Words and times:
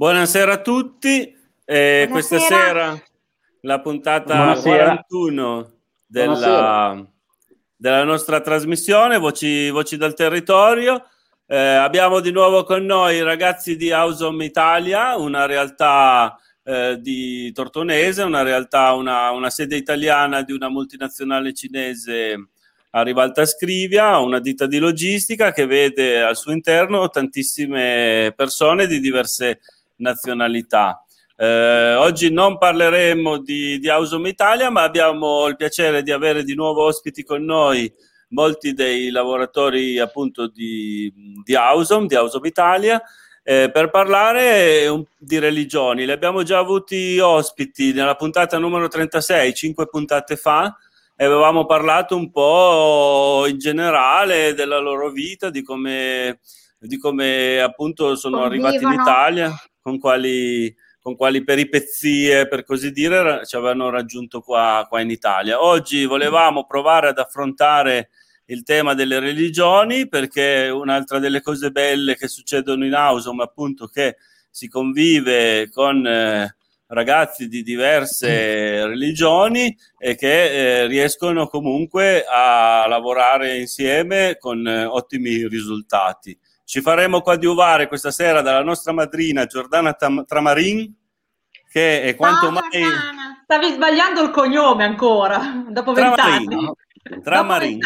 Buonasera 0.00 0.52
a 0.54 0.60
tutti. 0.62 1.36
Eh, 1.62 2.08
questa 2.10 2.38
sera 2.38 2.98
la 3.60 3.80
puntata 3.82 4.34
Buonasera. 4.34 5.04
41 5.06 5.72
della, 6.06 7.06
della, 7.76 8.04
nostra 8.04 8.40
trasmissione 8.40 9.18
Voci, 9.18 9.68
Voci 9.68 9.98
dal 9.98 10.14
Territorio. 10.14 11.04
Eh, 11.44 11.54
abbiamo 11.54 12.20
di 12.20 12.32
nuovo 12.32 12.64
con 12.64 12.86
noi 12.86 13.16
i 13.16 13.22
ragazzi 13.22 13.76
di 13.76 13.92
Ausom 13.92 14.40
Italia, 14.40 15.18
una 15.18 15.44
realtà 15.44 16.34
eh, 16.62 16.96
di 16.98 17.52
Tortonese, 17.52 18.22
una 18.22 18.40
realtà, 18.40 18.94
una, 18.94 19.32
una, 19.32 19.50
sede 19.50 19.76
italiana 19.76 20.40
di 20.40 20.52
una 20.52 20.70
multinazionale 20.70 21.52
cinese 21.52 22.48
a 22.92 23.02
Rivalta 23.02 23.44
Scrivia, 23.44 24.16
una 24.16 24.40
ditta 24.40 24.64
di 24.64 24.78
logistica 24.78 25.52
che 25.52 25.66
vede 25.66 26.22
al 26.22 26.38
suo 26.38 26.52
interno 26.52 27.10
tantissime 27.10 28.32
persone 28.34 28.86
di 28.86 28.98
diverse 28.98 29.60
nazionalità. 30.00 31.02
Eh, 31.42 31.94
oggi 31.94 32.30
non 32.30 32.58
parleremo 32.58 33.38
di, 33.38 33.78
di 33.78 33.88
Ausom 33.88 34.26
Italia, 34.26 34.68
ma 34.68 34.82
abbiamo 34.82 35.46
il 35.46 35.56
piacere 35.56 36.02
di 36.02 36.12
avere 36.12 36.44
di 36.44 36.54
nuovo 36.54 36.84
ospiti 36.84 37.24
con 37.24 37.42
noi 37.42 37.90
molti 38.28 38.74
dei 38.74 39.08
lavoratori 39.08 39.98
appunto 39.98 40.48
di, 40.48 41.10
di 41.42 41.54
Ausom, 41.54 42.06
di 42.06 42.14
Ausom 42.14 42.44
Italia, 42.44 43.00
eh, 43.42 43.70
per 43.72 43.88
parlare 43.88 44.86
un, 44.88 45.02
di 45.16 45.38
religioni. 45.38 46.04
Li 46.04 46.12
abbiamo 46.12 46.42
già 46.42 46.58
avuti 46.58 47.18
ospiti 47.18 47.94
nella 47.94 48.16
puntata 48.16 48.58
numero 48.58 48.88
36, 48.88 49.54
cinque 49.54 49.88
puntate 49.88 50.36
fa, 50.36 50.76
e 51.16 51.24
avevamo 51.24 51.64
parlato 51.64 52.16
un 52.16 52.30
po' 52.30 53.46
in 53.48 53.56
generale 53.56 54.52
della 54.52 54.78
loro 54.78 55.08
vita, 55.08 55.48
di 55.48 55.62
come, 55.62 56.40
di 56.78 56.98
come 56.98 57.62
appunto 57.62 58.14
sono 58.14 58.40
Convivono. 58.40 58.68
arrivati 58.68 58.84
in 58.84 59.00
Italia 59.00 59.54
con 59.80 59.98
quali, 59.98 60.74
con 61.00 61.16
quali 61.16 61.42
peripezie, 61.44 62.48
per 62.48 62.64
così 62.64 62.90
dire, 62.90 63.44
ci 63.46 63.56
avevano 63.56 63.90
raggiunto 63.90 64.40
qua, 64.40 64.86
qua 64.88 65.00
in 65.00 65.10
Italia. 65.10 65.62
Oggi 65.62 66.04
volevamo 66.04 66.66
provare 66.66 67.08
ad 67.08 67.18
affrontare 67.18 68.10
il 68.46 68.62
tema 68.64 68.94
delle 68.94 69.20
religioni 69.20 70.08
perché 70.08 70.68
un'altra 70.68 71.18
delle 71.18 71.40
cose 71.40 71.70
belle 71.70 72.16
che 72.16 72.28
succedono 72.28 72.84
in 72.84 72.94
Ausum 72.94 73.40
appunto 73.40 73.86
che 73.86 74.16
si 74.50 74.68
convive 74.68 75.70
con 75.70 76.04
eh, 76.04 76.56
ragazzi 76.88 77.48
di 77.48 77.62
diverse 77.62 78.84
religioni 78.86 79.76
e 79.96 80.16
che 80.16 80.82
eh, 80.82 80.86
riescono 80.86 81.46
comunque 81.46 82.24
a 82.24 82.86
lavorare 82.88 83.58
insieme 83.58 84.36
con 84.38 84.66
eh, 84.66 84.84
ottimi 84.84 85.46
risultati. 85.46 86.36
Ci 86.70 86.82
faremo 86.82 87.20
coadiuvare 87.20 87.88
questa 87.88 88.12
sera 88.12 88.42
dalla 88.42 88.62
nostra 88.62 88.92
madrina 88.92 89.44
Giordana 89.44 89.92
Tam- 89.94 90.24
Tramarin, 90.24 90.94
che 91.68 92.02
è 92.02 92.14
quanto 92.14 92.42
Ciao, 92.42 92.52
mai... 92.52 92.84
Stavi 93.42 93.72
sbagliando 93.72 94.22
il 94.22 94.30
cognome 94.30 94.84
ancora, 94.84 95.64
dopo 95.68 95.92
vent'anni. 95.92 96.72
Tramarin. 97.24 97.80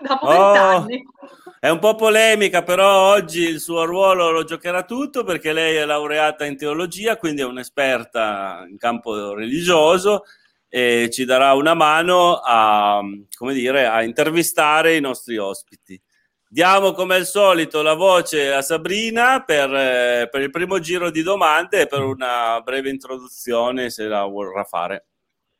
Dopo 0.00 0.26
vent'anni. 0.26 1.04
Oh, 1.04 1.52
è 1.60 1.68
un 1.68 1.78
po' 1.78 1.96
polemica, 1.96 2.62
però 2.62 3.12
oggi 3.12 3.42
il 3.42 3.60
suo 3.60 3.84
ruolo 3.84 4.30
lo 4.30 4.44
giocherà 4.44 4.84
tutto 4.84 5.22
perché 5.22 5.52
lei 5.52 5.76
è 5.76 5.84
laureata 5.84 6.46
in 6.46 6.56
teologia, 6.56 7.18
quindi 7.18 7.42
è 7.42 7.44
un'esperta 7.44 8.64
in 8.66 8.78
campo 8.78 9.34
religioso 9.34 10.22
e 10.66 11.10
ci 11.12 11.26
darà 11.26 11.52
una 11.52 11.74
mano 11.74 12.36
a, 12.42 13.02
come 13.36 13.52
dire, 13.52 13.86
a 13.86 14.02
intervistare 14.02 14.96
i 14.96 15.00
nostri 15.02 15.36
ospiti. 15.36 16.00
Diamo 16.54 16.92
come 16.92 17.16
al 17.16 17.26
solito 17.26 17.82
la 17.82 17.94
voce 17.94 18.52
a 18.52 18.62
Sabrina 18.62 19.42
per, 19.42 19.74
eh, 19.74 20.28
per, 20.30 20.40
il 20.40 20.50
primo 20.50 20.78
giro 20.78 21.10
di 21.10 21.20
domande 21.24 21.80
e 21.80 21.86
per 21.88 22.04
una 22.04 22.60
breve 22.60 22.90
introduzione 22.90 23.90
se 23.90 24.04
la 24.04 24.22
vorrà 24.22 24.62
fare. 24.62 25.06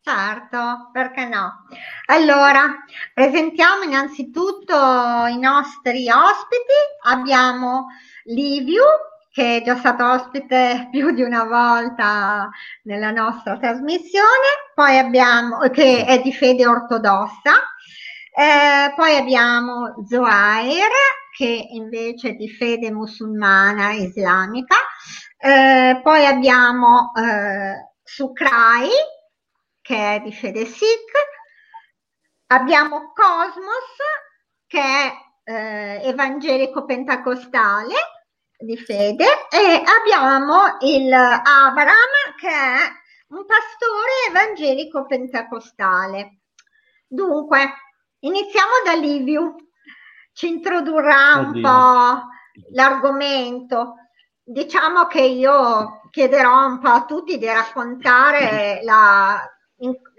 Certo, 0.01 0.91
perché 0.93 1.25
no? 1.25 1.67
Allora, 2.07 2.77
presentiamo 3.13 3.83
innanzitutto 3.83 4.73
i 4.73 5.37
nostri 5.37 6.09
ospiti. 6.09 6.79
Abbiamo 7.07 7.87
Liviu, 8.27 8.85
che 9.33 9.57
è 9.57 9.63
già 9.65 9.75
stato 9.75 10.09
ospite 10.09 10.91
più 10.93 11.11
di 11.11 11.23
una 11.23 11.43
volta 11.43 12.49
nella 12.85 13.11
nostra 13.11 13.59
trasmissione, 13.59 14.71
poi 14.77 14.97
abbiamo, 14.99 15.59
che 15.71 16.05
è 16.05 16.23
di 16.23 16.33
fede 16.33 16.69
ortodossa, 16.69 17.74
eh, 18.37 18.93
poi 18.97 19.17
abbiamo 19.17 19.95
Zohair, 20.09 20.91
che 21.37 21.69
invece 21.71 22.31
è 22.31 22.33
di 22.33 22.51
fede 22.51 22.91
musulmana 22.91 23.93
islamica. 23.93 24.75
Eh, 25.39 26.01
poi 26.03 26.27
abbiamo 26.27 27.13
eh, 27.15 27.93
Sukrai, 28.03 28.91
che 29.81 30.15
è 30.17 30.21
di 30.21 30.33
fede 30.33 30.67
Sikh. 30.67 31.13
Abbiamo 32.47 33.13
Cosmos, 33.13 33.95
che 34.67 34.81
è 34.81 35.13
eh, 35.45 36.09
evangelico 36.09 36.85
pentecostale 36.85 37.95
di 38.59 38.77
fede. 38.77 39.27
E 39.49 39.81
abbiamo 39.85 40.77
il 40.81 41.13
Abraham, 41.13 42.35
che 42.37 42.49
è 42.49 42.79
un 43.29 43.45
pastore 43.47 44.27
evangelico 44.29 45.07
pentecostale. 45.07 46.41
Dunque, 47.07 47.75
Iniziamo 48.25 48.73
da 48.83 48.95
Liviu, 48.95 49.55
ci 50.33 50.49
introdurrà 50.49 51.35
un 51.37 51.49
Oddio. 51.49 51.61
po' 51.61 52.23
l'argomento. 52.73 53.97
Diciamo 54.43 55.07
che 55.07 55.21
io 55.21 56.01
chiederò 56.11 56.67
un 56.67 56.79
po' 56.79 56.89
a 56.89 57.05
tutti 57.05 57.37
di 57.37 57.45
raccontare 57.45 58.81
la, 58.83 59.39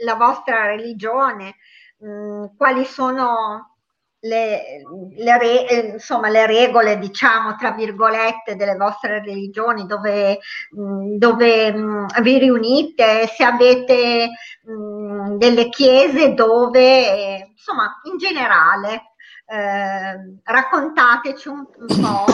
la 0.04 0.16
vostra 0.16 0.68
religione, 0.68 1.56
mh, 1.98 2.08
mm, 2.08 2.46
quali 2.56 2.86
sono 2.86 3.76
le, 4.20 4.82
le, 5.16 5.38
re, 5.38 5.92
insomma, 5.94 6.30
le 6.30 6.46
regole, 6.46 7.00
diciamo, 7.00 7.56
tra 7.56 7.72
virgolette, 7.72 8.56
delle 8.56 8.76
vostre 8.76 9.20
religioni, 9.24 9.86
dove, 9.86 10.40
mm, 10.78 11.16
dove 11.18 11.74
mm, 11.74 12.06
vi 12.22 12.38
riunite, 12.38 13.28
se 13.28 13.44
avete 13.44 14.30
mh, 14.64 15.38
delle 15.38 15.70
chiese 15.70 16.34
dove, 16.34 17.45
insomma, 17.66 18.00
in 18.04 18.18
generale, 18.18 19.14
eh, 19.48 20.40
raccontateci 20.44 21.48
un, 21.48 21.66
un 21.88 22.02
po' 22.02 22.26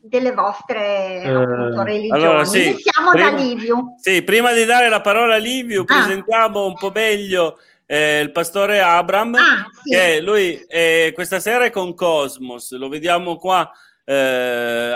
delle 0.00 0.32
vostre 0.32 1.22
appunto, 1.24 1.82
religioni. 1.82 2.22
Allora, 2.22 2.44
sì, 2.44 2.68
Iniziamo 2.68 3.10
prima, 3.10 3.30
da 3.30 3.36
Liviu. 3.36 3.96
Sì, 4.00 4.22
prima 4.22 4.52
di 4.52 4.64
dare 4.64 4.88
la 4.88 5.00
parola 5.00 5.34
a 5.34 5.38
Liviu, 5.38 5.82
ah. 5.82 5.84
presentiamo 5.84 6.64
un 6.66 6.74
po' 6.74 6.92
meglio 6.94 7.58
eh, 7.86 8.20
il 8.20 8.30
pastore 8.30 8.80
Abram, 8.80 9.34
ah, 9.34 9.66
sì. 9.82 9.90
che 9.90 10.20
lui 10.20 10.64
eh, 10.68 11.10
questa 11.14 11.40
sera 11.40 11.64
è 11.64 11.70
con 11.70 11.94
Cosmos, 11.94 12.72
lo 12.76 12.88
vediamo 12.88 13.36
qua. 13.36 13.70
Eh, 14.04 14.92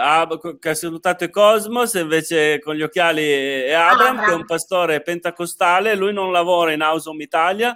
che 0.59 0.69
ha 0.69 0.75
salutato 0.75 1.31
Cosmos 1.31 1.95
invece 1.95 2.59
con 2.59 2.75
gli 2.75 2.83
occhiali 2.83 3.23
è 3.23 3.73
Abram, 3.73 4.25
che 4.25 4.33
è 4.33 4.35
un 4.35 4.45
pastore 4.45 5.01
pentecostale 5.01 5.95
lui 5.95 6.13
non 6.13 6.33
lavora 6.33 6.73
in 6.73 6.83
Ausom 6.83 7.21
Italia 7.21 7.73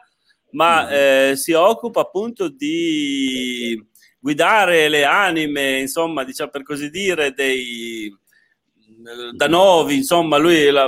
ma 0.53 0.87
mm-hmm. 0.87 1.33
si 1.35 1.53
occupa 1.53 2.01
appunto 2.01 2.49
di 2.49 3.83
guidare 4.19 4.89
le 4.89 5.05
anime 5.05 5.79
insomma 5.79 6.25
diciamo 6.25 6.51
per 6.51 6.63
così 6.63 6.91
dire 6.91 7.33
dei 7.33 8.15
da 9.33 9.49
Novi 9.49 9.97
insomma 9.97 10.37
lui 10.37 10.71
la, 10.71 10.87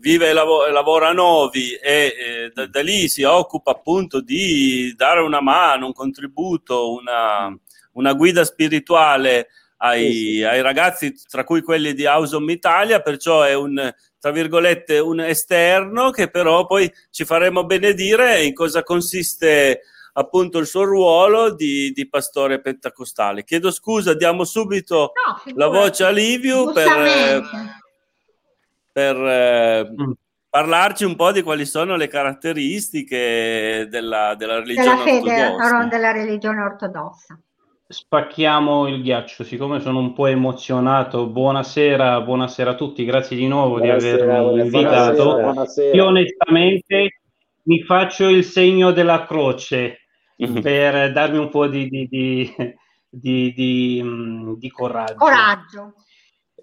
vive 0.00 0.30
e 0.30 0.32
lav- 0.32 0.70
lavora 0.70 1.08
a 1.08 1.12
Novi 1.12 1.72
e 1.74 2.14
eh, 2.18 2.50
da, 2.52 2.66
da, 2.66 2.80
lì 2.82 3.08
si 3.08 3.22
occupa 3.22 3.72
appunto 3.72 4.20
di 4.20 4.92
dare 4.96 5.20
una 5.20 5.40
mano, 5.40 5.86
un 5.86 5.92
contributo, 5.92 6.92
una, 6.92 7.54
una 7.92 8.12
guida 8.14 8.44
spirituale 8.44 9.48
ai, 9.78 10.42
ai, 10.42 10.60
ragazzi, 10.60 11.14
tra 11.28 11.44
cui 11.44 11.62
quelli 11.62 11.94
di 11.94 12.06
Ausom 12.06 12.48
Italia, 12.50 13.00
perciò 13.00 13.42
è 13.42 13.54
un, 13.54 13.92
tra 14.18 14.30
virgolette, 14.30 14.98
un 14.98 15.20
esterno 15.20 16.10
che 16.10 16.28
però 16.28 16.66
poi 16.66 16.92
ci 17.10 17.24
faremo 17.24 17.64
benedire 17.64 18.42
in 18.42 18.54
cosa 18.54 18.82
consiste 18.82 19.82
appunto 20.14 20.58
il 20.58 20.66
suo 20.66 20.82
ruolo 20.82 21.54
di, 21.54 21.92
di 21.92 22.08
pastore 22.08 22.60
pentecostale. 22.60 23.44
Chiedo 23.44 23.70
scusa, 23.70 24.14
diamo 24.14 24.44
subito 24.44 25.12
no, 25.14 25.52
la 25.54 25.68
voce 25.68 26.04
a 26.04 26.10
Liviu 26.10 26.72
per 26.72 27.42
per 28.98 29.16
eh, 29.16 29.88
mm. 29.88 30.10
parlarci 30.50 31.04
un 31.04 31.14
po' 31.14 31.30
di 31.30 31.42
quali 31.42 31.64
sono 31.66 31.94
le 31.94 32.08
caratteristiche 32.08 33.86
della, 33.88 34.34
della 34.34 34.58
religione 34.58 35.04
della 35.04 35.04
fede, 35.04 35.46
ortodossa. 35.46 35.84
della 35.84 36.10
religione 36.10 36.62
ortodossa. 36.62 37.38
Spacchiamo 37.90 38.86
il 38.86 39.00
ghiaccio, 39.00 39.44
siccome 39.44 39.80
sono 39.80 39.98
un 40.00 40.12
po' 40.12 40.26
emozionato. 40.26 41.26
Buonasera, 41.26 42.20
buonasera 42.20 42.72
a 42.72 42.74
tutti, 42.74 43.02
grazie 43.06 43.34
di 43.34 43.48
nuovo 43.48 43.78
buonasera, 43.78 44.24
di 44.24 44.30
avermi 44.30 44.60
invitato. 44.60 45.14
Buonasera, 45.14 45.42
buonasera. 45.42 45.96
Io 45.96 46.04
onestamente 46.04 47.20
mi 47.62 47.82
faccio 47.82 48.28
il 48.28 48.44
segno 48.44 48.90
della 48.90 49.24
croce 49.24 50.00
mm-hmm. 50.42 50.60
per 50.60 51.12
darmi 51.12 51.38
un 51.38 51.48
po' 51.48 51.66
di, 51.66 51.88
di, 51.88 52.06
di, 52.08 52.54
di, 53.08 53.52
di, 53.54 54.00
mm, 54.04 54.52
di 54.56 54.70
coraggio. 54.70 55.14
Coraggio 55.14 55.94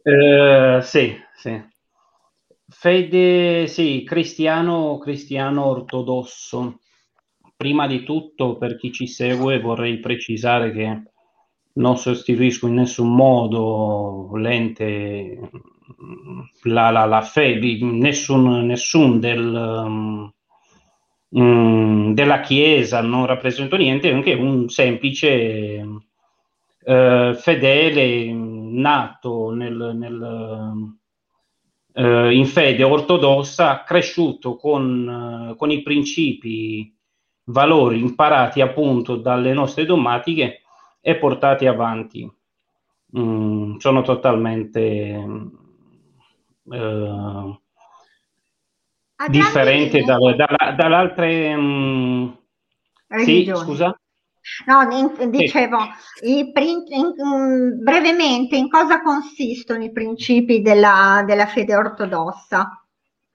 Uh, 0.06 0.82
sì, 0.82 1.18
sì. 1.36 1.60
Fede, 2.68 3.66
sì, 3.66 4.04
cristiano, 4.06 5.00
cristiano 5.00 5.66
ortodosso. 5.66 6.82
Prima 7.58 7.88
di 7.88 8.04
tutto, 8.04 8.58
per 8.60 8.78
chi 8.78 8.92
ci 8.92 9.08
segue, 9.08 9.60
vorrei 9.60 10.00
precisare 10.00 10.72
che 10.72 11.02
non 11.76 11.98
sostituisco 11.98 12.68
in 12.68 12.76
nessun 12.76 13.14
modo 13.14 14.32
l'ente, 14.36 15.40
la, 16.64 16.90
la, 16.90 17.06
la 17.06 17.22
fede, 17.22 17.78
nessun, 17.82 18.66
nessun 18.66 19.20
del, 19.20 20.32
um, 21.30 22.14
della 22.14 22.40
Chiesa, 22.42 23.02
non 23.02 23.26
rappresento 23.26 23.76
niente, 23.76 24.12
anche 24.12 24.34
un 24.34 24.70
semplice 24.70 25.84
uh, 26.84 27.34
fedele 27.34 28.32
nato 28.32 29.52
nel, 29.52 29.92
nel 29.96 30.96
uh, 31.94 32.30
in 32.30 32.46
fede 32.46 32.84
ortodossa, 32.84 33.84
cresciuto 33.84 34.56
con, 34.56 35.50
uh, 35.52 35.56
con 35.58 35.72
i 35.72 35.82
principi, 35.82 36.94
valori 37.48 38.00
imparati 38.00 38.62
appunto 38.62 39.18
dalle 39.18 39.54
nostre 39.54 39.86
domatiche 39.86 40.62
e 41.08 41.18
portati 41.18 41.68
avanti. 41.68 42.28
Mm, 43.16 43.76
sono 43.76 44.02
totalmente 44.02 45.24
uh, 46.64 47.60
differente 49.30 50.02
da, 50.02 50.18
da, 50.36 50.72
dall'altre... 50.76 51.54
Um, 51.54 52.36
sì, 53.24 53.52
scusa? 53.54 53.96
No, 54.66 54.82
in, 54.96 55.30
dicevo, 55.30 55.78
sì. 56.16 56.40
in, 56.40 56.84
in, 56.88 57.80
brevemente, 57.84 58.56
in 58.56 58.68
cosa 58.68 59.04
consistono 59.04 59.84
i 59.84 59.92
principi 59.92 60.64
della, 60.64 61.24
della 61.24 61.46
fede 61.46 61.76
ortodossa? 61.76 62.84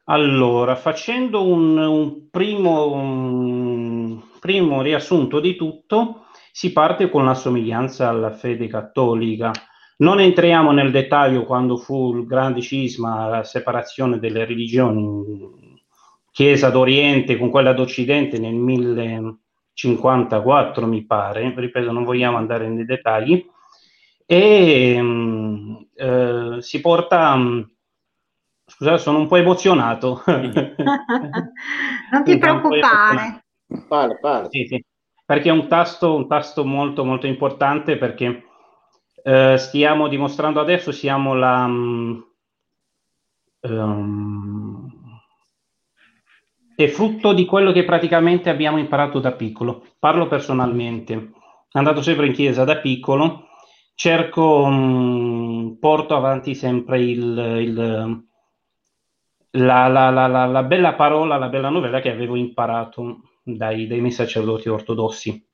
Allora, 0.07 0.75
facendo 0.75 1.47
un, 1.47 1.79
un, 1.79 2.31
primo, 2.31 2.93
un 2.93 4.21
primo 4.41 4.83
riassunto 4.83 5.39
di 5.39 5.55
tutto, 5.55 6.25
si 6.53 6.73
parte 6.73 7.11
con 7.11 7.25
la 7.25 7.35
somiglianza 7.35 8.09
alla 8.09 8.33
fede 8.33 8.67
cattolica. 8.67 9.53
Non 9.99 10.19
entriamo 10.21 10.73
nel 10.73 10.91
dettaglio 10.91 11.45
quando 11.45 11.77
fu 11.77 12.17
il 12.17 12.27
grande 12.27 12.61
cisma, 12.63 13.29
la 13.29 13.45
separazione 13.45 14.19
delle 14.19 14.47
religioni, 14.47 15.79
Chiesa 16.33 16.71
d'Oriente 16.71 17.37
con 17.37 17.51
quella 17.51 17.75
d'Occidente 17.75 18.39
nel 18.39 18.55
1054, 18.55 20.87
mi 20.87 21.05
pare, 21.05 21.53
ripeto, 21.55 21.93
non 21.93 22.05
vogliamo 22.05 22.39
andare 22.39 22.67
nei 22.69 22.87
dettagli, 22.87 23.47
e 24.25 24.97
um, 24.99 25.87
eh, 25.95 26.57
si 26.61 26.81
porta... 26.81 27.35
Um, 27.35 27.71
scusate, 28.65 28.97
sono 28.99 29.19
un 29.19 29.27
po' 29.27 29.37
emozionato. 29.37 30.23
non 30.27 30.73
ti 32.25 32.39
preoccupare. 32.39 33.45
Parla, 33.87 34.17
parla. 34.21 34.49
Sì, 34.49 34.65
sì 34.67 34.83
perché 35.31 35.49
è 35.49 35.53
un 35.53 35.69
tasto, 35.69 36.17
un 36.17 36.27
tasto 36.27 36.65
molto 36.65 37.05
molto 37.05 37.29
importante 37.29 37.97
perché 37.97 38.47
eh, 39.23 39.57
stiamo 39.59 40.09
dimostrando 40.09 40.59
adesso, 40.59 40.91
siamo 40.91 41.35
la... 41.35 41.67
Um, 43.61 44.91
è 46.75 46.89
frutto 46.89 47.33
di 47.33 47.45
quello 47.45 47.71
che 47.71 47.85
praticamente 47.85 48.51
abbiamo 48.51 48.79
imparato 48.79 49.21
da 49.21 49.31
piccolo. 49.31 49.85
Parlo 50.01 50.27
personalmente, 50.27 51.31
andato 51.75 52.03
sempre 52.03 52.27
in 52.27 52.33
chiesa 52.33 52.65
da 52.65 52.79
piccolo, 52.79 53.51
cerco, 53.95 54.63
um, 54.65 55.77
porto 55.79 56.17
avanti 56.17 56.57
sempre 56.57 57.03
il, 57.03 57.39
il, 57.61 58.25
la, 59.51 59.87
la, 59.87 60.11
la, 60.11 60.27
la, 60.27 60.63
bella 60.65 60.95
parola, 60.95 61.37
la 61.37 61.49
bella 61.49 61.69
novella 61.69 62.01
che 62.01 62.11
avevo 62.11 62.35
imparato 62.35 63.30
dai, 63.57 63.87
dai 63.87 64.01
miei 64.01 64.13
sacerdoti 64.13 64.69
ortodossi. 64.69 65.47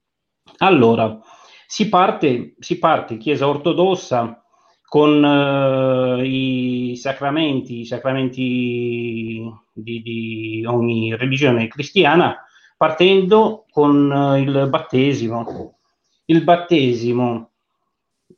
Allora, 0.58 1.20
si 1.66 1.88
parte, 1.88 2.54
si 2.58 2.78
parte 2.78 3.16
Chiesa 3.16 3.48
ortodossa 3.48 4.42
con 4.88 5.22
uh, 5.22 6.22
i 6.22 6.94
sacramenti, 6.96 7.80
i 7.80 7.84
sacramenti 7.86 9.42
di, 9.72 10.00
di, 10.00 10.64
ogni 10.64 11.16
religione 11.16 11.66
cristiana, 11.66 12.36
partendo 12.76 13.66
con 13.70 14.10
uh, 14.10 14.36
il 14.36 14.68
battesimo. 14.68 15.78
Il 16.26 16.44
battesimo 16.44 17.50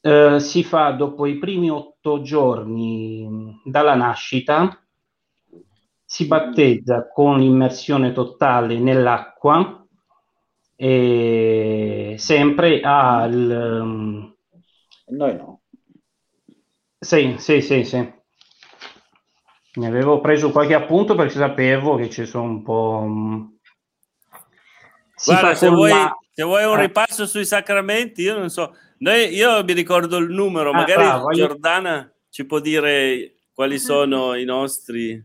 uh, 0.00 0.38
si 0.38 0.64
fa 0.64 0.90
dopo 0.92 1.26
i 1.26 1.36
primi 1.36 1.70
otto 1.70 2.22
giorni 2.22 3.60
dalla 3.62 3.94
nascita, 3.94 4.82
si 6.02 6.26
battezza 6.26 7.10
con 7.12 7.42
immersione 7.42 8.12
totale 8.12 8.78
nell'acqua 8.78 9.37
e 10.80 12.14
sempre 12.18 12.80
al... 12.80 13.80
Um, 13.82 14.36
Noi 15.06 15.36
no. 15.36 15.62
Sì, 16.98 17.34
sì, 17.38 17.60
sì, 17.60 17.82
sì. 17.82 18.12
Ne 19.74 19.86
avevo 19.86 20.20
preso 20.20 20.50
qualche 20.50 20.74
appunto 20.74 21.14
perché 21.14 21.34
sapevo 21.34 21.96
che 21.96 22.08
ci 22.08 22.26
sono 22.26 22.44
un 22.44 22.62
po'... 22.62 23.00
Um, 23.02 23.58
Guarda, 25.24 25.54
se 25.56 25.68
vuoi, 25.68 25.90
la... 25.90 26.16
se 26.32 26.44
vuoi, 26.44 26.64
un 26.64 26.78
eh. 26.78 26.82
ripasso 26.82 27.26
sui 27.26 27.44
sacramenti, 27.44 28.22
io 28.22 28.38
non 28.38 28.48
so, 28.48 28.76
Noi, 28.98 29.34
io 29.34 29.64
mi 29.64 29.72
ricordo 29.72 30.16
il 30.18 30.30
numero, 30.30 30.70
ah, 30.70 30.74
magari 30.74 31.02
bravo, 31.02 31.30
Giordana 31.30 31.96
io... 31.96 32.12
ci 32.30 32.44
può 32.46 32.60
dire 32.60 33.34
quali 33.52 33.78
sono 33.80 34.34
i 34.34 34.44
nostri... 34.44 35.20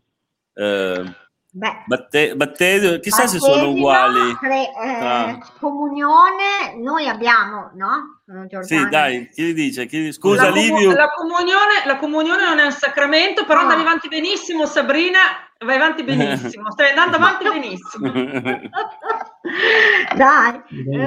Eh, 0.56 1.22
Beh, 1.56 1.84
batte- 1.86 2.36
battesimo, 2.36 2.98
chissà 2.98 3.28
se 3.28 3.38
sono 3.38 3.70
uguali. 3.70 4.36
Cre- 4.38 4.72
eh, 4.74 5.06
ah. 5.06 5.38
Comunione, 5.60 6.74
noi 6.82 7.08
abbiamo, 7.08 7.70
no? 7.76 8.22
Giordano. 8.26 8.64
Sì, 8.64 8.90
dai, 8.90 9.30
chi 9.30 9.54
dice? 9.54 9.86
Chi... 9.86 10.12
Scusa, 10.12 10.50
la, 10.50 10.52
comu- 10.52 10.94
la, 10.96 11.10
comunione, 11.16 11.74
la 11.86 11.98
comunione 11.98 12.44
non 12.46 12.58
è 12.58 12.66
un 12.66 12.72
sacramento, 12.72 13.46
però 13.46 13.60
no. 13.60 13.68
andavi 13.68 13.82
avanti 13.82 14.08
benissimo, 14.08 14.66
Sabrina, 14.66 15.20
vai 15.64 15.76
avanti 15.76 16.04
benissimo, 16.06 16.72
stai 16.72 16.90
andando 16.90 17.18
avanti 17.18 17.44
benissimo. 17.44 18.12
Dai, 20.16 20.62
eh, 20.70 20.98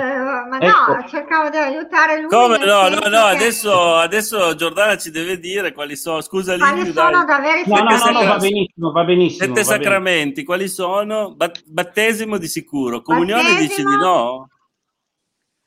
ma 0.48 0.58
ecco. 0.58 0.92
no, 0.94 1.08
cercavo 1.08 1.48
di 1.48 1.56
aiutare 1.56 2.20
lui. 2.20 2.28
Come 2.28 2.58
no, 2.58 2.88
no, 2.88 2.96
no, 2.96 3.08
che... 3.08 3.16
adesso, 3.16 3.96
adesso 3.96 4.54
Giordana 4.54 4.96
ci 4.98 5.10
deve 5.10 5.38
dire 5.38 5.72
quali 5.72 5.96
sono, 5.96 6.20
scusa 6.20 6.56
Quali 6.56 6.92
sono 6.92 7.10
dai. 7.10 7.26
da 7.26 7.36
avere 7.36 7.62
no, 7.66 7.76
no, 7.76 7.96
no, 7.96 8.10
no, 8.10 8.24
va 8.26 8.36
benissimo, 8.36 8.92
va 8.92 9.04
benissimo. 9.04 9.46
Sette 9.46 9.62
va 9.62 9.66
sacramenti, 9.66 10.44
benissimo. 10.44 10.46
quali 10.46 10.68
sono? 10.68 11.36
Battesimo 11.66 12.36
di 12.36 12.48
sicuro, 12.48 13.02
comunione 13.02 13.42
battesimo? 13.42 13.66
dici 13.68 13.82
di 13.82 13.96
no? 13.96 14.48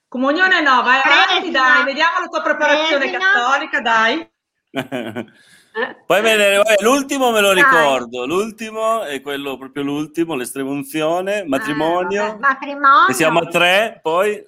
Comunione 0.07 0.61
no, 0.61 0.81
vai 0.83 0.99
avanti, 1.03 1.51
dai, 1.51 1.83
vediamo 1.83 2.19
la 2.21 2.27
tua 2.27 2.41
preparazione 2.41 3.09
Presina. 3.09 3.31
cattolica, 3.31 3.81
dai. 3.81 4.29
Poi 6.05 6.21
vedere, 6.21 6.61
l'ultimo 6.81 7.31
me 7.31 7.41
lo 7.41 7.51
ricordo, 7.51 8.25
l'ultimo 8.25 9.03
è 9.03 9.21
quello 9.21 9.57
proprio 9.57 9.83
l'ultimo, 9.83 10.35
l'estrema 10.35 10.69
unzione, 10.71 11.45
matrimonio. 11.45 12.23
Ah, 12.23 12.37
matrimonio. 12.39 13.07
E 13.09 13.13
siamo 13.13 13.39
a 13.39 13.45
tre, 13.45 13.99
poi... 14.01 14.43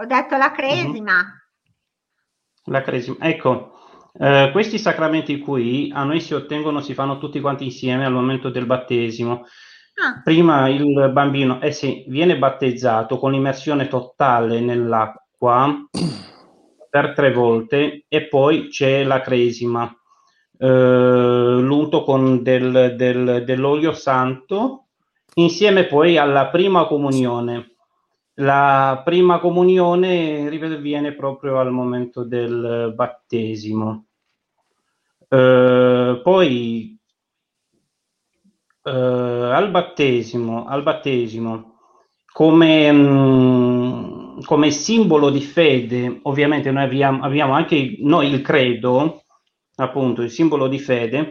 Ho 0.00 0.04
detto 0.04 0.36
la 0.36 0.52
cresima. 0.52 1.24
La 2.64 2.82
cresima, 2.82 3.16
ecco. 3.20 3.72
Eh, 4.20 4.50
questi 4.52 4.78
sacramenti 4.78 5.38
qui 5.38 5.90
a 5.92 6.04
noi 6.04 6.20
si 6.20 6.34
ottengono, 6.34 6.80
si 6.80 6.94
fanno 6.94 7.18
tutti 7.18 7.40
quanti 7.40 7.64
insieme 7.64 8.04
al 8.04 8.12
momento 8.12 8.50
del 8.50 8.66
battesimo. 8.66 9.46
Ah. 10.00 10.20
Prima 10.22 10.68
il 10.68 11.10
bambino 11.12 11.60
eh 11.60 11.72
sì, 11.72 12.04
viene 12.06 12.38
battezzato 12.38 13.18
con 13.18 13.34
immersione 13.34 13.88
totale 13.88 14.60
nell'acqua 14.60 15.88
per 16.90 17.12
tre 17.14 17.32
volte 17.32 18.04
e 18.08 18.26
poi 18.26 18.68
c'è 18.68 19.04
la 19.04 19.20
cresima, 19.20 19.90
eh, 20.58 20.66
l'unto 20.66 22.04
con 22.04 22.42
del, 22.42 22.94
del, 22.96 23.44
dell'olio 23.44 23.92
santo 23.92 24.86
insieme 25.34 25.84
poi 25.84 26.16
alla 26.16 26.48
prima 26.48 26.86
comunione. 26.86 27.72
La 28.40 29.02
prima 29.04 29.40
comunione 29.40 30.48
viene 30.80 31.12
proprio 31.12 31.58
al 31.58 31.72
momento 31.72 32.22
del 32.22 32.92
battesimo. 32.94 34.06
Eh, 35.28 36.20
poi 36.22 36.98
eh, 38.84 38.90
al 38.90 39.70
battesimo, 39.70 40.66
al 40.66 40.82
battesimo 40.82 41.78
come, 42.38 42.92
mh, 42.92 42.98
mm, 42.98 44.17
come, 44.44 44.70
simbolo 44.70 45.30
di 45.30 45.40
fede, 45.40 46.20
ovviamente 46.22 46.70
noi 46.70 46.84
abbiamo, 46.84 47.22
abbiamo 47.22 47.54
anche 47.54 47.96
noi 48.00 48.32
il 48.32 48.40
credo, 48.40 49.24
appunto 49.76 50.22
il 50.22 50.30
simbolo 50.30 50.68
di 50.68 50.78
fede, 50.78 51.30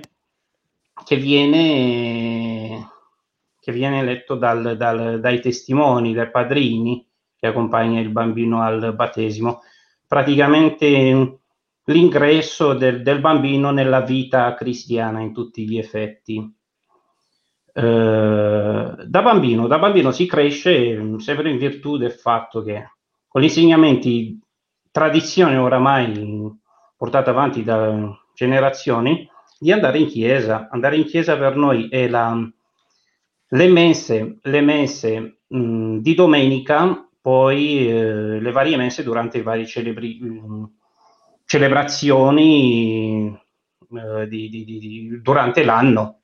che 1.04 1.16
viene, 1.16 2.90
che 3.60 3.72
viene 3.72 4.04
letto 4.04 4.36
dal, 4.36 4.76
dal, 4.78 5.20
dai 5.20 5.40
testimoni, 5.40 6.14
dai 6.14 6.30
padrini 6.30 7.06
che 7.38 7.48
accompagna 7.48 8.00
il 8.00 8.10
bambino 8.10 8.62
al 8.62 8.94
battesimo. 8.96 9.62
Praticamente 10.08 11.40
l'ingresso 11.84 12.74
del, 12.74 13.02
del, 13.02 13.20
bambino 13.20 13.72
nella 13.72 14.02
vita 14.02 14.54
cristiana 14.56 15.22
in 15.22 15.34
tutti 15.34 15.68
gli 15.68 15.78
effetti. 15.78 16.56
Eh, 17.74 18.96
da, 19.06 19.22
bambino, 19.22 19.68
da 19.68 19.78
bambino 19.78 20.12
si 20.12 20.26
cresce 20.26 21.20
sempre 21.20 21.52
in 21.52 21.58
virtù 21.58 21.98
del 21.98 22.12
fatto 22.12 22.64
che 22.64 22.97
con 23.28 23.42
gli 23.42 23.46
insegnamenti, 23.46 24.40
tradizione 24.92 25.58
oramai 25.58 26.52
portata 26.96 27.30
avanti 27.30 27.64
da 27.64 28.18
generazioni, 28.34 29.30
di 29.60 29.72
andare 29.72 30.00
in 30.00 30.08
chiesa. 30.08 30.68
Andare 30.72 30.98
in 30.98 31.06
chiesa 31.06 31.38
per 31.38 31.56
noi 31.56 31.88
è 31.90 32.08
la, 32.08 32.36
le 33.50 33.68
messe, 33.68 34.38
le 34.42 34.62
messe 34.62 35.40
mh, 35.48 35.98
di 35.98 36.16
domenica, 36.16 37.08
poi 37.22 37.90
eh, 37.90 38.40
le 38.40 38.52
varie 38.52 38.78
messe 38.78 39.04
durante 39.04 39.40
i 39.40 39.44
vari 39.44 39.68
celebri, 39.68 40.20
mh, 40.20 40.72
celebrazioni 41.46 43.28
eh, 43.28 44.28
di, 44.28 44.50
di, 44.50 44.64
di, 44.64 45.22
durante 45.22 45.64
l'anno. 45.64 46.22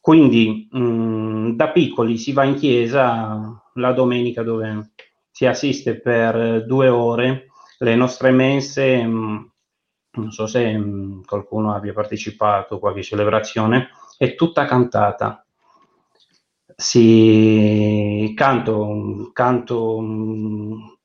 Quindi 0.00 0.68
mh, 0.70 1.50
da 1.56 1.70
piccoli 1.70 2.16
si 2.16 2.32
va 2.32 2.44
in 2.44 2.54
chiesa 2.54 3.62
la 3.74 3.92
domenica 3.92 4.42
dove 4.42 4.92
si 5.36 5.44
assiste 5.44 6.00
per 6.00 6.64
due 6.64 6.88
ore, 6.88 7.48
le 7.80 7.94
nostre 7.94 8.30
messe, 8.30 9.04
mh, 9.04 9.50
non 10.12 10.32
so 10.32 10.46
se 10.46 10.74
mh, 10.74 11.26
qualcuno 11.26 11.74
abbia 11.74 11.92
partecipato 11.92 12.76
a 12.76 12.78
qualche 12.78 13.02
celebrazione, 13.02 13.90
è 14.16 14.34
tutta 14.34 14.64
cantata. 14.64 15.46
Si 16.74 18.32
canto, 18.34 19.28
canto 19.34 20.00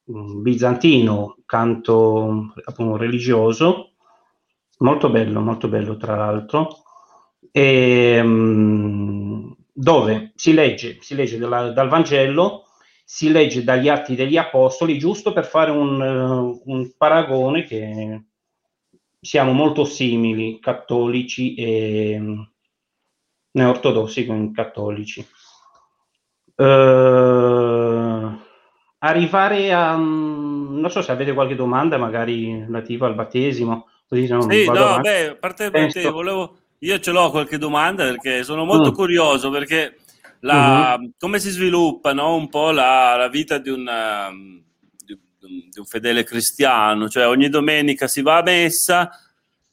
bizantino, 0.05 1.35
canto 1.45 2.53
appunto 2.63 2.95
religioso, 2.95 3.95
molto 4.77 5.09
bello, 5.09 5.41
molto 5.41 5.67
bello 5.67 5.97
tra 5.97 6.15
l'altro, 6.15 6.83
e, 7.51 8.23
dove? 9.73 10.31
Si 10.35 10.53
legge, 10.53 10.99
si 11.01 11.15
legge 11.15 11.37
dalla, 11.37 11.71
dal 11.73 11.89
Vangelo, 11.89 12.67
si 13.13 13.29
legge 13.29 13.65
dagli 13.65 13.89
Atti 13.89 14.15
degli 14.15 14.37
Apostoli, 14.37 14.97
giusto 14.97 15.33
per 15.33 15.45
fare 15.45 15.69
un, 15.69 15.99
uh, 15.99 16.61
un 16.71 16.91
paragone 16.95 17.65
che 17.65 18.21
siamo 19.19 19.51
molto 19.51 19.83
simili, 19.83 20.59
cattolici 20.61 21.53
e 21.55 22.17
um, 22.17 22.49
neortodossi 23.51 24.25
con 24.25 24.53
cattolici. 24.53 25.27
Uh, 26.55 28.39
arrivare 28.99 29.73
a 29.73 29.95
non 29.97 30.89
so 30.89 31.01
se 31.01 31.11
avete 31.11 31.33
qualche 31.33 31.55
domanda 31.55 31.97
magari 31.97 32.61
relativa 32.61 33.07
al 33.07 33.15
battesimo 33.15 33.87
così 34.07 34.27
non 34.27 34.49
sì, 34.49 34.65
no, 34.65 34.71
avanti. 34.71 35.09
beh, 35.09 35.27
a 35.27 35.35
parte 35.35 35.69
Penso... 35.69 36.11
volevo 36.11 36.55
io 36.79 36.99
ce 36.99 37.11
l'ho 37.11 37.29
qualche 37.29 37.57
domanda 37.57 38.05
perché 38.05 38.43
sono 38.43 38.63
molto 38.63 38.91
mm. 38.91 38.93
curioso 38.93 39.49
perché 39.49 39.97
la, 40.41 40.97
mm-hmm. 40.97 41.09
come 41.17 41.39
si 41.39 41.49
sviluppa 41.49 42.13
no, 42.13 42.35
un 42.35 42.49
po' 42.49 42.71
la, 42.71 43.15
la 43.15 43.29
vita 43.29 43.57
di, 43.57 43.69
una, 43.69 44.29
di, 44.97 45.19
di, 45.39 45.79
un 45.79 45.85
fedele 45.85 46.23
cristiano 46.23 47.09
cioè 47.09 47.27
ogni 47.27 47.49
domenica 47.49 48.07
si 48.07 48.21
va 48.21 48.37
a 48.37 48.43
messa 48.43 49.09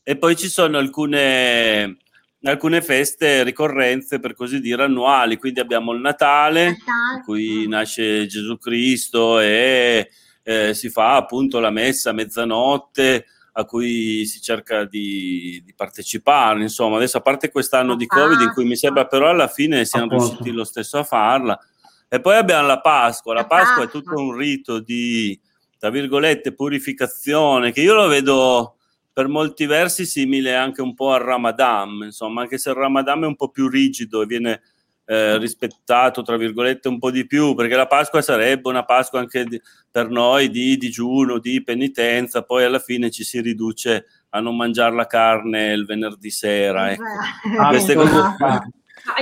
e 0.02 0.16
poi 0.16 0.37
ci 0.37 0.48
sono 0.48 0.78
alcune 0.78 1.98
alcune 2.42 2.82
feste, 2.82 3.42
ricorrenze 3.42 4.20
per 4.20 4.34
così 4.34 4.60
dire 4.60 4.84
annuali. 4.84 5.37
Quindi 5.37 5.60
abbiamo 5.60 5.92
il 5.92 6.00
Natale, 6.00 6.66
in 6.68 7.22
cui 7.25 7.66
nasce 7.66 8.26
Gesù 8.26 8.58
Cristo 8.58 9.40
e 9.40 10.08
eh, 10.42 10.72
si 10.72 10.88
fa 10.88 11.16
appunto 11.16 11.58
la 11.58 11.70
messa 11.70 12.10
a 12.10 12.14
mezzanotte 12.14 13.26
a 13.58 13.64
cui 13.64 14.24
si 14.24 14.40
cerca 14.40 14.84
di, 14.84 15.60
di, 15.64 15.74
partecipare. 15.74 16.62
Insomma, 16.62 16.96
adesso 16.96 17.16
a 17.16 17.22
parte 17.22 17.50
quest'anno 17.50 17.96
di 17.96 18.06
Covid, 18.06 18.40
in 18.40 18.52
cui 18.52 18.64
mi 18.64 18.76
sembra 18.76 19.06
però 19.06 19.28
alla 19.28 19.48
fine 19.48 19.84
siamo 19.84 20.10
riusciti 20.10 20.52
lo 20.52 20.62
stesso 20.62 20.98
a 20.98 21.02
farla. 21.02 21.58
E 22.08 22.20
poi 22.20 22.36
abbiamo 22.36 22.68
la 22.68 22.80
Pasqua. 22.80 23.34
La 23.34 23.46
Pasqua 23.46 23.82
è 23.82 23.88
tutto 23.88 24.14
un 24.14 24.32
rito 24.32 24.78
di, 24.78 25.38
tra 25.76 25.90
virgolette, 25.90 26.54
purificazione 26.54 27.72
che 27.72 27.80
io 27.80 27.94
lo 27.94 28.06
vedo 28.06 28.76
per 29.12 29.26
molti 29.26 29.66
versi 29.66 30.06
simile 30.06 30.54
anche 30.54 30.80
un 30.80 30.94
po' 30.94 31.12
al 31.12 31.22
Ramadan, 31.22 32.02
insomma, 32.04 32.42
anche 32.42 32.58
se 32.58 32.70
il 32.70 32.76
Ramadan 32.76 33.24
è 33.24 33.26
un 33.26 33.34
po' 33.34 33.48
più 33.48 33.68
rigido 33.68 34.22
e 34.22 34.26
viene 34.26 34.62
eh, 35.10 35.38
rispettato, 35.38 36.20
tra 36.20 36.36
virgolette, 36.36 36.86
un 36.88 36.98
po' 36.98 37.10
di 37.10 37.26
più, 37.26 37.54
perché 37.54 37.74
la 37.74 37.86
Pasqua 37.86 38.20
sarebbe 38.20 38.68
una 38.68 38.84
Pasqua 38.84 39.20
anche 39.20 39.44
di, 39.44 39.58
per 39.90 40.10
noi 40.10 40.50
di 40.50 40.76
digiuno, 40.76 41.38
di 41.38 41.62
penitenza, 41.62 42.42
poi 42.42 42.64
alla 42.64 42.78
fine 42.78 43.10
ci 43.10 43.24
si 43.24 43.40
riduce 43.40 44.04
a 44.30 44.40
non 44.40 44.54
mangiare 44.54 44.94
la 44.94 45.06
carne 45.06 45.72
il 45.72 45.86
venerdì 45.86 46.28
sera. 46.28 46.90
Ecco. 46.90 47.04
Ah, 47.58 47.68
queste 47.68 47.94
cose, 47.94 48.12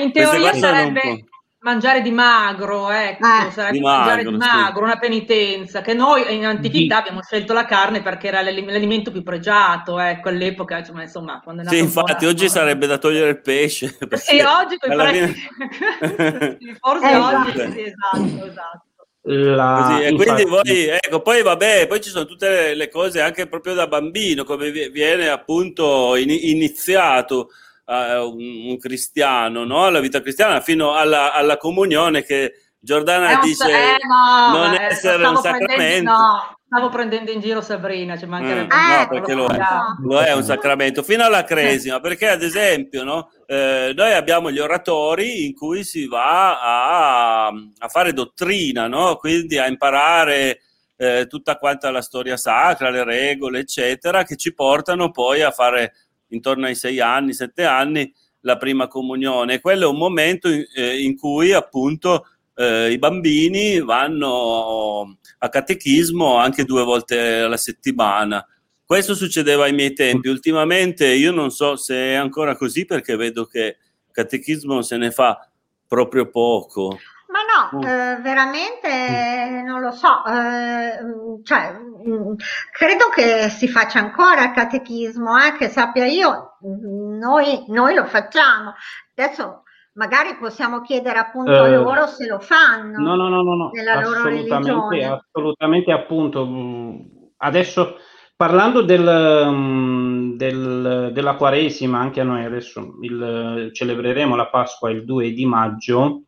in 0.02 0.10
teoria 0.10 0.52
sarebbe 0.54 1.24
mangiare 1.66 2.00
di 2.00 2.12
magro, 2.12 2.90
ecco, 2.90 3.26
eh, 3.26 3.50
sarebbe 3.50 3.78
di 3.78 3.80
mangiare 3.80 4.22
magro, 4.22 4.30
di 4.30 4.36
magro, 4.36 4.78
sì. 4.78 4.82
una 4.84 4.98
penitenza, 4.98 5.80
che 5.80 5.94
noi 5.94 6.32
in 6.32 6.46
antichità 6.46 6.98
abbiamo 6.98 7.22
scelto 7.22 7.52
la 7.52 7.64
carne 7.64 8.02
perché 8.02 8.28
era 8.28 8.40
l'alimento 8.40 9.10
più 9.10 9.24
pregiato, 9.24 9.98
ecco, 9.98 10.28
all'epoca, 10.28 10.78
insomma, 10.78 11.02
insomma 11.02 11.40
quando 11.42 11.62
è 11.62 11.66
Sì, 11.66 11.78
infatti, 11.78 12.24
oggi 12.24 12.44
no? 12.44 12.50
sarebbe 12.50 12.86
da 12.86 12.98
togliere 12.98 13.30
il 13.30 13.40
pesce. 13.40 13.98
Sì, 14.16 14.40
oggi 14.40 14.76
con 14.78 14.96
prezzi... 14.96 15.32
fine... 15.32 16.58
forse 16.80 17.10
eh, 17.10 17.16
oggi, 17.16 17.50
esatto. 17.50 17.72
sì, 17.72 17.82
esatto, 17.82 18.46
esatto. 18.46 18.84
La... 19.28 19.88
Così, 19.88 20.02
e 20.04 20.14
quindi 20.14 20.44
voi, 20.44 20.86
ecco, 20.86 21.20
poi 21.20 21.42
vabbè, 21.42 21.88
poi 21.88 22.00
ci 22.00 22.10
sono 22.10 22.26
tutte 22.26 22.48
le, 22.48 22.74
le, 22.76 22.88
cose 22.88 23.20
anche 23.20 23.48
proprio 23.48 23.74
da 23.74 23.88
bambino, 23.88 24.44
come 24.44 24.70
viene 24.70 25.28
appunto 25.28 26.14
in, 26.14 26.30
iniziato 26.30 27.50
uh, 27.86 27.92
un, 27.92 28.68
un, 28.68 28.78
cristiano, 28.78 29.64
no? 29.64 29.84
alla 29.84 30.00
vita 30.00 30.20
cristiana, 30.20 30.60
fino 30.60 30.94
alla, 30.94 31.32
alla 31.32 31.56
comunione 31.56 32.22
che 32.22 32.52
Giordana 32.78 33.40
dice 33.40 33.68
eh, 33.68 33.96
no, 34.06 34.58
non 34.58 34.74
eh, 34.74 34.84
essere 34.84 35.26
un 35.26 35.36
sacramento. 35.38 36.10
No, 36.10 36.56
stavo 36.64 36.88
prendendo 36.88 37.32
in 37.32 37.40
giro 37.40 37.60
Sabrina, 37.60 38.16
ci 38.16 38.26
mancherebbe. 38.26 38.74
Mm, 38.74 38.88
no, 38.88 39.08
perché 39.08 39.34
lo 39.34 39.46
è, 39.46 39.58
lo 40.02 40.20
è, 40.20 40.32
un 40.32 40.44
sacramento, 40.44 41.02
fino 41.02 41.24
alla 41.24 41.42
cresima, 41.42 41.98
perché 41.98 42.28
ad 42.28 42.42
esempio 42.42 43.02
no, 43.02 43.30
eh, 43.46 43.92
noi 43.94 44.12
abbiamo 44.12 44.52
gli 44.52 44.60
oratori 44.60 45.46
in 45.46 45.54
cui 45.54 45.82
si 45.82 46.06
va 46.06 46.60
a, 46.60 47.46
a 47.46 47.88
fare 47.88 48.12
dottrina, 48.12 48.86
no? 48.86 49.16
quindi 49.16 49.58
a 49.58 49.66
imparare 49.66 50.60
eh, 50.96 51.26
tutta 51.28 51.56
quanta 51.56 51.90
la 51.90 52.02
storia 52.02 52.36
sacra, 52.36 52.90
le 52.90 53.04
regole, 53.04 53.60
eccetera, 53.60 54.22
che 54.22 54.36
ci 54.36 54.54
portano 54.54 55.10
poi 55.10 55.42
a 55.42 55.50
fare 55.50 55.92
intorno 56.28 56.66
ai 56.66 56.74
sei 56.74 57.00
anni, 57.00 57.32
sette 57.32 57.64
anni, 57.64 58.12
la 58.40 58.56
prima 58.56 58.86
comunione. 58.86 59.60
Quello 59.60 59.84
è 59.84 59.90
un 59.90 59.98
momento 59.98 60.48
in, 60.48 60.64
eh, 60.74 61.02
in 61.02 61.16
cui 61.16 61.52
appunto 61.52 62.26
eh, 62.54 62.90
i 62.90 62.98
bambini 62.98 63.80
vanno 63.80 65.18
a 65.38 65.48
catechismo 65.48 66.36
anche 66.36 66.64
due 66.64 66.84
volte 66.84 67.40
alla 67.40 67.56
settimana. 67.56 68.44
Questo 68.84 69.14
succedeva 69.14 69.64
ai 69.64 69.72
miei 69.72 69.92
tempi. 69.92 70.28
Ultimamente 70.28 71.06
io 71.08 71.32
non 71.32 71.50
so 71.50 71.76
se 71.76 71.94
è 71.94 72.14
ancora 72.14 72.56
così 72.56 72.84
perché 72.84 73.16
vedo 73.16 73.44
che 73.44 73.78
catechismo 74.12 74.80
se 74.82 74.96
ne 74.96 75.10
fa 75.10 75.50
proprio 75.86 76.30
poco. 76.30 76.98
Ma 77.28 77.40
no, 77.42 77.78
mm. 77.78 77.82
eh, 77.82 78.20
veramente 78.22 79.62
non 79.64 79.80
lo 79.80 79.90
so, 79.90 80.24
eh, 80.26 81.42
cioè, 81.42 81.72
mm, 81.72 82.34
credo 82.70 83.08
che 83.12 83.48
si 83.48 83.68
faccia 83.68 83.98
ancora 83.98 84.44
il 84.44 84.52
catechismo, 84.52 85.36
eh, 85.36 85.56
che 85.58 85.68
sappia 85.68 86.06
io, 86.06 86.56
noi, 86.60 87.64
noi, 87.68 87.94
lo 87.94 88.04
facciamo. 88.04 88.74
Adesso 89.16 89.62
magari 89.94 90.36
possiamo 90.36 90.82
chiedere 90.82 91.18
appunto 91.18 91.50
a 91.50 91.68
eh, 91.68 91.74
loro 91.74 92.06
se 92.06 92.28
lo 92.28 92.38
fanno. 92.38 92.98
No, 92.98 93.16
no, 93.16 93.28
no, 93.28 93.42
no, 93.42 93.54
no. 93.56 93.70
nella 93.72 94.00
loro 94.00 94.20
assolutamente, 94.20 95.04
assolutamente 95.04 95.92
appunto. 95.92 96.46
Mm, 96.46 96.96
adesso 97.38 97.96
parlando 98.36 98.82
del, 98.82 100.34
del, 100.36 101.10
della 101.12 101.34
Quaresima, 101.34 101.98
anche 101.98 102.20
a 102.20 102.24
noi 102.24 102.44
adesso 102.44 102.98
il, 103.00 103.70
celebreremo 103.72 104.36
la 104.36 104.46
Pasqua 104.46 104.90
il 104.90 105.04
2 105.04 105.32
di 105.32 105.44
maggio 105.44 106.20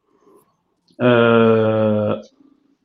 eh, 0.98 2.20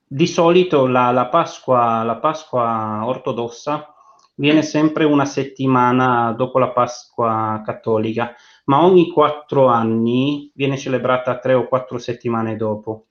di 0.07 0.27
solito 0.27 0.85
la, 0.85 1.11
la, 1.11 1.27
Pasqua, 1.27 2.03
la 2.03 2.17
Pasqua 2.17 3.01
ortodossa 3.03 3.93
viene 4.35 4.61
sempre 4.61 5.03
una 5.03 5.25
settimana 5.25 6.31
dopo 6.33 6.59
la 6.59 6.69
Pasqua 6.69 7.61
cattolica, 7.65 8.35
ma 8.65 8.83
ogni 8.83 9.09
quattro 9.09 9.67
anni 9.67 10.51
viene 10.53 10.77
celebrata 10.77 11.39
tre 11.39 11.53
o 11.53 11.67
quattro 11.67 11.97
settimane 11.97 12.55
dopo. 12.55 13.07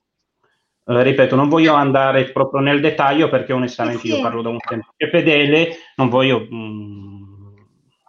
Eh, 0.85 1.03
ripeto, 1.03 1.37
non 1.37 1.49
voglio 1.49 1.75
andare 1.75 2.31
proprio 2.31 2.61
nel 2.61 2.81
dettaglio 2.81 3.29
perché 3.29 3.53
onestamente 3.53 4.07
io 4.07 4.21
parlo 4.21 4.43
da 4.43 4.49
un 4.49 4.59
tempo 4.59 4.95
che 4.97 5.09
fedele, 5.09 5.77
non 5.97 6.09
voglio 6.09 6.47
mh, 6.49 6.57
mm, 6.57 7.57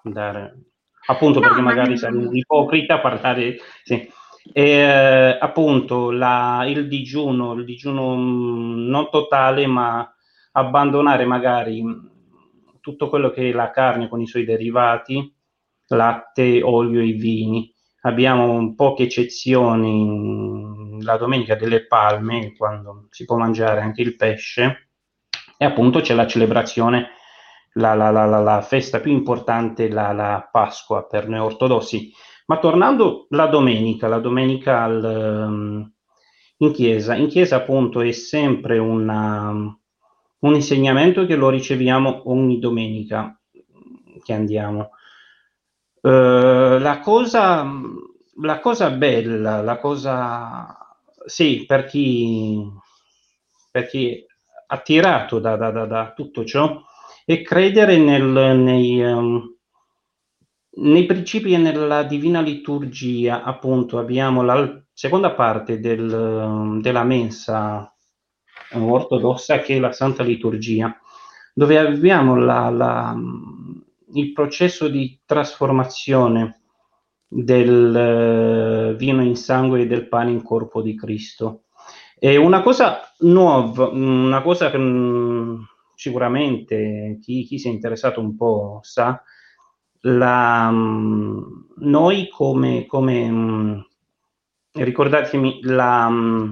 andare 0.03 0.57
appunto 1.05 1.39
no, 1.39 1.47
perché 1.47 1.61
magari 1.61 1.97
sarei 1.97 2.29
ipocrita 2.31 2.95
a 2.95 2.99
parlare. 2.99 3.57
Sì. 3.83 4.11
E, 4.51 4.61
eh, 4.61 5.37
appunto 5.39 6.11
la, 6.11 6.65
il 6.67 6.87
digiuno, 6.87 7.53
il 7.53 7.65
digiuno 7.65 8.15
mm, 8.15 8.87
non 8.87 9.09
totale, 9.09 9.67
ma 9.67 10.13
abbandonare 10.51 11.25
magari 11.25 11.83
tutto 12.79 13.09
quello 13.09 13.29
che 13.29 13.49
è 13.49 13.53
la 13.53 13.71
carne 13.71 14.09
con 14.09 14.21
i 14.21 14.27
suoi 14.27 14.43
derivati, 14.43 15.33
latte, 15.87 16.61
olio 16.61 17.01
e 17.01 17.13
vini. 17.13 17.73
Abbiamo 18.01 18.75
poche 18.75 19.03
eccezioni 19.03 21.01
la 21.01 21.17
domenica 21.17 21.55
delle 21.55 21.87
palme, 21.87 22.53
quando 22.57 23.07
si 23.09 23.25
può 23.25 23.37
mangiare 23.37 23.81
anche 23.81 24.01
il 24.01 24.15
pesce, 24.15 24.89
e 25.57 25.65
appunto 25.65 26.01
c'è 26.01 26.13
la 26.13 26.27
celebrazione, 26.27 27.11
la, 27.73 27.93
la, 27.93 28.09
la, 28.11 28.25
la 28.25 28.61
festa 28.61 28.99
più 28.99 29.11
importante, 29.11 29.87
la, 29.89 30.47
Pasqua 30.51 31.05
per 31.05 31.27
noi 31.27 31.39
ortodossi. 31.39 32.11
Ma 32.45 32.59
tornando 32.59 33.27
la 33.29 33.47
domenica, 33.47 34.07
la 34.07 34.19
domenica 34.19 34.83
al, 34.83 35.03
ehm, 35.03 35.93
in 36.57 36.71
chiesa, 36.71 37.15
in 37.15 37.27
chiesa 37.27 37.57
appunto 37.57 38.01
è 38.01 38.11
sempre 38.11 38.77
una, 38.77 39.49
un 40.39 40.53
insegnamento 40.53 41.25
che 41.25 41.35
lo 41.35 41.49
riceviamo 41.49 42.23
ogni 42.25 42.59
domenica 42.59 43.37
che 44.23 44.33
andiamo. 44.33 44.91
Uh, 46.01 46.79
la, 46.79 46.99
cosa, 47.01 47.65
la 48.41 48.59
cosa 48.59 48.89
bella, 48.91 49.61
la 49.61 49.77
cosa, 49.77 50.97
sì, 51.25 51.63
per 51.65 51.85
chi, 51.85 52.61
per 53.71 53.87
chi 53.87 54.25
attirato 54.67 55.39
da, 55.39 55.55
da, 55.55 55.71
da, 55.71 55.85
da 55.85 56.13
tutto 56.13 56.43
ciò, 56.43 56.81
è 57.25 57.41
credere 57.41 57.97
nel, 57.97 58.23
nei, 58.57 59.01
um, 59.01 59.52
nei 60.75 61.05
principi 61.05 61.53
e 61.53 61.57
nella 61.57 62.03
divina 62.03 62.41
liturgia, 62.41 63.43
appunto, 63.43 63.99
abbiamo 63.99 64.41
la 64.41 64.81
seconda 64.91 65.31
parte 65.31 65.79
del, 65.79 66.79
della 66.81 67.03
mensa 67.03 67.93
ortodossa 68.71 69.59
che 69.59 69.75
è 69.75 69.79
la 69.79 69.91
Santa 69.91 70.23
Liturgia, 70.23 70.97
dove 71.53 71.77
abbiamo 71.77 72.35
la, 72.35 72.69
la, 72.69 73.15
il 74.13 74.33
processo 74.33 74.87
di 74.87 75.19
trasformazione 75.25 76.61
del 77.27 78.95
vino 78.97 79.23
in 79.23 79.35
sangue 79.35 79.81
e 79.81 79.87
del 79.87 80.07
pane 80.07 80.31
in 80.31 80.41
corpo 80.41 80.81
di 80.81 80.95
Cristo. 80.95 81.65
È 82.17 82.35
una 82.35 82.61
cosa 82.61 83.01
nuova, 83.19 83.89
una 83.89 84.41
cosa 84.41 84.71
che 84.71 84.77
mh, 84.77 85.67
sicuramente 85.95 87.19
chi, 87.21 87.43
chi 87.43 87.59
si 87.59 87.67
è 87.67 87.71
interessato 87.71 88.19
un 88.19 88.35
po' 88.35 88.79
sa, 88.81 89.21
la, 90.05 90.69
noi 90.69 92.27
come, 92.29 92.85
come 92.85 93.87
ricordatemi, 94.71 95.59
la, 95.63 96.07
non, 96.07 96.51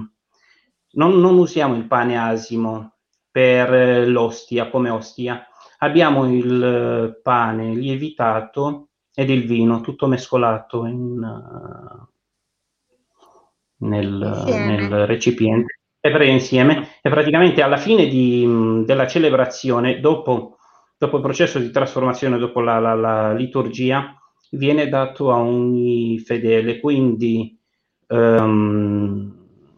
non, 0.92 1.38
usiamo 1.38 1.74
il 1.74 1.86
pane 1.86 2.18
asimo 2.18 2.94
per 3.30 4.08
l'ostia 4.08 4.68
come 4.68 4.90
ostia, 4.90 5.46
abbiamo 5.78 6.30
il 6.30 7.18
pane 7.22 7.74
lievitato 7.74 8.88
ed 9.14 9.30
il 9.30 9.46
vino 9.46 9.80
tutto 9.80 10.06
mescolato 10.06 10.86
in, 10.86 11.18
nel, 13.78 14.42
nel 14.46 15.06
recipiente. 15.06 15.80
E 16.04 16.26
insieme. 16.26 16.98
E 17.00 17.10
praticamente 17.10 17.62
alla 17.62 17.76
fine 17.76 18.08
di, 18.08 18.82
della 18.84 19.06
celebrazione 19.06 20.00
dopo 20.00 20.56
dopo 21.02 21.16
il 21.16 21.22
processo 21.22 21.58
di 21.58 21.72
trasformazione, 21.72 22.38
dopo 22.38 22.60
la, 22.60 22.78
la, 22.78 22.94
la 22.94 23.32
liturgia, 23.32 24.16
viene 24.50 24.88
dato 24.88 25.32
a 25.32 25.40
ogni 25.40 26.20
fedele. 26.20 26.78
Quindi 26.78 27.58
um, 28.06 29.36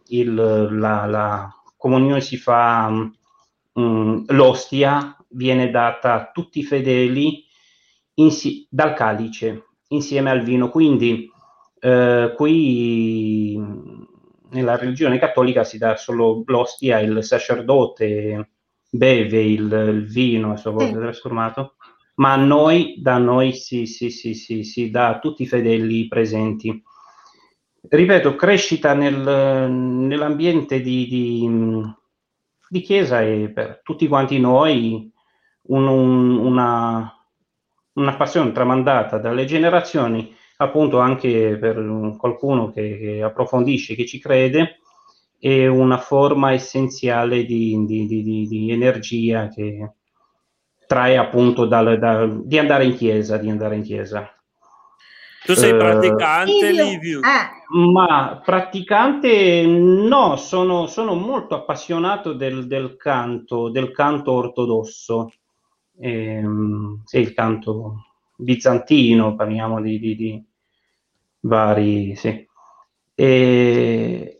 il, 0.09 0.33
la, 0.35 1.05
la, 1.07 1.49
comunione 1.77 2.21
si 2.21 2.37
fa, 2.37 3.09
um, 3.73 4.23
l'ostia 4.27 5.17
viene 5.29 5.71
data 5.71 6.13
a 6.13 6.29
tutti 6.31 6.59
i 6.59 6.63
fedeli 6.63 7.43
insi- 8.15 8.67
dal 8.69 8.93
calice 8.93 9.69
insieme 9.87 10.29
al 10.29 10.43
vino. 10.43 10.69
Quindi 10.69 11.27
uh, 11.81 12.35
qui 12.35 13.59
nella 14.51 14.75
religione 14.77 15.17
cattolica 15.17 15.63
si 15.63 15.79
dà 15.79 15.95
solo 15.95 16.43
l'ostia, 16.45 16.99
il 16.99 17.23
sacerdote 17.23 18.49
beve 18.97 19.41
il, 19.41 19.71
il 19.71 20.05
vino 20.05 20.51
a 20.51 20.57
sua 20.57 20.71
volta 20.71 20.93
sì. 20.93 20.99
trasformato, 20.99 21.75
ma 22.15 22.33
a 22.33 22.37
noi, 22.37 22.95
da 23.01 23.17
noi 23.17 23.53
si, 23.53 23.85
si, 23.85 24.09
si, 24.09 24.33
si, 24.33 24.63
si 24.63 24.89
dà 24.89 25.09
a 25.09 25.19
tutti 25.19 25.43
i 25.43 25.47
fedeli 25.47 26.07
presenti. 26.07 26.81
Ripeto, 27.87 28.35
crescita 28.35 28.93
nel, 28.93 29.69
nell'ambiente 29.69 30.81
di, 30.81 31.05
di, 31.07 31.49
di, 32.69 32.81
chiesa 32.81 33.21
e 33.21 33.51
per 33.53 33.81
tutti 33.83 34.07
quanti 34.07 34.39
noi 34.39 35.11
un, 35.67 35.87
un, 35.87 36.37
una, 36.37 37.13
una 37.93 38.15
passione 38.15 38.51
tramandata 38.51 39.19
dalle 39.19 39.45
generazioni, 39.45 40.33
appunto 40.57 40.99
anche 40.99 41.57
per 41.59 42.15
qualcuno 42.17 42.71
che, 42.71 42.97
che 42.97 43.21
approfondisce, 43.21 43.93
che 43.93 44.05
ci 44.05 44.19
crede, 44.19 44.79
è 45.39 45.67
una 45.67 45.97
forma 45.97 46.53
essenziale 46.53 47.45
di, 47.45 47.85
di, 47.85 48.05
di, 48.05 48.47
di 48.47 48.71
energia 48.71 49.47
che 49.49 49.91
trae 50.87 51.17
appunto 51.17 51.65
dal, 51.65 51.97
dal, 51.97 52.45
di 52.45 52.57
andare 52.57 52.85
in 52.85 52.95
chiesa, 52.95 53.37
di 53.37 53.49
andare 53.49 53.75
in 53.75 53.83
chiesa. 53.83 54.29
Tu 55.45 55.53
sei 55.53 55.73
uh, 55.73 55.77
praticante, 55.77 56.71
Livio? 56.71 57.19
Eh. 57.19 57.77
Ma 57.77 58.41
praticante 58.43 59.65
no, 59.65 60.37
sono, 60.37 60.87
sono 60.87 61.13
molto 61.13 61.55
appassionato 61.55 62.33
del, 62.33 62.65
del, 62.65 62.95
canto, 62.97 63.69
del 63.69 63.91
canto 63.91 64.31
ortodosso, 64.31 65.31
ehm, 65.99 67.01
sì, 67.05 67.19
il 67.19 67.33
canto 67.33 68.05
bizantino, 68.35 69.35
parliamo 69.35 69.81
di, 69.81 69.99
di, 69.99 70.15
di 70.15 70.43
vari, 71.41 72.15
sì. 72.15 72.47
E, 73.13 74.34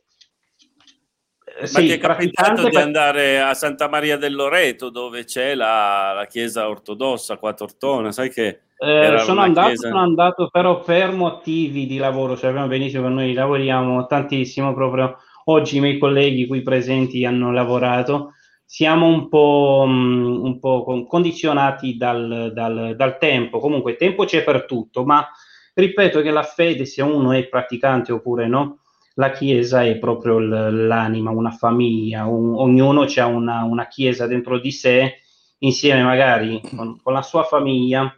ma 1.60 1.68
sì, 1.68 1.86
ti 1.86 1.92
è 1.92 1.98
capitato 1.98 2.68
di 2.68 2.76
andare 2.76 3.40
a 3.40 3.54
Santa 3.54 3.88
Maria 3.88 4.18
del 4.18 4.36
Loreto 4.36 4.90
dove 4.90 5.24
c'è 5.24 5.56
la, 5.56 6.14
la 6.14 6.26
chiesa 6.26 6.68
ortodossa 6.68 7.38
qua 7.38 7.52
a 7.52 7.54
Tortona, 7.54 8.12
sai 8.12 8.30
che 8.30 8.62
eh, 8.78 9.20
sono, 9.20 9.42
andato, 9.42 9.68
chiesa... 9.68 9.88
sono 9.88 10.02
andato 10.02 10.50
però 10.50 10.82
per 10.82 11.12
motivi 11.12 11.86
di 11.86 11.98
lavoro, 11.98 12.36
sappiamo 12.36 12.68
benissimo 12.68 13.08
che 13.08 13.14
noi 13.14 13.34
lavoriamo 13.34 14.06
tantissimo 14.06 14.74
proprio 14.74 15.18
oggi 15.46 15.78
i 15.78 15.80
miei 15.80 15.98
colleghi 15.98 16.48
qui 16.48 16.62
presenti 16.62 17.26
hanno 17.26 17.52
lavorato. 17.52 18.32
Siamo 18.68 19.06
un 19.08 19.30
po', 19.30 19.86
mm, 19.88 20.44
un 20.44 20.60
po 20.60 21.06
condizionati 21.08 21.98
dal, 21.98 22.52
dal, 22.52 22.96
dal 22.96 23.18
tempo. 23.18 23.60
Comunque 23.60 23.96
tempo 23.96 24.26
c'è 24.26 24.44
per 24.44 24.66
tutto 24.66 25.06
ma 25.06 25.26
ripeto 25.74 26.22
che 26.22 26.32
la 26.32 26.44
fede 26.44 26.86
sia 26.86 27.06
uno 27.06 27.32
è 27.32 27.48
praticante 27.48 28.12
oppure 28.12 28.48
no 28.48 28.80
la 29.16 29.32
Chiesa 29.32 29.84
è 29.84 29.98
proprio 29.98 30.40
l'anima, 30.40 31.32
una 31.32 31.52
famiglia, 31.52 32.26
un, 32.26 32.54
ognuno 32.56 33.04
ha 33.04 33.26
una, 33.26 33.64
una, 33.64 33.88
Chiesa 33.88 34.28
dentro 34.28 34.60
di 34.60 34.72
sé, 34.72 35.22
insieme 35.60 36.04
magari 36.04 36.62
con, 36.76 37.00
con 37.02 37.14
la 37.14 37.22
sua 37.22 37.44
famiglia, 37.44 38.14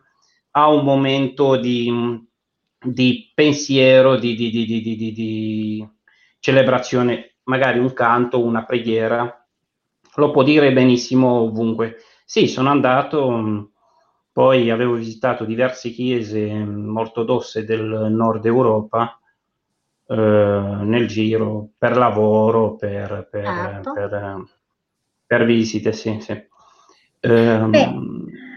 ha 0.52 0.70
un 0.70 0.84
momento 0.84 1.56
di, 1.58 1.92
di 2.80 3.32
pensiero, 3.34 4.18
di, 4.18 4.36
di, 4.36 4.50
di, 4.50 5.88
celebrazione, 6.40 7.38
magari 7.44 7.80
un 7.80 7.94
canto, 7.94 8.44
una 8.44 8.64
preghiera, 8.66 9.48
lo 10.16 10.32
può 10.32 10.44
dire 10.44 10.74
benissimo 10.74 11.42
ovunque. 11.42 11.98
Sì, 12.26 12.48
sono 12.48 12.70
andato, 12.70 13.72
poi 14.32 14.72
avevo 14.72 14.94
visitato 14.94 15.46
diverse 15.46 15.92
chiese 15.92 16.50
ortodosse 16.52 17.66
del 17.66 18.08
nord 18.10 18.46
Europa, 18.46 19.20
eh, 20.10 20.16
nel 20.16 21.06
giro 21.06 21.72
per 21.78 21.98
lavoro, 21.98 22.76
per, 22.76 23.28
per, 23.30 23.44
certo. 23.44 23.92
per, 23.94 24.44
per 25.26 25.46
visite, 25.46 25.92
sì, 25.92 26.18
sì. 26.22 26.46
Eh, 27.20 27.60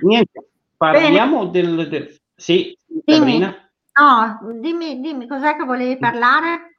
niente, 0.02 0.48
parliamo 0.76 1.46
del, 1.46 1.88
del, 1.88 2.16
Sì, 2.36 2.76
dimmi. 2.86 3.40
No, 3.40 4.38
dimmi, 4.60 5.00
dimmi, 5.00 5.26
cos'è 5.26 5.56
che 5.56 5.64
volevi 5.64 5.98
parlare? 5.98 6.78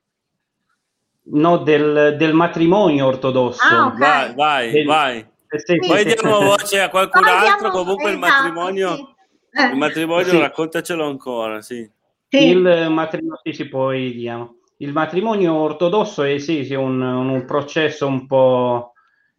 No, 1.23 1.57
del, 1.57 2.15
del 2.17 2.34
matrimonio 2.34 3.07
ortodosso. 3.07 3.62
Ah, 3.62 3.88
okay. 3.88 3.99
Vai, 3.99 4.34
vai, 4.36 4.71
del, 4.71 4.86
vai. 4.86 5.17
Eh, 5.49 5.60
sì, 5.60 5.75
Poi 5.86 6.07
sì, 6.07 6.15
diamo 6.15 6.39
voce 6.39 6.79
a 6.79 6.89
qualcun 6.89 7.25
altro, 7.25 7.71
comunque 7.71 8.12
esatto, 8.12 8.13
il 8.13 8.19
matrimonio, 8.19 8.95
sì. 8.95 9.65
il 9.65 9.77
matrimonio 9.77 10.39
raccontacelo 10.39 11.05
ancora, 11.05 11.62
sì. 11.62 11.91
Il 12.29 12.88
matrimonio, 12.89 13.41
sì, 13.43 13.51
sì, 13.51 13.67
poi 13.67 14.13
diamo 14.13 14.60
il 14.82 14.91
matrimonio 14.94 15.54
ortodosso 15.54 16.24
è 16.24 16.39
sì, 16.39 16.65
sì 16.65 16.74
un, 16.74 17.02
un, 17.02 17.46
processo 17.46 18.08
un 18.08 18.26
po'... 18.26 18.94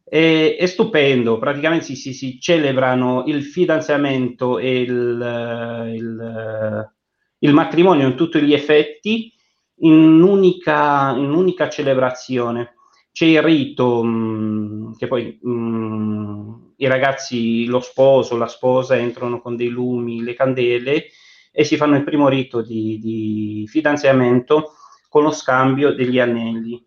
È, 0.05 0.57
è 0.59 0.67
stupendo, 0.67 1.39
praticamente 1.39 1.85
si, 1.85 1.97
si, 1.97 2.13
si, 2.13 2.39
celebrano 2.39 3.25
il 3.27 3.43
fidanzamento 3.43 4.59
e 4.59 4.81
il, 4.81 5.91
il, 5.95 6.91
il, 7.39 7.53
matrimonio 7.53 8.09
in 8.09 8.15
tutti 8.15 8.41
gli 8.43 8.53
effetti 8.53 9.33
in 9.77 9.93
un'unica, 9.95 11.15
in 11.17 11.25
un'unica 11.25 11.71
celebrazione. 11.71 12.75
c'è 13.11 13.25
il 13.25 13.43
rito 13.43 14.03
mm, 14.05 14.93
che 14.99 15.07
poi 15.07 15.39
mh, 15.41 15.51
mm, 15.51 16.53
i 16.77 16.87
ragazzi, 16.87 17.65
lo 17.65 17.81
sposo, 17.81 18.37
la 18.37 18.49
sposa 18.49 18.97
entrano 18.97 19.41
con 19.41 19.57
dei 19.57 19.69
lumi, 19.69 20.23
le 20.23 20.35
candele 20.35 21.07
e 21.51 21.65
si 21.65 21.77
fanno 21.77 21.97
il 21.97 22.05
primo 22.05 22.29
rito 22.29 22.61
di, 22.61 22.99
di 22.99 23.67
fidanzamento 23.67 24.75
con 25.12 25.25
lo 25.25 25.31
scambio 25.31 25.92
degli 25.92 26.18
anelli 26.18 26.83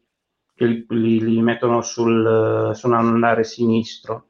che 0.56 0.66
li, 0.66 0.84
li, 0.90 1.24
li 1.24 1.42
mettono 1.44 1.84
sul, 1.84 2.72
sull'andare 2.74 3.44
sinistro. 3.44 4.30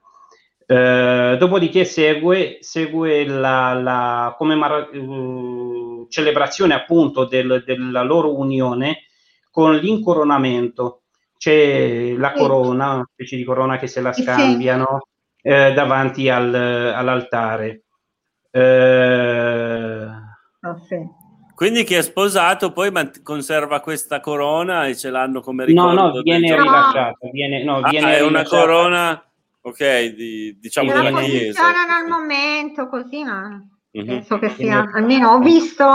Eh, 0.66 1.38
dopodiché 1.40 1.86
segue, 1.86 2.58
segue 2.60 3.26
la, 3.26 3.72
la 3.72 4.36
commemora- 4.38 4.90
uh, 4.92 6.08
celebrazione 6.10 6.74
appunto 6.74 7.24
del, 7.24 7.64
della 7.66 8.04
loro 8.04 8.38
unione 8.38 9.04
con 9.50 9.78
l'incoronamento. 9.78 11.04
C'è 11.38 12.16
la 12.18 12.34
corona, 12.34 12.96
una 12.96 13.10
specie 13.10 13.38
di 13.38 13.46
corona 13.46 13.78
che 13.78 13.88
se 13.88 14.02
la 14.02 14.12
scambiano 14.12 15.08
eh, 15.42 15.72
davanti 15.72 16.28
al, 16.28 16.54
all'altare. 16.54 17.84
Eh, 18.52 20.06
oh, 20.64 20.78
sì. 20.86 21.24
Quindi 21.56 21.86
chi 21.86 21.94
è 21.94 22.02
sposato 22.02 22.74
poi 22.74 22.92
conserva 23.24 23.80
questa 23.80 24.20
corona 24.20 24.88
e 24.88 24.96
ce 24.98 25.10
l'hanno 25.10 25.40
come 25.40 25.64
ricordo? 25.64 25.94
No, 25.94 26.14
no, 26.14 26.22
viene 26.22 26.54
rilasciata. 26.54 27.18
Viene, 27.32 27.64
no, 27.64 27.78
ah, 27.78 27.90
viene 27.90 28.18
è 28.18 28.22
una 28.22 28.44
corona, 28.44 29.24
ok, 29.62 30.04
di, 30.14 30.58
diciamo 30.60 30.92
della 30.92 31.22
Chiesa. 31.22 31.62
La 31.62 31.98
al 31.98 32.08
momento 32.08 32.90
così, 32.90 33.24
ma 33.24 33.48
mm-hmm. 33.98 34.06
penso 34.06 34.38
che 34.38 34.50
sia, 34.50 34.92
almeno 34.94 35.32
ho 35.32 35.40
visto 35.40 35.86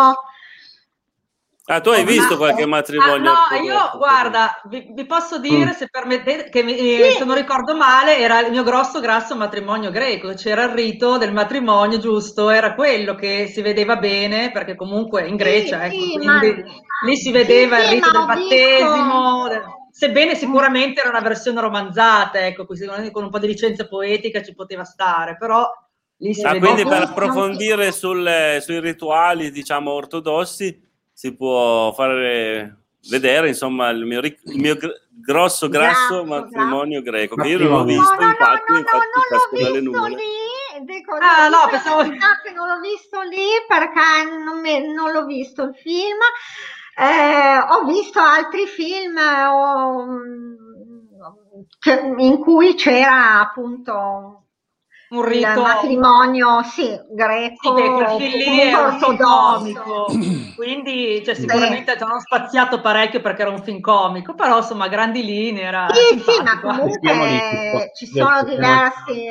Ah, 1.72 1.80
tu 1.80 1.90
hai 1.90 2.04
visto 2.04 2.36
qualche 2.36 2.66
matrimonio? 2.66 3.30
Ah, 3.30 3.46
no, 3.56 3.62
io 3.62 3.92
guarda, 3.96 4.60
vi, 4.64 4.90
vi 4.92 5.06
posso 5.06 5.38
dire, 5.38 5.70
mm. 5.70 5.74
se 5.74 5.86
permettete, 5.88 6.48
che 6.48 6.64
mi, 6.64 6.76
sì. 6.76 7.14
se 7.16 7.24
non 7.24 7.36
ricordo 7.36 7.76
male, 7.76 8.18
era 8.18 8.40
il 8.40 8.50
mio 8.50 8.64
grosso, 8.64 8.98
grasso 8.98 9.36
matrimonio 9.36 9.92
greco. 9.92 10.34
C'era 10.34 10.64
il 10.64 10.70
rito 10.70 11.16
del 11.16 11.32
matrimonio, 11.32 12.00
giusto? 12.00 12.50
Era 12.50 12.74
quello 12.74 13.14
che 13.14 13.46
si 13.46 13.62
vedeva 13.62 13.94
bene, 13.98 14.50
perché 14.50 14.74
comunque 14.74 15.28
in 15.28 15.36
Grecia, 15.36 15.88
sì, 15.88 15.94
ecco, 15.94 16.02
sì, 16.02 16.16
quindi 16.16 16.26
ma... 16.26 17.06
lì 17.06 17.16
si 17.16 17.30
vedeva 17.30 17.78
il 17.78 17.88
rito 17.88 18.10
del 18.10 18.26
battesimo. 18.26 19.48
Sebbene 19.92 20.34
sicuramente 20.34 21.00
era 21.02 21.10
una 21.10 21.20
versione 21.20 21.60
romanzata, 21.60 22.44
ecco, 22.44 22.66
con 22.66 23.22
un 23.22 23.30
po' 23.30 23.38
di 23.38 23.46
licenza 23.46 23.86
poetica 23.86 24.42
ci 24.42 24.56
poteva 24.56 24.82
stare, 24.82 25.36
però 25.36 25.70
lì 26.16 26.34
si 26.34 26.42
ah, 26.42 26.50
vedeva. 26.50 26.72
Quindi 26.72 26.90
per 26.90 27.02
approfondire 27.02 27.92
sul, 27.92 28.58
sui 28.60 28.80
rituali, 28.80 29.52
diciamo, 29.52 29.92
ortodossi 29.92 30.88
si 31.20 31.36
può 31.36 31.92
fare 31.92 32.84
vedere 33.10 33.48
insomma 33.48 33.90
il 33.90 34.06
mio, 34.06 34.22
ric- 34.22 34.40
il 34.46 34.58
mio 34.58 34.74
gr- 34.74 34.96
grosso 35.10 35.68
grasso 35.68 36.24
matrimonio 36.24 37.02
greco 37.02 37.34
che 37.34 37.48
io 37.48 37.58
non 37.58 37.68
l'ho 37.68 37.84
visto 37.84 38.14
no, 38.14 38.20
no, 38.20 38.30
infatti, 38.30 38.72
no, 38.72 38.78
infatti 38.78 39.82
non 39.82 39.92
l'ho 39.92 40.06
visto 40.06 40.06
lì 40.06 40.84
dico, 40.84 41.12
ah, 41.12 41.48
no, 41.48 41.68
pensavo... 41.70 42.02
che 42.04 42.52
non 42.54 42.68
l'ho 42.68 42.80
visto 42.80 43.20
lì 43.20 43.48
perché 43.68 44.24
non, 44.42 44.60
mi, 44.62 44.94
non 44.94 45.12
l'ho 45.12 45.26
visto 45.26 45.64
il 45.64 45.74
film. 45.74 46.18
Eh, 46.96 47.58
ho 47.58 47.84
visto 47.84 48.18
altri 48.18 48.66
film 48.66 49.18
oh, 49.18 50.06
che, 51.78 52.14
in 52.16 52.38
cui 52.38 52.74
c'era 52.76 53.40
appunto 53.40 54.46
un 55.10 55.22
rito 55.24 55.48
il 55.48 55.60
matrimonio 55.60 56.62
sì, 56.62 56.88
greco 57.10 57.76
sì, 57.76 58.18
film 58.18 58.36
lì 58.36 58.58
è 58.60 58.72
quindi 60.54 61.22
cioè, 61.24 61.34
sicuramente 61.34 61.96
ci 61.96 62.02
hanno 62.02 62.20
spaziato 62.20 62.80
parecchio 62.80 63.20
perché 63.20 63.42
era 63.42 63.50
un 63.50 63.62
film 63.62 63.80
comico 63.80 64.34
però 64.34 64.58
insomma 64.58 64.84
a 64.84 64.88
grandi 64.88 65.24
linee 65.24 65.64
era 65.64 65.88
sì 65.90 66.18
sì 66.20 66.42
ma 66.42 66.60
comunque 66.60 67.90
ci 67.94 68.06
sono 68.06 68.44
diversi, 68.44 69.26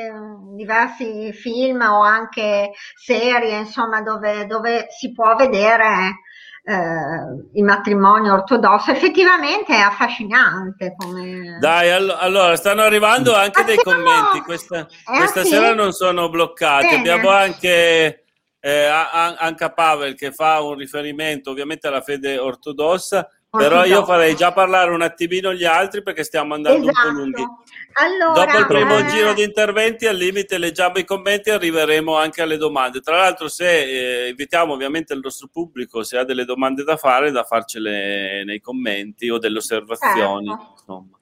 diversi 0.54 1.32
film 1.32 1.80
o 1.80 2.02
anche 2.02 2.72
serie 2.94 3.58
insomma 3.58 4.02
dove, 4.02 4.46
dove 4.46 4.86
si 4.90 5.12
può 5.12 5.34
vedere 5.34 6.20
eh, 6.70 7.48
il 7.54 7.64
matrimonio 7.64 8.32
ortodosso 8.32 8.92
effettivamente 8.92 9.74
è 9.74 9.80
affascinante 9.80 10.94
come... 10.96 11.58
dai 11.58 11.90
all- 11.90 12.16
allora 12.16 12.54
stanno 12.54 12.82
arrivando 12.82 13.34
anche 13.34 13.64
dei 13.64 13.76
commenti 13.76 14.40
questa, 14.40 14.86
eh, 14.86 15.16
questa 15.16 15.42
sì? 15.42 15.48
sera 15.48 15.74
non 15.74 15.90
sono 15.92 16.28
bloccati 16.28 16.86
Bene. 16.86 16.98
abbiamo 16.98 17.30
anche 17.30 18.24
eh, 18.60 18.84
Anca 18.84 19.72
Pavel 19.72 20.14
che 20.14 20.30
fa 20.30 20.60
un 20.60 20.76
riferimento 20.76 21.50
ovviamente 21.50 21.88
alla 21.88 22.02
fede 22.02 22.38
ortodossa 22.38 23.28
però 23.50 23.84
io 23.84 24.04
farei 24.04 24.36
già 24.36 24.52
parlare 24.52 24.92
un 24.92 25.02
attimino 25.02 25.52
gli 25.52 25.64
altri 25.64 26.04
perché 26.04 26.22
stiamo 26.22 26.54
andando 26.54 26.88
esatto. 26.88 27.08
un 27.08 27.14
po' 27.14 27.18
esatto. 27.18 27.42
lunghi. 27.42 27.44
Allora, 27.92 28.44
Dopo 28.44 28.58
il 28.58 28.66
primo 28.66 28.98
eh... 28.98 29.06
giro 29.06 29.32
di 29.32 29.42
interventi, 29.42 30.06
al 30.06 30.16
limite 30.16 30.58
leggiamo 30.58 30.98
i 30.98 31.04
commenti 31.04 31.48
e 31.48 31.52
arriveremo 31.52 32.16
anche 32.16 32.42
alle 32.42 32.56
domande. 32.56 33.00
Tra 33.00 33.16
l'altro, 33.16 33.48
se 33.48 34.24
eh, 34.24 34.28
invitiamo 34.28 34.72
ovviamente 34.72 35.12
il 35.12 35.20
nostro 35.22 35.48
pubblico, 35.52 36.02
se 36.02 36.18
ha 36.18 36.24
delle 36.24 36.44
domande 36.44 36.84
da 36.84 36.96
fare, 36.96 37.30
da 37.30 37.44
farcele 37.44 38.44
nei 38.44 38.60
commenti 38.60 39.28
o 39.28 39.38
delle 39.38 39.58
osservazioni. 39.58 40.48
Certo. 40.48 40.74
Insomma. 40.78 41.18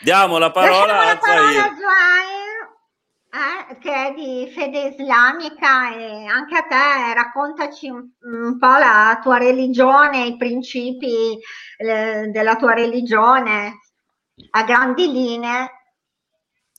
Diamo 0.00 0.38
la 0.38 0.50
parola 0.50 1.10
a 1.10 1.18
Zahir 1.20 1.76
eh, 3.30 3.78
che 3.78 3.92
è 3.92 4.14
di 4.14 4.50
fede 4.54 4.88
islamica 4.88 5.94
e 5.94 6.24
anche 6.24 6.56
a 6.56 6.62
te 6.62 7.14
raccontaci 7.14 7.88
un, 7.88 8.08
un 8.22 8.58
po' 8.58 8.78
la 8.78 9.18
tua 9.22 9.36
religione, 9.36 10.26
i 10.26 10.36
principi 10.38 11.38
eh, 11.76 12.28
della 12.28 12.56
tua 12.56 12.72
religione 12.72 13.80
a 14.50 14.62
grandi 14.62 15.10
linee. 15.12 15.77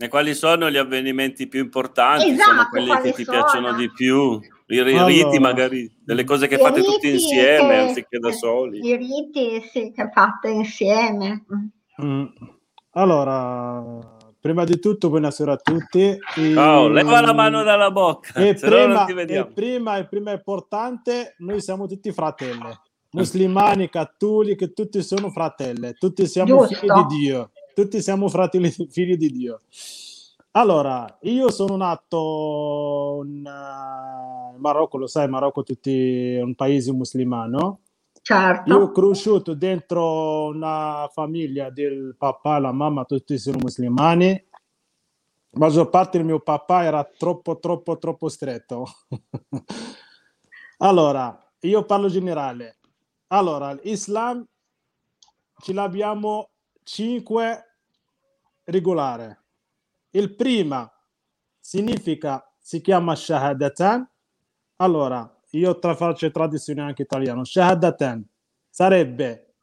E 0.01 0.07
quali 0.07 0.33
sono 0.33 0.71
gli 0.71 0.77
avvenimenti 0.77 1.47
più 1.47 1.59
importanti? 1.59 2.29
Esatto, 2.29 2.49
sono 2.49 2.69
quelli 2.69 3.01
che 3.01 3.12
ti 3.12 3.25
sono? 3.25 3.38
piacciono 3.38 3.73
di 3.73 3.91
più? 3.91 4.39
I 4.67 4.81
riti 4.81 4.97
allora, 4.97 5.39
magari, 5.41 5.93
delle 6.01 6.23
cose 6.23 6.47
che 6.47 6.57
fate 6.57 6.81
tutti 6.81 7.09
insieme 7.09 7.67
che, 7.67 7.75
anziché 7.75 8.17
da 8.17 8.31
soli. 8.31 8.79
I 8.79 8.95
riti 8.95 9.62
sì, 9.69 9.91
che 9.91 10.09
fate 10.13 10.51
insieme. 10.51 11.43
Mm. 12.01 12.25
Allora, 12.91 13.83
prima 14.39 14.63
di 14.63 14.79
tutto, 14.79 15.09
buonasera 15.09 15.51
a 15.51 15.57
tutti. 15.57 16.17
E, 16.38 16.55
oh, 16.55 16.88
leva 16.88 17.19
la 17.19 17.33
mano 17.33 17.62
dalla 17.63 17.91
bocca, 17.91 18.39
e 18.39 18.53
prima, 18.53 19.05
e 19.05 19.47
prima, 19.47 19.97
e 19.97 20.07
prima 20.07 20.31
importante, 20.31 21.35
noi 21.39 21.59
siamo 21.59 21.88
tutti 21.88 22.13
fratelli, 22.13 22.73
muslimani, 23.12 23.89
cattolici, 23.89 24.71
tutti 24.71 25.01
sono 25.03 25.29
fratelli, 25.29 25.93
tutti 25.99 26.25
siamo 26.25 26.67
Giusto. 26.67 26.75
figli 26.75 26.93
di 26.93 27.17
Dio, 27.17 27.51
tutti 27.82 28.02
siamo 28.02 28.28
fratelli 28.28 28.70
figli 28.89 29.15
di 29.15 29.32
Dio. 29.32 29.62
Allora, 30.52 31.18
io 31.22 31.50
sono 31.52 31.76
nato 31.78 33.22
in, 33.24 33.46
uh, 33.46 34.56
in 34.56 34.60
Marocco, 34.60 34.98
lo 34.98 35.08
sai, 35.08 35.30
Marocco 35.30 35.63
è 35.63 36.42
un 36.42 36.56
paese 36.56 36.92
musulmano, 36.92 37.82
Certo. 38.22 38.70
Io 38.70 38.80
ho 38.82 38.92
cresciuto 38.92 39.56
dentro 39.56 40.48
una 40.48 41.10
famiglia 41.12 41.72
del 41.72 42.15
papà, 42.15 42.60
la 42.60 42.72
mamma, 42.72 43.06
tutti 43.06 43.38
sono 43.39 43.58
musulmani. 43.58 44.48
La 45.52 45.60
maggior 45.60 45.89
parte 45.89 46.18
del 46.18 46.28
mio 46.28 46.39
papà 46.39 46.84
era 46.84 47.04
troppo, 47.04 47.58
troppo, 47.58 47.98
troppo 47.98 48.30
stretto. 48.30 48.86
allora, 50.78 51.36
io 51.62 51.86
parlo 51.86 52.08
generale. 52.08 52.78
Allora, 53.28 53.74
l'Islam 53.74 54.46
ce 55.58 55.74
l'abbiamo 55.74 56.52
cinque 56.84 57.68
regolari. 58.69 59.36
Il 60.12 60.36
primo 60.36 60.91
significa, 61.60 62.43
si 62.58 62.82
chiama 62.82 63.15
Shahadatan. 63.15 64.10
Allora, 64.77 65.41
io 65.51 65.77
tra, 65.79 65.95
faccio 65.95 66.29
traduzione 66.32 66.82
anche 66.82 67.03
italiano, 67.03 67.43
Shahadatan 67.43 68.27
sarebbe 68.69 69.55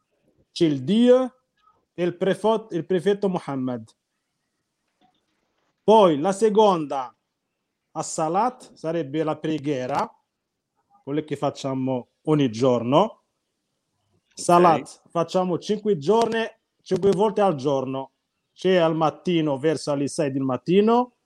c'è 0.51 0.65
il 0.65 0.83
Dio 0.83 1.43
e 1.93 2.03
il, 2.03 2.17
prefetto, 2.17 2.67
il 2.71 2.85
prefetto 2.85 3.29
Muhammad. 3.29 3.87
Poi 5.83 6.19
la 6.19 6.31
seconda, 6.31 7.15
As-Salat, 7.91 8.73
sarebbe 8.73 9.23
la 9.23 9.37
preghiera, 9.37 10.07
quelle 11.03 11.23
che 11.23 11.35
facciamo 11.35 12.09
ogni 12.23 12.51
giorno. 12.51 13.23
Salat 14.33 14.81
okay. 14.81 15.11
facciamo 15.11 15.57
cinque 15.57 15.97
giorni, 15.97 16.45
cinque 16.81 17.11
volte 17.11 17.41
al 17.41 17.55
giorno. 17.55 18.11
C'è 18.57 18.77
al 18.77 18.95
mattino 18.95 19.59
verso 19.59 19.93
le 19.93 20.07
6 20.07 20.31
del 20.31 20.41
mattino, 20.41 21.17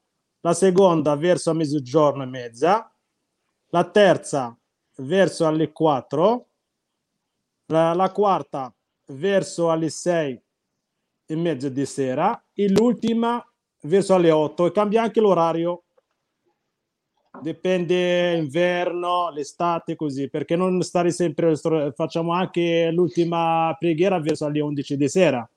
la 0.42 0.54
seconda 0.54 1.16
verso 1.16 1.52
a 1.52 1.54
mezzogiorno 1.54 2.24
e 2.24 2.26
mezza, 2.26 2.94
la 3.68 3.90
terza 3.90 4.60
verso 4.98 5.48
alle 5.48 5.72
4, 5.72 6.48
la, 7.68 7.94
la 7.94 8.12
quarta 8.12 8.76
verso 9.14 9.72
alle 9.72 9.90
6 9.90 10.44
e 11.28 11.36
mezzo 11.38 11.70
di 11.70 11.86
sera 11.86 12.48
e 12.54 12.68
l'ultima 12.68 13.42
verso 13.84 14.14
alle 14.14 14.32
8 14.32 14.66
e 14.66 14.72
cambia 14.74 15.04
anche 15.04 15.22
l'orario. 15.22 15.84
Dipende 17.42 18.36
inverno, 18.36 19.30
l'estate 19.30 19.96
così 19.96 20.30
perché 20.30 20.58
non 20.58 20.82
stare 20.82 21.12
sempre 21.12 21.56
facciamo 21.96 22.34
anche 22.34 22.92
l'ultima 22.92 23.74
preghiera 23.80 24.20
verso 24.20 24.44
alle 24.44 24.60
11 24.60 24.98
di 24.98 25.08
sera 25.08 25.50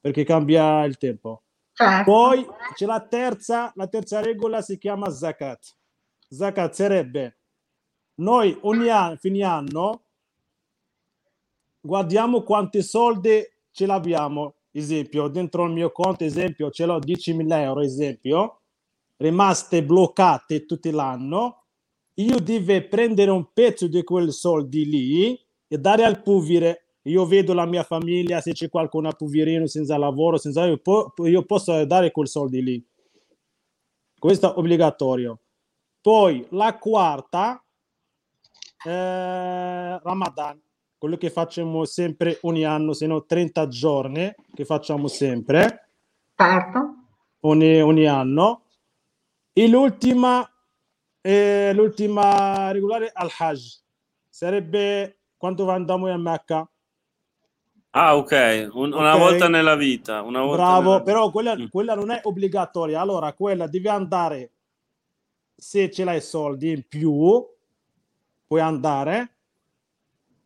perché 0.00 0.24
cambia 0.24 0.84
il 0.84 0.96
tempo. 0.96 1.42
Certo. 1.72 2.10
Poi 2.10 2.46
c'è 2.74 2.86
la 2.86 3.00
terza, 3.00 3.72
la 3.76 3.86
terza 3.86 4.20
regola 4.20 4.60
si 4.62 4.78
chiama 4.78 5.10
zakat. 5.10 5.76
Zakat 6.28 6.72
sarebbe 6.74 7.34
noi 8.20 8.56
ogni 8.62 8.88
anno, 8.88 9.16
fine 9.16 9.42
anno, 9.42 10.04
guardiamo 11.80 12.42
quanti 12.42 12.82
soldi 12.82 13.42
ce 13.70 13.86
l'abbiamo. 13.86 14.54
Esempio, 14.72 15.28
dentro 15.28 15.64
il 15.64 15.72
mio 15.72 15.90
conto, 15.90 16.24
esempio, 16.24 16.70
ce 16.70 16.84
l'ho 16.86 16.98
10.000 16.98 17.50
euro, 17.62 17.80
esempio, 17.80 18.60
rimaste 19.16 19.82
bloccate 19.82 20.64
tutto 20.66 20.90
l'anno. 20.90 21.62
Io 22.14 22.38
devo 22.40 22.86
prendere 22.88 23.30
un 23.30 23.52
pezzo 23.52 23.88
di 23.88 24.04
quei 24.04 24.30
soldi 24.30 24.84
lì 24.88 25.40
e 25.66 25.78
dare 25.78 26.04
al 26.04 26.22
povero. 26.22 26.76
Io 27.04 27.24
vedo 27.26 27.54
la 27.54 27.64
mia 27.64 27.82
famiglia, 27.82 28.40
se 28.40 28.52
c'è 28.52 28.68
qualcuno 28.68 29.10
poverino 29.12 29.66
senza 29.66 29.96
lavoro, 29.96 30.36
senza... 30.36 30.66
io 30.66 31.42
posso 31.44 31.84
dare 31.84 32.10
quei 32.10 32.26
soldi 32.26 32.62
lì. 32.62 32.88
Questo 34.18 34.54
è 34.54 34.58
obbligatorio. 34.58 35.40
Poi 36.02 36.46
la 36.50 36.76
quarta, 36.76 37.62
eh, 38.84 39.98
Ramadan, 39.98 40.60
quello 40.98 41.16
che 41.16 41.30
facciamo 41.30 41.86
sempre 41.86 42.38
ogni 42.42 42.64
anno, 42.64 42.92
se 42.92 43.06
no 43.06 43.24
30 43.24 43.68
giorni 43.68 44.34
che 44.54 44.66
facciamo 44.66 45.08
sempre. 45.08 45.88
Certo. 46.34 46.94
Ogni, 47.40 47.80
ogni 47.80 48.06
anno. 48.06 48.66
E 49.54 49.66
l'ultima, 49.66 50.46
eh, 51.22 51.72
l'ultima 51.74 52.70
regolare 52.72 53.10
al-Hajj. 53.12 53.78
Sarebbe 54.28 55.20
quando 55.38 55.68
andiamo 55.70 56.06
a 56.12 56.18
Mecca. 56.18 56.70
Ah, 57.92 58.16
ok, 58.16 58.70
Un, 58.72 58.92
una 58.92 59.14
okay. 59.14 59.18
volta 59.18 59.48
nella 59.48 59.74
vita. 59.74 60.22
Una 60.22 60.42
volta 60.42 60.62
Bravo, 60.62 60.90
nella... 60.90 61.02
però 61.02 61.30
quella, 61.30 61.56
mm. 61.56 61.66
quella, 61.66 61.94
non 61.94 62.10
è 62.10 62.20
obbligatoria. 62.22 63.00
Allora, 63.00 63.32
quella 63.32 63.66
devi 63.66 63.88
andare 63.88 64.52
se 65.56 65.90
ce 65.90 66.04
l'hai 66.04 66.20
soldi 66.20 66.70
in 66.70 66.84
più, 66.88 67.44
puoi 68.46 68.60
andare. 68.60 69.34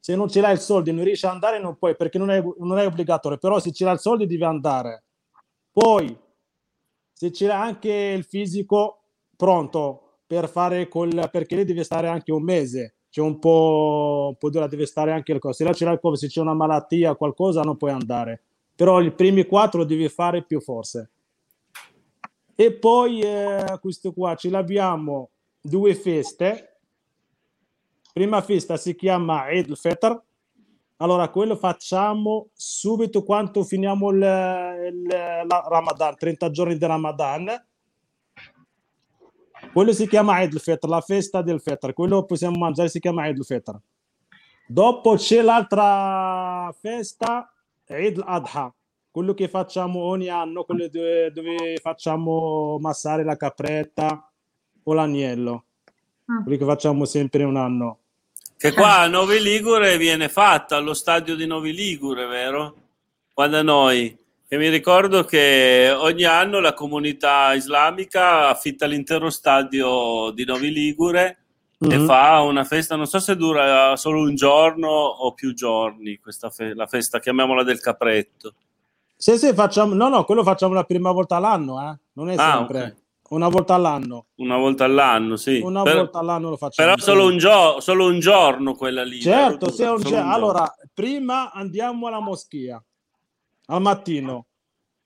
Se 0.01 0.17
non 0.17 0.29
ce 0.29 0.41
l'hai 0.41 0.55
i 0.55 0.59
soldi, 0.59 0.93
non 0.93 1.05
riesci 1.05 1.27
ad 1.27 1.33
andare, 1.33 1.59
non 1.59 1.77
puoi 1.77 1.97
perché 1.97 2.19
non 2.19 2.31
è, 2.31 2.43
non 2.59 2.79
è 2.79 2.87
obbligatorio. 2.87 3.39
Però 3.39 3.59
se 3.59 3.73
ce 3.73 3.85
l'hai 3.85 3.95
i 3.95 3.99
soldi, 3.99 4.27
devi 4.27 4.45
andare. 4.45 5.05
Poi, 5.71 6.17
se 7.13 7.33
ce 7.33 7.47
l'hai 7.47 7.61
anche 7.61 7.91
il 7.91 8.25
fisico 8.25 9.03
pronto 9.37 10.19
per 10.27 10.49
fare 10.49 10.89
col 10.89 11.29
perché 11.31 11.57
lì 11.57 11.65
devi 11.65 11.85
stare 11.85 12.09
anche 12.09 12.33
un 12.33 12.43
mese. 12.43 12.94
C'è 13.15 13.21
un 13.21 13.39
po', 13.39 14.31
un 14.31 14.37
po' 14.39 14.51
dura, 14.51 14.67
deve 14.67 14.87
stare 14.87 15.13
anche 15.13 15.31
il 15.31 15.39
coso. 15.39 15.55
Se 15.55 15.63
là 15.63 15.71
l'hai 15.79 16.01
il 16.03 16.19
se 16.19 16.27
c'è 16.27 16.41
una 16.41 16.53
malattia, 16.53 17.15
qualcosa, 17.15 17.61
non 17.61 17.77
puoi 17.77 17.93
andare. 17.93 18.43
Però 18.75 19.01
i 19.01 19.13
primi 19.13 19.47
quattro 19.47 19.85
devi 19.85 20.09
fare 20.09 20.43
più 20.43 20.61
forse. 20.61 21.11
E 22.57 22.73
poi 22.73 23.21
eh, 23.21 23.79
questo 23.81 24.13
qua 24.13 24.35
ce 24.35 24.51
l'abbiamo 24.51 25.31
due 25.61 25.95
feste. 25.95 26.81
Prima 28.13 28.43
festa 28.43 28.77
si 28.77 28.97
chiama 28.97 29.49
Eid 29.49 29.71
al-Fitr. 29.71 30.23
Allora, 30.97 31.29
quello 31.29 31.55
facciamo 31.55 32.49
subito 32.53 33.23
quando 33.23 33.63
finiamo 33.63 34.11
il, 34.11 34.23
il 34.93 35.47
Ramadan, 35.69 36.17
30 36.17 36.51
giorni 36.51 36.77
di 36.77 36.85
Ramadan. 36.85 37.65
Quello 39.75 39.93
si 39.93 40.07
chiama 40.07 40.41
Eid 40.41 40.55
al-Fitr, 40.55 40.87
la 40.89 41.03
festa 41.03 41.43
del 41.43 41.61
Fitr. 41.61 41.93
Quello 41.93 42.25
possiamo 42.25 42.57
mangiare, 42.57 42.89
si 42.89 43.01
chiama 43.01 43.27
Eid 43.27 43.39
al-Fitr. 43.39 43.77
Dopo 44.67 45.17
c'è 45.17 45.43
l'altra 45.43 46.73
festa, 46.81 47.53
Eid 47.85 48.23
al-Adha 48.25 48.73
quello 49.15 49.33
che 49.33 49.49
facciamo 49.49 50.01
ogni 50.01 50.29
anno, 50.29 50.65
quello 50.65 50.89
dove, 50.89 51.31
dove 51.31 51.79
facciamo 51.81 52.79
massare 52.81 53.23
la 53.23 53.37
capretta 53.37 54.29
o 54.83 54.93
l'agnello, 54.93 55.67
quello 56.25 56.59
che 56.59 56.65
facciamo 56.65 57.05
sempre 57.05 57.45
un 57.45 57.57
anno. 57.57 57.99
Che 58.57 58.73
qua 58.73 58.99
a 59.03 59.07
Novi 59.07 59.41
Ligure 59.41 59.99
viene 59.99 60.29
fatta 60.29 60.77
allo 60.77 60.95
stadio 60.95 61.37
di 61.37 61.47
Novi 61.47 61.73
Ligure, 61.73 62.27
vero? 62.27 62.77
Qua 63.33 63.47
da 63.47 63.63
noi. 63.63 64.19
E 64.47 64.59
mi 64.59 64.69
ricordo 64.69 65.25
che 65.25 65.93
ogni 65.97 66.25
anno 66.25 66.61
la 66.61 66.75
comunità 66.75 67.55
islamica 67.55 68.49
affitta 68.49 68.87
l'intero 68.87 69.31
stadio 69.31 70.31
di 70.31 70.45
Novi 70.45 70.71
Ligure 70.71 71.39
mm-hmm. 71.85 72.03
e 72.03 72.05
fa 72.05 72.41
una 72.43 72.65
festa, 72.65 72.95
non 72.95 73.07
so 73.07 73.19
se 73.19 73.37
dura 73.37 73.97
solo 73.97 74.21
un 74.21 74.35
giorno 74.35 74.89
o 74.89 75.33
più 75.33 75.55
giorni, 75.55 76.19
questa 76.19 76.51
fe- 76.51 76.75
la 76.75 76.87
festa, 76.87 77.21
chiamiamola 77.21 77.63
del 77.63 77.81
capretto. 77.81 78.55
Sì, 79.17 79.39
sì, 79.39 79.55
facciamo, 79.55 79.95
no, 79.95 80.09
no, 80.09 80.25
quello 80.25 80.43
facciamo 80.43 80.75
la 80.75 80.85
prima 80.85 81.11
volta 81.11 81.37
all'anno, 81.37 81.81
eh? 81.81 81.99
non 82.13 82.31
è 82.31 82.35
ah, 82.37 82.57
sempre. 82.57 82.79
Okay. 82.79 82.95
Una 83.31 83.49
volta 83.49 83.75
all'anno. 83.75 84.27
Una 84.37 84.59
volta 84.59 84.85
all'anno, 84.85 85.37
sì. 85.37 85.61
Una 85.61 85.83
per, 85.83 85.97
volta 85.97 86.19
all'anno 86.19 86.51
lo 86.51 86.57
facciamo. 86.57 86.89
Però 86.91 87.01
solo 87.01 87.27
un, 87.27 87.39
gio- 87.39 87.81
solo 87.81 88.07
un, 88.07 88.21
giorno 88.21 88.75
quella 88.75 89.03
lì. 89.03 89.21
Certo, 89.21 89.71
sì, 89.73 89.83
un 89.83 89.97
gi- 89.97 90.13
un 90.13 90.19
allora, 90.19 90.73
prima 90.93 91.51
andiamo 91.53 92.07
alla 92.07 92.21
moschea, 92.21 92.83
al 93.67 93.81
mattino, 93.81 94.47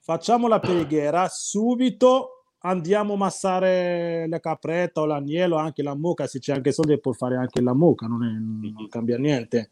facciamo 0.01 0.49
la 0.49 0.59
preghiera, 0.59 1.29
subito 1.29 2.45
andiamo 2.61 3.15
a 3.15 3.17
massare 3.17 4.27
la 4.29 4.41
capretta 4.41 5.01
o 5.01 5.07
l'agnello, 5.07 5.57
anche 5.57 5.83
la 5.83 5.95
mucca, 5.95 6.27
se 6.27 6.39
c'è 6.39 6.53
anche 6.53 6.73
soldi 6.73 6.99
può 7.01 7.13
fare 7.13 7.37
anche 7.37 7.61
la 7.61 7.75
mucca, 7.75 8.07
non, 8.07 8.25
è, 8.25 8.31
non 8.31 8.89
cambia 8.89 9.19
niente. 9.19 9.71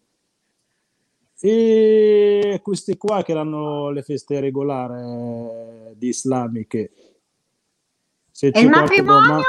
E 1.39 2.61
queste 2.63 2.97
qua 2.97 3.23
che 3.23 3.33
erano 3.33 3.91
le 3.91 4.03
feste 4.03 4.41
regolari 4.41 5.91
eh, 5.91 5.95
di 5.97 6.09
islamiche. 6.09 6.93
Se 8.31 8.49
e 8.49 8.61
il 8.61 8.69
matrimonio? 8.69 9.43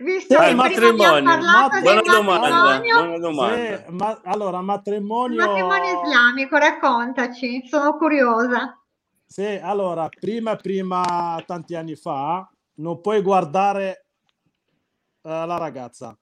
Visto 0.00 0.38
eh, 0.40 0.50
il 0.50 0.56
matrimonio, 0.56 1.22
mat- 1.22 1.80
buona, 1.82 2.00
domanda, 2.00 2.80
buona 2.80 3.18
domanda. 3.18 3.84
Sì, 3.84 3.92
ma, 3.92 4.20
allora, 4.24 4.62
matrimonio... 4.62 5.42
Il 5.42 5.46
matrimonio 5.46 6.02
islamico, 6.02 6.56
raccontaci, 6.56 7.66
sono 7.68 7.98
curiosa. 7.98 8.80
Sì, 9.26 9.60
allora, 9.62 10.08
prima, 10.08 10.56
prima, 10.56 11.42
tanti 11.46 11.74
anni 11.74 11.96
fa, 11.96 12.50
non 12.76 13.02
puoi 13.02 13.20
guardare 13.20 14.06
uh, 15.20 15.28
la 15.28 15.58
ragazza, 15.58 16.16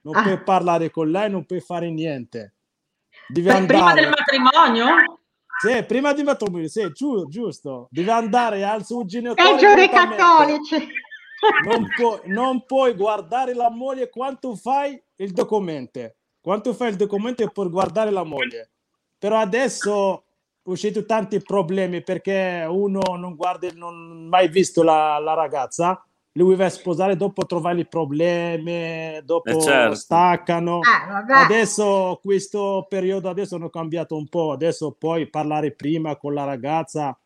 non 0.00 0.16
ah. 0.16 0.22
puoi 0.22 0.42
parlare 0.42 0.90
con 0.90 1.08
lei, 1.08 1.30
non 1.30 1.46
puoi 1.46 1.60
fare 1.60 1.88
niente 1.88 2.54
Deve 3.28 3.52
andare... 3.52 3.78
Prima 3.78 3.94
del 3.94 4.08
matrimonio? 4.08 4.86
Sì, 5.60 5.84
prima 5.84 6.12
di 6.12 6.22
matrimonio, 6.24 6.68
sì, 6.68 6.90
giu- 6.92 7.28
giusto. 7.28 7.86
Deve 7.90 8.10
andare 8.10 8.64
al 8.64 8.84
suo 8.84 9.04
genitore. 9.04 9.52
Peggio 9.52 9.74
dei 9.74 9.88
cattolici. 9.88 10.88
Non, 11.64 11.86
pu- 11.94 12.20
non 12.26 12.64
puoi 12.64 12.94
guardare 12.94 13.54
la 13.54 13.70
moglie 13.70 14.10
quanto 14.10 14.54
fai 14.54 15.00
il 15.16 15.32
documento. 15.32 16.14
Quanto 16.40 16.72
fai 16.74 16.90
il 16.90 16.96
documento 16.96 17.46
per 17.48 17.68
guardare 17.68 18.10
la 18.10 18.24
moglie. 18.24 18.70
Però 19.18 19.38
adesso 19.38 20.24
uscito 20.62 21.04
tanti 21.04 21.40
problemi 21.40 22.02
perché 22.02 22.66
uno 22.68 23.00
non 23.16 23.34
guarda, 23.34 23.68
non 23.74 24.26
mai 24.28 24.48
visto 24.48 24.82
la, 24.82 25.18
la 25.18 25.34
ragazza 25.34 26.02
lui 26.32 26.54
va 26.54 26.66
a 26.66 26.70
sposare 26.70 27.16
dopo 27.16 27.44
trovare 27.44 27.80
i 27.80 27.86
problemi, 27.86 29.20
dopo 29.24 29.50
eh 29.50 29.60
certo. 29.60 29.94
staccano. 29.96 30.80
Eh, 30.80 31.32
adesso 31.32 32.20
questo 32.22 32.86
periodo 32.88 33.28
adesso 33.28 33.56
hanno 33.56 33.70
cambiato 33.70 34.16
un 34.16 34.28
po', 34.28 34.52
adesso 34.52 34.94
puoi 34.96 35.28
parlare 35.28 35.72
prima 35.72 36.16
con 36.16 36.34
la 36.34 36.44
ragazza, 36.44 37.16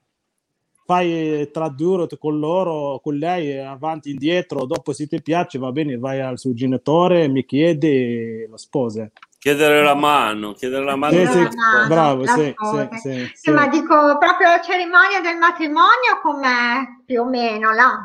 fai 0.85 1.51
tradurre 1.51 2.07
con 2.19 2.39
loro, 2.39 3.01
con 3.03 3.17
lei 3.17 3.59
avanti 3.59 4.11
e 4.11 4.13
indietro, 4.13 4.67
dopo 4.67 4.93
se 4.93 5.07
ti 5.07 5.23
piace 5.23 5.59
va 5.59 5.73
bene, 5.73 5.97
vai 5.97 6.21
al 6.21 6.39
suo 6.39 6.53
genitore, 6.53 7.29
mi 7.29 7.45
chiede 7.45 8.47
lo 8.49 8.57
sposa. 8.57 9.11
Chiedere 9.39 9.83
la 9.83 9.95
mano, 9.95 10.53
chiedere 10.53 10.85
la 10.85 10.97
mano. 10.97 11.17
Sì, 11.17 11.27
sì, 11.27 11.49
bravo, 11.89 12.27
sì, 12.27 12.55
sì, 13.03 13.31
sì, 13.35 13.51
ma 13.51 13.69
dico 13.69 14.17
proprio 14.19 14.49
la 14.49 14.61
cerimonia 14.63 15.21
del 15.21 15.37
matrimonio 15.37 16.21
com'è 16.23 17.03
più 17.05 17.21
o 17.23 17.29
meno 17.29 17.73
là? 17.73 17.99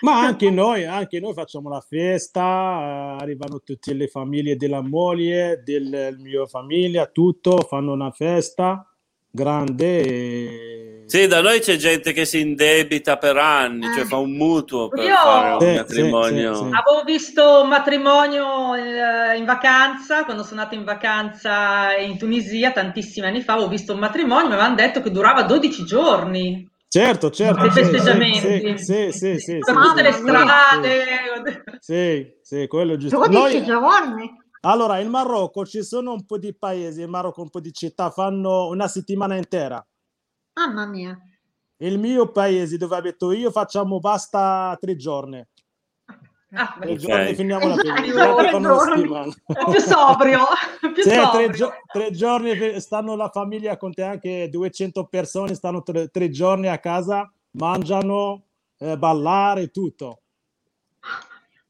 Ma 0.00 0.20
anche 0.20 0.50
noi, 0.50 0.84
anche 0.84 1.20
noi 1.20 1.32
facciamo 1.32 1.68
la 1.68 1.80
festa, 1.80 2.42
eh, 2.42 3.22
arrivano 3.22 3.60
tutte 3.62 3.94
le 3.94 4.08
famiglie 4.08 4.56
della 4.56 4.80
moglie, 4.80 5.62
della 5.64 6.10
mia 6.18 6.46
famiglia, 6.46 7.06
tutto, 7.06 7.58
fanno 7.58 7.92
una 7.92 8.10
festa 8.10 8.84
grande. 9.32 10.00
E... 10.00 11.04
Sì, 11.06 11.26
da 11.26 11.42
noi 11.42 11.60
c'è 11.60 11.76
gente 11.76 12.12
che 12.12 12.24
si 12.24 12.40
indebita 12.40 13.18
per 13.18 13.36
anni, 13.36 13.92
cioè 13.94 14.04
fa 14.04 14.16
un 14.16 14.32
mutuo 14.32 14.88
per 14.88 15.04
Io... 15.04 15.14
fare 15.14 15.52
un 15.52 15.60
sì, 15.60 15.76
matrimonio. 15.76 16.54
Sì, 16.54 16.62
sì, 16.62 16.70
Avevo 16.70 17.02
visto 17.04 17.62
un 17.62 17.68
matrimonio 17.68 18.74
eh, 18.74 19.36
in 19.36 19.44
vacanza, 19.44 20.24
quando 20.24 20.42
sono 20.42 20.60
andata 20.60 20.78
in 20.78 20.84
vacanza 20.84 21.96
in 21.96 22.16
Tunisia 22.16 22.70
tantissimi 22.70 23.26
anni 23.26 23.42
fa, 23.42 23.54
avevo 23.54 23.68
visto 23.68 23.92
un 23.92 23.98
matrimonio, 23.98 24.46
mi 24.46 24.54
avevano 24.54 24.76
detto 24.76 25.02
che 25.02 25.10
durava 25.10 25.42
12 25.42 25.84
giorni. 25.84 26.70
Certo, 26.88 27.30
certo. 27.30 27.64
I 27.64 27.70
festeggiamenti. 27.70 28.78
Sì, 28.78 29.12
sì, 29.12 29.38
sì. 29.38 29.58
Per 29.58 29.74
tutte 29.74 30.02
le 30.02 30.12
strade. 30.12 31.64
Sì, 31.78 32.26
sì, 32.42 32.66
quello 32.66 32.94
è 32.94 32.96
giusto. 32.96 33.16
12 33.16 33.56
Noi... 33.56 33.64
giorni. 33.64 34.41
Allora, 34.64 35.00
in 35.00 35.08
Marocco 35.08 35.66
ci 35.66 35.82
sono 35.82 36.12
un 36.12 36.24
po' 36.24 36.38
di 36.38 36.54
paesi, 36.54 37.02
in 37.02 37.10
Marocco 37.10 37.42
un 37.42 37.50
po' 37.50 37.58
di 37.58 37.72
città, 37.72 38.10
fanno 38.10 38.68
una 38.68 38.86
settimana 38.86 39.36
intera. 39.36 39.84
Mamma 40.54 40.86
mia. 40.86 41.18
Il 41.78 41.98
mio 41.98 42.30
paese 42.30 42.76
dove 42.76 42.94
abito 42.94 43.32
io 43.32 43.50
facciamo 43.50 43.98
basta 43.98 44.76
tre 44.80 44.94
giorni. 44.94 45.44
Ah, 46.52 46.76
tre 46.78 46.96
giorni 46.96 47.34
finiamo 47.34 47.66
la 47.66 47.74
famiglia. 47.74 48.36
È 49.46 49.64
più 49.68 49.80
sobrio. 49.80 50.44
Più 50.94 51.02
sì, 51.02 51.10
sobrio. 51.10 51.30
Tre, 51.30 51.50
gio- 51.50 51.72
tre, 51.90 52.10
giorni 52.12 52.80
stanno 52.80 53.16
la 53.16 53.30
famiglia 53.30 53.76
con 53.76 53.92
te, 53.92 54.02
anche 54.02 54.48
200 54.48 55.06
persone 55.06 55.54
stanno 55.54 55.82
tre, 55.82 56.06
tre 56.08 56.28
giorni 56.30 56.68
a 56.68 56.78
casa, 56.78 57.28
mangiano, 57.52 58.44
eh, 58.78 58.96
ballare, 58.96 59.70
tutto. 59.70 60.21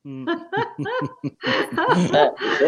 Mm. 0.09 0.25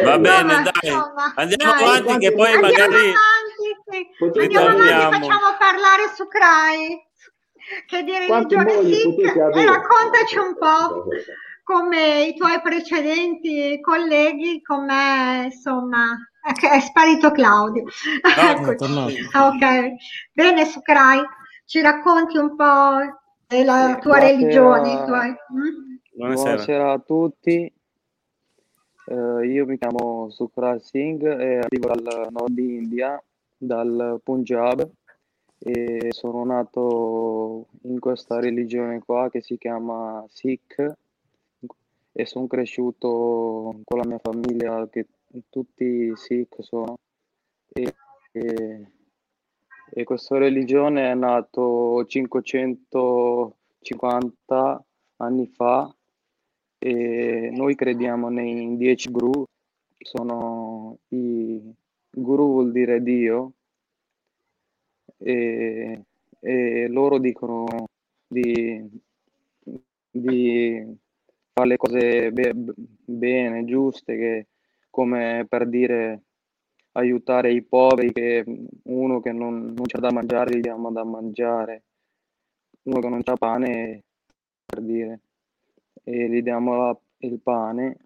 Va 0.05 0.19
bene, 0.19 0.57
no, 0.57 0.63
dai, 0.63 0.73
insomma, 0.83 1.33
andiamo 1.35 1.73
dai, 1.73 1.83
avanti 1.83 2.05
quanti, 2.05 2.27
che 2.27 2.33
poi 2.33 2.53
andiamo 2.53 2.69
magari 2.69 2.95
avanti, 2.95 4.41
andiamo 4.41 4.69
avanti, 4.69 5.27
facciamo 5.27 5.57
parlare 5.59 6.13
su 6.15 6.29
Crai 6.29 7.03
che 7.87 8.05
di 8.05 8.13
religione 8.17 8.85
Sikh 8.85 9.37
e 9.37 9.65
raccontaci 9.65 10.39
un 10.39 10.57
po' 10.57 11.07
come 11.65 12.23
i 12.25 12.37
tuoi 12.37 12.61
precedenti 12.61 13.81
colleghi, 13.81 14.63
come 14.63 15.45
insomma 15.47 16.17
è 16.45 16.81
sparito 16.81 17.33
Claudio. 17.33 17.85
No, 18.87 19.07
ok, 19.07 19.93
bene 20.33 20.67
su 20.67 20.81
Crai, 20.83 21.21
ci 21.65 21.81
racconti 21.81 22.37
un 22.37 22.55
po' 22.55 22.99
della 23.47 23.99
tua 24.01 24.19
Buonasera. 24.19 24.37
religione. 24.37 25.05
Tuoi, 25.05 25.29
hm? 25.29 25.94
Buonasera. 26.17 26.51
Buonasera. 26.51 26.93
a 26.93 26.99
tutti, 27.01 27.73
uh, 29.07 29.41
io 29.41 29.67
mi 29.67 29.77
chiamo 29.77 30.31
Sukra 30.31 30.79
Singh 30.79 31.25
e 31.25 31.59
arrivo 31.59 31.89
dal 31.89 32.29
nord 32.31 32.57
India, 32.57 33.21
dal 33.57 34.21
Punjab 34.23 34.89
e 35.59 36.13
sono 36.13 36.45
nato 36.45 37.67
in 37.83 37.99
questa 37.99 38.39
religione 38.39 39.01
qua 39.01 39.29
che 39.29 39.43
si 39.43 39.59
chiama 39.59 40.25
Sikh 40.29 40.95
e 42.13 42.27
sono 42.27 42.47
cresciuto 42.47 43.81
con 43.83 43.99
la 43.99 44.07
mia 44.07 44.21
famiglia 44.23 44.87
che 44.89 45.09
tutti 45.51 46.13
Sikh 46.15 46.63
sono 46.63 46.95
e, 47.73 47.93
e, 48.31 48.89
e 49.91 50.05
questa 50.05 50.39
religione 50.39 51.11
è 51.11 51.15
nata 51.15 51.61
550 52.07 54.85
anni 55.17 55.49
fa 55.49 55.93
e 56.85 57.49
noi 57.51 57.75
crediamo 57.75 58.29
nei 58.29 58.77
dieci 58.77 59.11
guru, 59.11 59.47
sono 59.97 60.99
i 61.09 61.59
guru 62.11 62.47
vuol 62.47 62.73
dire 62.73 63.03
Dio, 63.03 63.53
e, 65.17 66.03
e 66.41 66.89
loro 66.89 67.19
dicono 67.19 67.87
di, 68.29 68.87
di 70.11 70.99
fare 71.55 71.69
le 71.69 71.77
cose 71.79 72.31
be- 72.33 72.53
bene, 72.55 73.65
giuste, 73.65 74.17
che, 74.19 74.47
come 74.91 75.47
per 75.49 75.67
dire 75.67 76.23
aiutare 76.93 77.51
i 77.51 77.63
poveri, 77.63 78.13
che 78.13 78.45
uno 78.83 79.21
che 79.23 79.33
non, 79.33 79.73
non 79.75 79.87
c'ha 79.87 80.01
da 80.01 80.13
mangiare 80.13 80.55
gli 80.55 80.61
diamo 80.61 80.93
da 80.93 81.03
mangiare, 81.03 81.85
uno 82.83 83.01
che 83.01 83.09
non 83.09 83.23
c'ha 83.23 83.37
pane, 83.37 84.03
per 84.67 84.83
dire 84.83 85.21
e 86.05 86.29
gli 86.29 86.43
diamo 86.43 86.77
la, 86.77 86.99
il 87.19 87.41
pane 87.41 87.97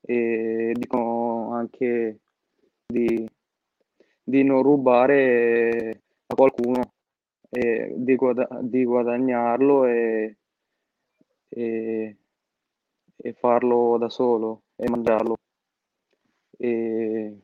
e 0.00 0.72
dicono 0.74 1.52
anche 1.52 2.20
di, 2.86 3.28
di 4.22 4.42
non 4.42 4.62
rubare 4.62 6.02
a 6.26 6.34
qualcuno 6.34 6.92
e 7.50 7.92
di, 7.96 8.16
guada- 8.16 8.48
di 8.62 8.84
guadagnarlo 8.84 9.84
e, 9.84 10.36
e, 11.48 12.16
e, 13.16 13.32
farlo 13.34 13.98
da 13.98 14.08
solo 14.08 14.62
e 14.76 14.88
mangiarlo. 14.88 15.36
E, 16.56 17.38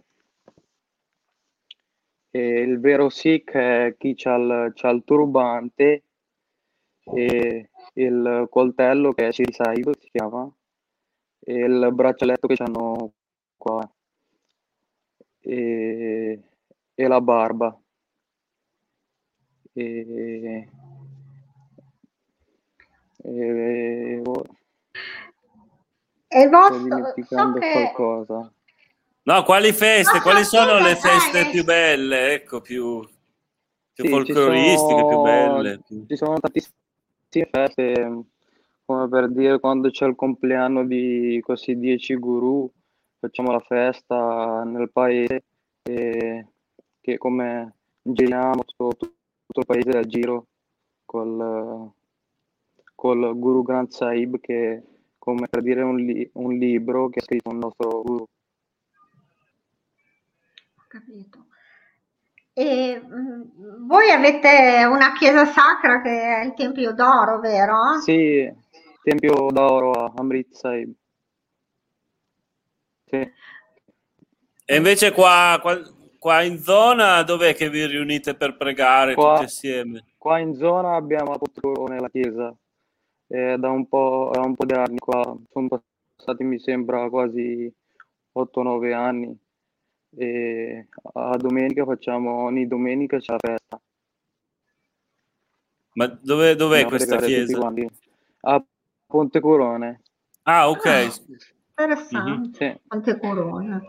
e 2.30 2.60
il 2.60 2.80
vero 2.80 3.08
Sikh 3.10 3.52
è 3.52 3.94
chi 3.98 4.16
ha 4.24 4.34
il, 4.36 4.72
il 4.74 5.02
turbante 5.04 6.02
e 7.12 7.70
il 7.94 8.46
coltello 8.50 9.12
che 9.12 9.28
è 9.28 9.32
Saib 9.32 9.96
si 9.98 10.08
chiama 10.10 10.50
e 11.40 11.54
il 11.54 11.90
braccialetto 11.92 12.46
che 12.46 12.56
hanno 12.58 13.12
qua 13.56 13.88
e, 15.40 16.42
e 16.94 17.06
la 17.06 17.20
barba. 17.20 17.78
E, 19.76 20.68
e, 23.16 24.22
e 26.28 26.42
il 26.42 26.48
vostro 26.48 26.78
sto 26.78 26.78
dimenticando 26.78 27.54
so 27.54 27.60
che... 27.60 27.72
qualcosa. 27.72 28.52
No 29.22 29.42
quali 29.42 29.72
feste? 29.72 30.20
Quali 30.20 30.44
sono 30.44 30.78
le 30.78 30.96
feste 30.96 31.50
più 31.50 31.64
belle? 31.64 32.34
Ecco 32.34 32.60
più, 32.60 33.00
più 33.92 34.04
sì, 34.04 34.10
folcloristiche 34.10 35.00
sono, 35.00 35.08
più 35.08 35.22
belle 35.22 35.80
ci 36.06 36.16
sono 36.16 36.38
tantissime 36.38 36.82
sì, 37.34 37.44
feste, 37.50 38.24
come 38.84 39.08
per 39.08 39.28
dire 39.28 39.58
quando 39.58 39.90
c'è 39.90 40.06
il 40.06 40.14
compleanno 40.14 40.86
di 40.86 41.40
questi 41.42 41.76
dieci 41.76 42.14
guru, 42.14 42.70
facciamo 43.18 43.50
la 43.50 43.58
festa 43.58 44.62
nel 44.62 44.88
paese 44.92 45.42
e 45.82 46.46
che 47.00 47.18
come 47.18 47.74
giriamo 48.02 48.62
tutto, 48.64 48.94
tutto 48.96 49.60
il 49.60 49.66
paese 49.66 49.90
da 49.90 50.04
giro 50.04 50.46
col, 51.04 51.90
col 52.94 53.36
Guru 53.36 53.64
Granth 53.64 53.90
Sahib 53.90 54.38
che 54.38 54.82
come 55.18 55.48
per 55.48 55.62
dire 55.62 55.82
un, 55.82 55.96
li, 55.96 56.30
un 56.34 56.52
libro 56.52 57.08
che 57.08 57.18
ha 57.18 57.22
scritto 57.22 57.50
il 57.50 57.56
nostro 57.56 58.00
guru. 58.00 58.24
Capito. 60.86 61.46
E 62.56 63.00
mh, 63.00 63.86
voi 63.86 64.10
avete 64.10 64.84
una 64.88 65.12
chiesa 65.12 65.44
sacra 65.44 66.00
che 66.00 66.10
è 66.10 66.44
il 66.44 66.54
Tempio 66.54 66.92
d'Oro, 66.92 67.40
vero? 67.40 67.98
Sì, 68.00 68.48
Tempio 69.02 69.48
d'Oro 69.50 69.90
a 69.90 70.12
Amrit 70.14 70.52
Sahib. 70.52 70.92
Sì. 73.06 73.32
E 74.66 74.76
invece 74.76 75.10
qua, 75.10 75.58
qua, 75.60 75.80
qua, 76.16 76.42
in 76.42 76.58
zona 76.60 77.22
dov'è 77.24 77.54
che 77.54 77.68
vi 77.68 77.86
riunite 77.86 78.36
per 78.36 78.56
pregare 78.56 79.14
qua, 79.14 79.32
tutti 79.32 79.44
assieme? 79.46 80.04
Qua 80.16 80.38
in 80.38 80.54
zona 80.54 80.94
abbiamo 80.94 81.32
appunto 81.32 81.86
nella 81.88 82.08
chiesa. 82.08 82.54
Eh, 83.26 83.56
da, 83.58 83.68
un 83.68 83.88
po', 83.88 84.30
da 84.32 84.40
un 84.42 84.54
po' 84.54 84.64
di 84.64 84.74
anni 84.74 84.98
qua, 84.98 85.36
sono 85.50 85.68
passati 85.68 86.44
mi 86.44 86.60
sembra 86.60 87.08
quasi 87.08 87.72
8-9 88.32 88.92
anni 88.92 89.43
e 90.16 90.88
a 91.14 91.36
domenica 91.36 91.84
facciamo 91.84 92.44
ogni 92.44 92.66
domenica 92.66 93.18
c'è 93.18 93.32
la 93.32 93.38
festa. 93.38 93.80
Ma 95.94 96.06
dove, 96.20 96.56
dov'è 96.56 96.84
questa 96.86 97.18
chiesa? 97.18 97.72
A 98.40 98.64
Ponte 99.06 99.40
Corone. 99.40 100.02
Ah, 100.42 100.68
ok. 100.68 100.86
Ah, 100.86 101.02
interessante. 101.70 102.64
Mm-hmm. 102.64 102.74
Ponte 102.88 103.18
Corone. 103.18 103.82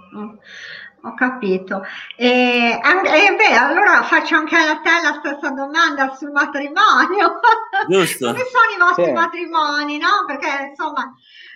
Ho 1.01 1.13
capito. 1.13 1.83
E, 2.15 2.79
e 2.79 3.35
beh, 3.35 3.55
allora 3.55 4.03
faccio 4.03 4.35
anche 4.35 4.55
a 4.55 4.79
te 4.81 4.89
la 5.03 5.19
stessa 5.19 5.51
domanda 5.51 6.15
sul 6.15 6.31
matrimonio. 6.31 7.39
Giusto. 7.87 8.25
Come 8.33 8.43
sono 8.43 8.75
i 8.75 8.79
vostri 8.79 9.05
sì. 9.05 9.11
matrimoni, 9.11 9.97
no? 9.97 10.25
Perché 10.25 10.69
insomma 10.69 11.13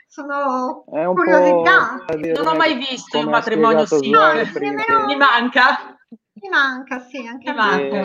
sono 0.10 0.84
curiosità. 0.86 2.04
Non 2.34 2.48
ho 2.48 2.56
mai 2.56 2.76
visto 2.76 3.20
un 3.20 3.30
matrimonio 3.30 3.86
simile. 3.86 4.52
No, 4.88 5.06
mi 5.06 5.16
manca. 5.16 5.98
Mi 6.34 6.50
manca, 6.50 7.00
sì, 7.00 7.28
anche 7.28 7.52
mi 7.52 7.56
manca. 7.56 8.02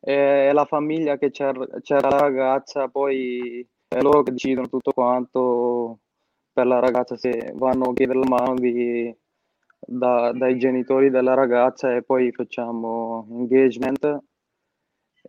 E, 0.00 0.48
è 0.48 0.52
la 0.52 0.66
famiglia 0.66 1.16
che 1.16 1.30
c'era, 1.30 1.64
c'era 1.80 2.10
la 2.10 2.18
ragazza, 2.18 2.88
poi 2.88 3.66
è 3.88 4.00
loro 4.02 4.22
che 4.22 4.32
decidono 4.32 4.68
tutto 4.68 4.92
quanto 4.92 6.00
per 6.52 6.66
la 6.66 6.78
ragazza 6.78 7.16
se 7.16 7.52
vanno 7.54 7.84
a 7.84 7.92
chiedere 7.94 8.18
la 8.18 8.28
mano 8.28 8.54
di, 8.54 9.16
da, 9.78 10.32
dai 10.32 10.58
genitori 10.58 11.08
della 11.08 11.32
ragazza 11.32 11.94
e 11.94 12.02
poi 12.02 12.32
facciamo 12.32 13.26
engagement 13.30 14.18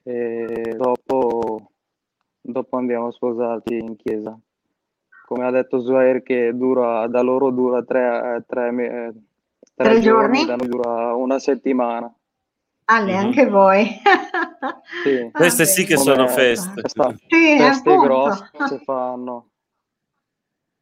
e 0.03 0.75
dopo, 0.75 1.71
dopo 2.41 2.77
andiamo 2.77 3.11
sposati 3.11 3.77
in 3.77 3.95
chiesa 3.95 4.37
come 5.25 5.45
ha 5.45 5.51
detto 5.51 5.81
Zuair 5.81 6.21
che 6.23 6.51
dura, 6.53 7.07
da 7.07 7.21
loro 7.21 7.49
dura 7.51 7.83
tre, 7.83 8.43
tre, 8.47 8.71
tre, 8.71 9.13
tre 9.75 9.99
giorni, 9.99 10.45
giorni? 10.45 10.67
dura 10.67 11.15
una 11.15 11.39
settimana. 11.39 12.13
Ah, 12.85 12.99
neanche 12.99 13.43
mm-hmm. 13.43 13.51
voi. 13.51 13.87
sì. 15.03 15.29
Queste 15.31 15.65
sì 15.65 15.85
che 15.85 15.97
sono 15.97 16.27
feste. 16.27 16.81
Questa, 16.81 17.13
sì, 17.27 17.57
feste 17.57 17.95
grosse 17.95 18.49
si 18.67 18.79
fanno. 18.83 19.47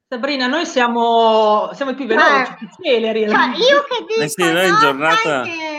Sabrina, 0.07 0.47
noi 0.47 0.65
siamo, 0.65 1.69
siamo 1.73 1.93
più 1.93 2.05
veloci, 2.05 2.55
più 2.57 2.67
celeri. 2.81 3.29
Cioè, 3.29 3.45
io 3.55 3.83
che 3.87 4.05
dico, 4.05 4.21
eh 4.21 4.27
sì, 4.27 4.43
noi 4.51 4.67
in 4.67 4.75
giornata... 4.81 5.43
Che 5.43 5.70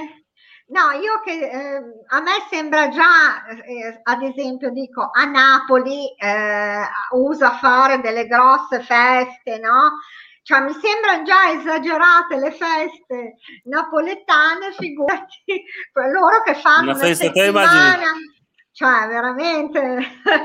No, 0.73 0.91
io 0.99 1.21
che 1.23 1.33
eh, 1.33 1.83
a 2.07 2.21
me 2.21 2.47
sembra 2.49 2.89
già, 2.89 3.45
eh, 3.45 4.01
ad 4.05 4.23
esempio, 4.23 4.71
dico 4.71 5.11
a 5.13 5.25
Napoli 5.27 6.15
eh, 6.17 6.81
usa 7.11 7.59
fare 7.59 8.01
delle 8.01 8.27
grosse 8.27 8.81
feste, 8.81 9.59
no? 9.59 9.99
Cioè 10.43 10.61
mi 10.61 10.73
sembrano 10.73 11.25
già 11.25 11.51
esagerate 11.51 12.37
le 12.37 12.51
feste 12.53 13.37
napoletane, 13.65 14.73
figurati 14.73 15.63
loro 16.11 16.41
che 16.43 16.55
fanno 16.55 16.93
una 16.93 16.99
festa 16.99 17.31
te 17.31 17.45
immagini? 17.45 18.31
Cioè 18.73 19.07
veramente. 19.09 19.99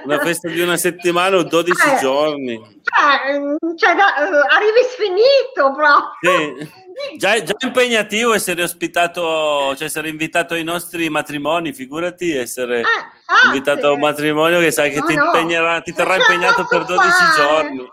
Una 0.04 0.20
festa 0.20 0.50
di 0.50 0.60
una 0.60 0.76
settimana 0.76 1.38
o 1.38 1.44
12 1.44 1.72
eh, 1.72 2.00
giorni. 2.02 2.82
cioè, 2.84 3.32
cioè 3.78 3.96
da, 3.96 4.14
arrivi 4.50 4.84
sfinito 4.92 5.72
proprio. 5.72 6.58
Sì. 6.58 6.86
Già, 7.18 7.41
già, 7.43 7.56
impegnativo 7.60 8.34
essere 8.34 8.64
ospitato, 8.64 9.76
cioè 9.76 9.86
essere 9.86 10.10
invitato 10.10 10.56
ai 10.56 10.64
nostri 10.64 11.10
matrimoni, 11.10 11.74
figurati 11.74 12.32
essere 12.32 12.82
ah, 12.82 13.48
invitato 13.48 13.88
a 13.88 13.91
un 13.91 14.00
matrimonio 14.00 14.60
che 14.60 14.72
sai 14.72 14.91
che 14.91 15.00
no, 15.00 15.06
ti, 15.06 15.14
impegnerà, 15.14 15.82
ti 15.82 15.93
terrà 15.93 16.16
impegnato 16.16 16.66
per 16.68 16.86
12 16.86 17.10
giorni. 17.36 17.88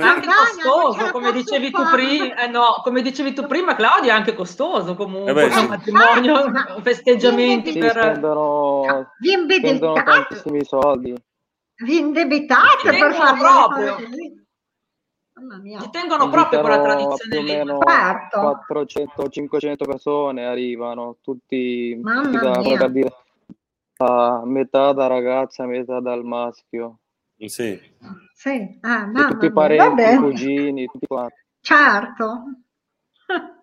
Anche 0.00 0.26
costoso, 0.26 1.10
come 1.10 1.32
dicevi 1.32 1.70
tu 1.70 1.82
prima, 1.90 2.34
eh 2.36 2.46
no, 2.48 2.80
come 2.82 3.02
dicevi 3.02 3.32
tu 3.32 3.46
prima, 3.46 3.74
Claudia, 3.74 4.12
è 4.12 4.16
anche 4.16 4.34
costoso 4.34 4.94
comunque, 4.94 5.30
eh 5.30 5.34
beh, 5.34 5.52
sì. 5.52 5.58
un 5.58 5.66
matrimonio, 5.66 6.52
festeggiamenti 6.82 7.72
sì, 7.72 7.78
per... 7.78 7.90
Spendono, 7.90 9.12
vi 9.20 9.32
indebitate, 9.32 10.02
tantissimi 10.02 10.64
soldi. 10.64 11.14
Vi 11.80 11.96
indebitate 11.96 12.90
per 12.90 13.14
fare 13.14 13.38
proprio. 13.38 13.96
Ci 15.80 15.90
tengono 15.90 16.28
proprio 16.28 16.60
con 16.60 16.70
la 16.70 16.80
tradizione 16.82 17.42
meno 17.42 17.78
certo. 17.86 18.64
400-500 18.68 19.76
persone 19.84 20.44
arrivano, 20.44 21.18
tutti 21.20 21.98
da, 22.00 22.60
da 22.76 22.88
dire, 22.88 23.14
a 23.98 24.42
metà 24.44 24.92
da 24.92 25.06
ragazza, 25.06 25.64
metà 25.66 26.00
dal 26.00 26.24
maschio. 26.24 26.98
Sì. 27.36 27.80
sì. 28.34 28.78
Ah, 28.80 29.10
tutti 29.28 29.46
i 29.46 29.52
parenti, 29.52 30.02
i 30.02 30.16
cugini, 30.16 30.86
tutti 30.86 31.06
quanti. 31.06 31.40
Certo. 31.60 32.42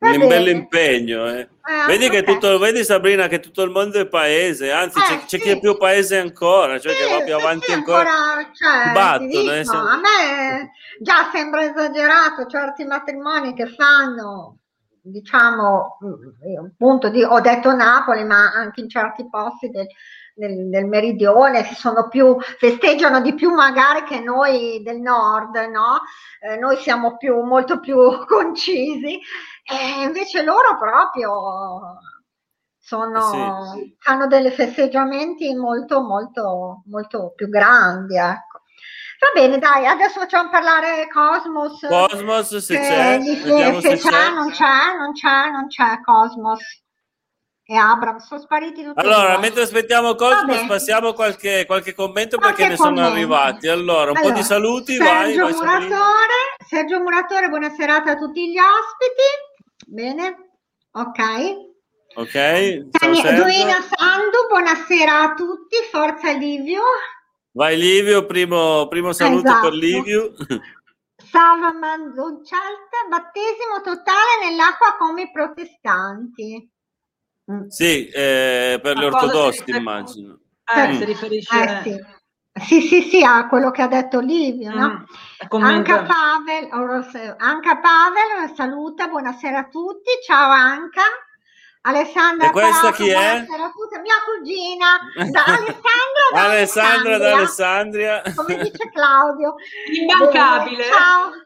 un 0.00 0.28
bel 0.28 0.48
impegno. 0.48 1.28
Eh. 1.28 1.48
Eh, 1.68 1.86
vedi, 1.88 2.08
che 2.08 2.22
tutto, 2.22 2.58
vedi 2.58 2.84
Sabrina 2.84 3.26
che 3.26 3.40
tutto 3.40 3.62
il 3.62 3.70
mondo 3.70 3.98
è 3.98 4.06
paese, 4.06 4.70
anzi 4.70 4.98
eh, 4.98 5.02
c'è, 5.02 5.18
sì. 5.18 5.26
c'è, 5.26 5.38
chi 5.40 5.50
è 5.50 5.58
più 5.58 5.76
paese 5.76 6.18
ancora, 6.18 6.78
cioè 6.78 6.92
sì, 6.92 6.98
che 6.98 7.16
va 7.18 7.24
più 7.24 7.34
avanti 7.34 7.72
ancora. 7.72 8.08
ancora 8.08 8.50
cioè, 8.52 8.92
battono, 8.92 9.28
dico, 9.28 9.52
eh, 9.52 9.64
a 9.66 9.96
me 9.96 10.70
già 11.00 11.28
sembra 11.32 11.64
esagerato 11.64 12.46
certi 12.46 12.84
matrimoni 12.84 13.52
che 13.54 13.66
fanno, 13.66 14.58
diciamo, 15.00 15.98
appunto, 16.64 17.08
di, 17.08 17.24
ho 17.24 17.40
detto 17.40 17.74
Napoli, 17.74 18.24
ma 18.24 18.52
anche 18.52 18.82
in 18.82 18.88
certi 18.88 19.28
posti 19.28 19.68
del, 19.70 19.88
del, 20.36 20.68
del 20.68 20.84
meridione, 20.84 21.64
sono 21.74 22.08
più, 22.08 22.36
festeggiano 22.38 23.20
di 23.20 23.34
più 23.34 23.52
magari 23.52 24.04
che 24.04 24.20
noi 24.20 24.82
del 24.82 25.00
nord, 25.00 25.56
no? 25.56 26.00
Eh, 26.40 26.56
noi 26.58 26.76
siamo 26.76 27.16
più, 27.16 27.40
molto 27.40 27.80
più 27.80 27.96
concisi, 28.28 29.18
e 29.64 30.02
invece 30.02 30.42
loro 30.42 30.76
proprio 30.78 31.98
sono, 32.78 33.74
eh 33.74 33.78
sì. 33.78 33.96
hanno 34.04 34.26
dei 34.26 34.50
festeggiamenti 34.50 35.54
molto, 35.54 36.02
molto, 36.02 36.82
molto 36.86 37.32
più 37.34 37.48
grandi, 37.48 38.16
ecco. 38.16 38.60
Va 39.18 39.40
bene, 39.40 39.58
dai, 39.58 39.86
adesso 39.86 40.20
facciamo 40.20 40.50
parlare 40.50 41.08
Cosmos. 41.08 41.80
Cosmos, 41.88 42.56
se 42.58 42.78
c'è. 42.78 43.18
Se, 43.22 43.34
se, 43.34 43.80
se 43.80 43.96
c'è, 43.96 44.30
non 44.30 44.50
c'è, 44.50 44.96
non 44.98 45.12
c'è, 45.14 45.50
non 45.50 45.66
c'è 45.68 46.00
Cosmos 46.02 46.84
e 47.68 47.76
Abram 47.76 48.18
sono 48.18 48.40
spariti 48.40 48.84
tutti. 48.84 49.00
Allora, 49.00 49.38
mentre 49.38 49.62
aspettiamo 49.62 50.14
Cosmos, 50.14 50.64
passiamo 50.66 51.12
qualche, 51.14 51.64
qualche 51.66 51.94
commento 51.94 52.38
qualche 52.38 52.62
perché 52.62 52.70
ne 52.70 52.76
commento. 52.76 53.00
sono 53.00 53.12
arrivati. 53.12 53.66
Allora, 53.66 54.12
un 54.12 54.16
allora, 54.16 54.32
po' 54.32 54.38
di 54.38 54.44
saluti. 54.44 54.94
Sergio 54.94 55.42
vai, 55.42 55.52
Muratore, 55.52 56.34
Sergio 56.64 57.00
Muratore, 57.00 57.48
buona 57.48 57.70
serata 57.70 58.12
a 58.12 58.16
tutti 58.16 58.52
gli 58.52 58.56
ospiti. 58.56 59.84
Bene, 59.88 60.50
ok. 60.92 61.74
Ok. 62.14 62.76
Duina 63.34 63.82
Sandu, 63.82 64.46
buonasera 64.48 65.22
a 65.22 65.34
tutti. 65.34 65.76
Forza 65.90 66.30
Livio. 66.30 66.82
Vai 67.50 67.76
Livio, 67.76 68.26
primo, 68.26 68.86
primo 68.86 69.12
saluto 69.12 69.48
esatto. 69.48 69.70
per 69.70 69.72
Livio. 69.72 70.34
Salva 71.16 71.72
Manzoncalta, 71.72 73.08
battesimo 73.10 73.80
totale 73.82 74.48
nell'acqua 74.48 74.94
come 74.96 75.22
i 75.22 75.32
protestanti. 75.32 76.70
Mm. 77.50 77.68
Sì, 77.68 78.08
eh, 78.08 78.78
per 78.82 78.98
gli 78.98 79.04
ortodossi 79.04 79.64
immagino. 79.66 80.38
Eh, 80.64 80.94
si 80.94 81.04
riferisce... 81.04 81.62
Eh, 81.62 81.82
sì. 81.82 82.14
Sì, 82.58 82.80
sì, 82.80 83.02
sì, 83.02 83.22
a 83.22 83.48
quello 83.48 83.70
che 83.70 83.82
ha 83.82 83.86
detto 83.86 84.18
Livio, 84.18 84.70
no? 84.72 85.04
Mm, 85.54 85.62
Anca 85.62 86.04
Pavel, 86.04 86.68
Anca 87.36 87.76
Pavel 87.76 88.54
saluta, 88.54 89.08
buonasera 89.08 89.58
a 89.58 89.68
tutti, 89.68 90.10
ciao 90.24 90.50
Anca. 90.50 91.02
Alessandra 91.82 92.48
e 92.48 92.50
questa 92.50 92.92
chi 92.92 93.10
è? 93.10 93.44
Mia 93.46 94.16
cugina, 94.24 94.98
da 95.30 95.44
Alessandra 95.54 96.32
da 96.32 96.44
Alessandra 96.44 97.18
da 97.18 97.32
Alessandria. 97.36 98.22
Come 98.34 98.56
dice 98.56 98.90
Claudio. 98.90 99.54
Immancabile. 99.92 100.84
Ciao. 100.84 101.45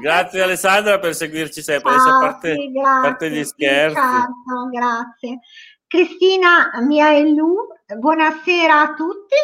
Grazie 0.00 0.42
Alessandra 0.42 0.98
per 0.98 1.14
seguirci 1.14 1.62
sempre, 1.62 1.92
Ciao, 1.92 2.16
a 2.16 2.20
parte, 2.20 2.54
sì, 2.54 2.72
grazie, 2.72 3.00
parte 3.00 3.30
gli 3.30 3.44
scherzi. 3.44 3.96
Certo, 3.96 4.68
grazie. 4.70 5.38
Cristina 5.86 6.70
Miaelu, 6.80 7.68
buonasera 7.98 8.80
a 8.80 8.94
tutti. 8.94 9.34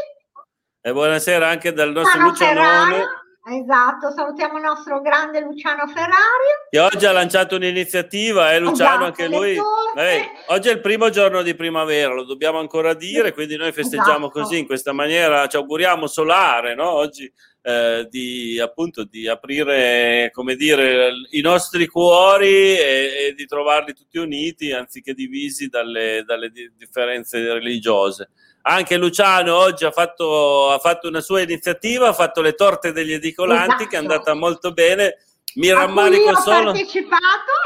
E 0.82 0.92
buonasera 0.92 1.46
anche 1.48 1.72
dal 1.72 1.92
nostro 1.92 2.22
Lucianone. 2.22 3.04
Esatto, 3.42 4.10
salutiamo 4.10 4.58
il 4.58 4.64
nostro 4.64 5.00
grande 5.00 5.40
Luciano 5.40 5.86
Ferrari. 5.86 6.68
Che 6.68 6.78
oggi 6.78 7.06
ha 7.06 7.12
lanciato 7.12 7.56
un'iniziativa, 7.56 8.52
eh, 8.52 8.58
Luciano, 8.58 9.06
esatto, 9.06 9.22
anche 9.22 9.28
lui. 9.28 9.56
Eh, 9.96 10.30
oggi 10.48 10.68
è 10.68 10.72
il 10.72 10.80
primo 10.80 11.08
giorno 11.08 11.40
di 11.40 11.54
primavera, 11.54 12.12
lo 12.12 12.24
dobbiamo 12.24 12.58
ancora 12.58 12.92
dire, 12.92 13.32
quindi 13.32 13.56
noi 13.56 13.72
festeggiamo 13.72 14.26
esatto. 14.26 14.40
così, 14.42 14.58
in 14.58 14.66
questa 14.66 14.92
maniera, 14.92 15.46
ci 15.48 15.56
auguriamo 15.56 16.06
solare, 16.06 16.74
no? 16.74 16.90
Oggi 16.90 17.32
eh, 17.62 18.06
di 18.10 18.60
appunto 18.60 19.04
di 19.04 19.26
aprire 19.26 20.30
come 20.32 20.54
dire 20.54 21.12
i 21.30 21.40
nostri 21.40 21.86
cuori 21.86 22.46
e, 22.46 23.10
e, 23.26 23.34
di 23.34 23.46
trovarli 23.46 23.94
tutti 23.94 24.18
uniti 24.18 24.72
anziché 24.72 25.14
divisi 25.14 25.68
dalle, 25.68 26.24
dalle 26.26 26.50
differenze 26.76 27.52
religiose 27.52 28.30
anche 28.62 28.96
Luciano 28.96 29.56
oggi 29.56 29.84
ha 29.84 29.90
fatto, 29.90 30.70
ha 30.70 30.78
fatto, 30.78 31.08
una 31.08 31.20
sua 31.20 31.40
iniziativa 31.40 32.08
ha 32.08 32.12
fatto 32.12 32.40
le 32.40 32.54
torte 32.54 32.92
degli 32.92 33.12
edicolanti 33.12 33.66
esatto. 33.66 33.86
che 33.86 33.96
è 33.96 33.98
andata 33.98 34.34
molto 34.34 34.72
bene 34.72 35.16
mi 35.54 35.72
rammarico 35.72 36.36
solo 36.36 36.72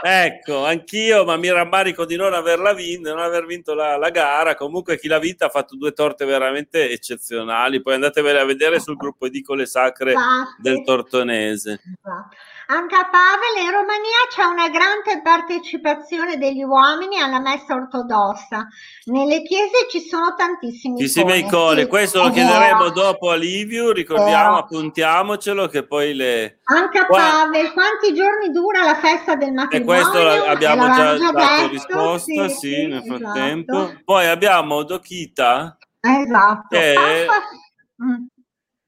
ecco 0.03 0.64
anch'io 0.64 1.24
ma 1.24 1.36
mi 1.36 1.51
rammarico 1.51 2.07
di 2.07 2.16
non 2.16 2.32
averla 2.32 2.72
vinta 2.72 3.11
non 3.12 3.22
aver 3.22 3.45
vinto 3.45 3.74
la, 3.74 3.99
la, 3.99 4.09
gara 4.09 4.55
comunque 4.55 4.99
chi 4.99 5.07
l'ha 5.07 5.18
vinta 5.18 5.47
ha 5.47 5.51
fatto 5.51 5.76
due 5.76 5.92
torte 5.92 6.24
veramente 6.24 6.90
eccezionali 6.90 7.82
poi 7.82 7.95
andatevele 7.95 8.40
a 8.40 8.45
vedere 8.45 8.80
sul 8.80 8.97
gruppo 8.97 9.26
edicole 9.26 9.66
sacre 9.66 10.12
esatto. 10.12 10.55
del 10.59 10.82
Tortonese 10.82 11.80
esatto. 11.84 12.36
Anche 12.67 12.95
a 12.95 13.09
Pavel 13.11 13.62
in 13.62 13.71
Romania 13.71 14.25
c'è 14.31 14.45
una 14.45 14.69
grande 14.71 15.21
partecipazione 15.23 16.39
degli 16.39 16.62
uomini 16.62 17.21
alla 17.21 17.39
messa 17.39 17.75
ortodossa. 17.75 18.67
Nelle 19.05 19.43
chiese 19.43 19.87
ci 19.91 20.01
sono 20.01 20.35
tantissimi 20.35 20.97
Tantissime 20.97 21.37
icone. 21.39 21.83
Sì, 21.83 21.89
Questo 21.89 22.23
lo 22.23 22.31
chiederemo 22.31 22.89
dopo 22.89 23.31
a 23.31 23.35
Liviu, 23.35 23.91
ricordiamo, 23.91 24.57
appuntiamocelo 24.57 25.67
che 25.67 25.87
poi 25.87 26.15
le... 26.15 26.61
Anche 26.65 26.99
a 27.01 27.07
Pavel, 27.07 27.73
quanti 27.73 28.15
giorni 28.15 28.51
dura 28.51 28.83
la 28.83 28.97
festa 28.97 29.35
del 29.35 29.53
matrimonio? 29.53 29.93
E 29.93 30.03
questo 30.03 30.27
abbiamo 30.49 30.87
già, 30.87 31.19
già 31.19 31.31
dato 31.33 31.62
detto, 31.62 31.69
risposta, 31.69 32.49
sì, 32.49 32.55
sì 32.55 32.87
nel 32.87 33.03
esatto. 33.03 33.19
frattempo. 33.19 33.93
Poi 34.05 34.27
abbiamo 34.27 34.83
Dokita. 34.85 35.77
Esatto. 36.01 36.69
Che... 36.71 36.95
Mm. 38.03 38.27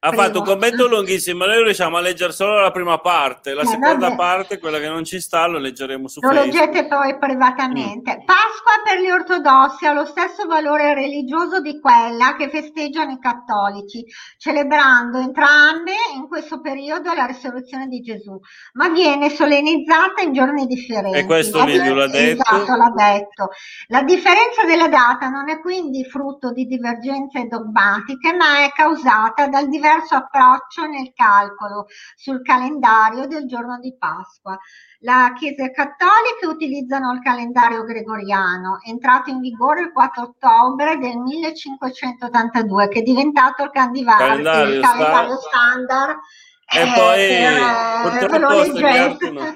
Ha 0.07 0.13
fatto 0.13 0.39
un 0.39 0.45
commento 0.45 0.87
lunghissimo, 0.87 1.47
noi 1.47 1.65
riusciamo 1.65 1.97
a 1.97 2.01
leggere 2.01 2.31
solo 2.31 2.61
la 2.61 2.71
prima 2.71 3.01
parte, 3.01 3.55
la 3.55 3.63
eh, 3.63 3.67
seconda 3.67 4.07
vabbè. 4.07 4.15
parte, 4.15 4.59
quella 4.61 4.79
che 4.79 4.87
non 4.87 5.05
ci 5.05 5.21
sta, 5.21 5.47
lo 5.49 5.59
leggeremo 5.59 6.07
su 6.07 6.21
lo 6.21 6.29
Facebook. 6.29 6.55
Lo 6.55 6.61
leggete 6.61 6.87
poi 6.87 7.19
privatamente. 7.19 8.13
Mm. 8.13 8.25
Pasqua 8.25 8.73
per 8.85 9.01
gli 9.01 9.11
ortodossi 9.11 9.85
ha 9.85 9.93
lo 9.93 10.05
stesso 10.05 10.47
valore 10.47 10.95
religioso 10.95 11.61
di 11.61 11.81
quella 11.81 12.37
che 12.37 12.49
festeggiano 12.51 13.11
i 13.11 13.19
cattolici, 13.19 14.05
celebrando 14.39 15.19
entrambe 15.19 15.91
in 16.15 16.29
questo 16.29 16.61
periodo 16.61 17.13
la 17.13 17.25
risurrezione 17.25 17.89
di 17.89 18.01
Gesù, 18.01 18.39
ma 18.75 18.89
viene 18.91 19.29
solennizzata 19.29 20.23
in 20.23 20.33
giorni 20.33 20.67
differenti. 20.67 21.19
E 21.19 21.25
questo 21.25 21.65
Livio 21.65 21.95
l'ha 21.95 22.07
detto. 22.07 22.43
Esatto, 22.43 22.77
l'ha 22.77 22.93
detto. 22.95 23.49
La 23.89 24.05
differenza 24.05 24.63
della 24.65 24.87
data 24.87 25.29
non 25.29 25.49
è 25.49 25.59
quindi 25.61 26.05
frutto 26.05 26.53
di 26.53 26.65
divergenze 26.67 27.49
dogmatiche, 27.49 28.33
ma 28.35 28.65
è 28.65 28.71
causata 28.73 29.49
dal 29.49 29.69
diverso 29.69 29.95
diverso 29.97 30.15
approccio 30.15 30.87
nel 30.87 31.13
calcolo 31.15 31.87
sul 32.15 32.43
calendario 32.43 33.27
del 33.27 33.47
giorno 33.47 33.79
di 33.79 33.97
Pasqua. 33.97 34.59
La 35.01 35.33
Chiesa 35.35 35.71
cattolica 35.71 36.49
utilizzano 36.49 37.13
il 37.13 37.21
calendario 37.21 37.85
gregoriano, 37.85 38.79
entrato 38.85 39.31
in 39.31 39.41
vigore 39.41 39.83
il 39.83 39.93
4 39.93 40.23
ottobre 40.23 40.99
del 40.99 41.17
1582, 41.17 42.89
che 42.89 42.99
è 43.01 43.03
diventato 43.03 43.65
il, 43.65 43.71
calendario, 43.71 44.75
il 44.75 44.81
calendario 44.81 45.37
standard 45.37 46.19
e 46.69 46.81
eh, 46.81 46.93
poi 46.95 48.19
purtroppo 48.19 49.49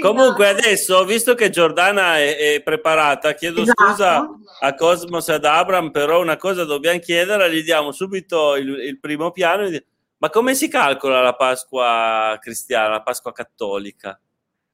comunque 0.00 0.48
adesso 0.48 1.04
visto 1.04 1.36
che 1.36 1.48
Giordana 1.48 2.18
è, 2.18 2.54
è 2.54 2.62
preparata 2.62 3.34
chiedo 3.34 3.62
esatto. 3.62 3.84
scusa 3.84 4.28
a 4.60 4.74
Cosmos 4.74 5.28
e 5.28 5.34
ad 5.34 5.44
Abram 5.44 5.90
però 5.90 6.20
una 6.20 6.36
cosa 6.36 6.64
dobbiamo 6.64 6.98
chiedere 6.98 7.52
gli 7.54 7.62
diamo 7.62 7.92
subito 7.92 8.56
il, 8.56 8.68
il 8.80 8.98
primo 8.98 9.30
piano 9.30 9.68
ma 10.18 10.28
come 10.28 10.54
si 10.54 10.68
calcola 10.68 11.22
la 11.22 11.34
Pasqua 11.34 12.36
cristiana 12.40 12.88
la 12.88 13.02
Pasqua 13.02 13.32
cattolica 13.32 14.18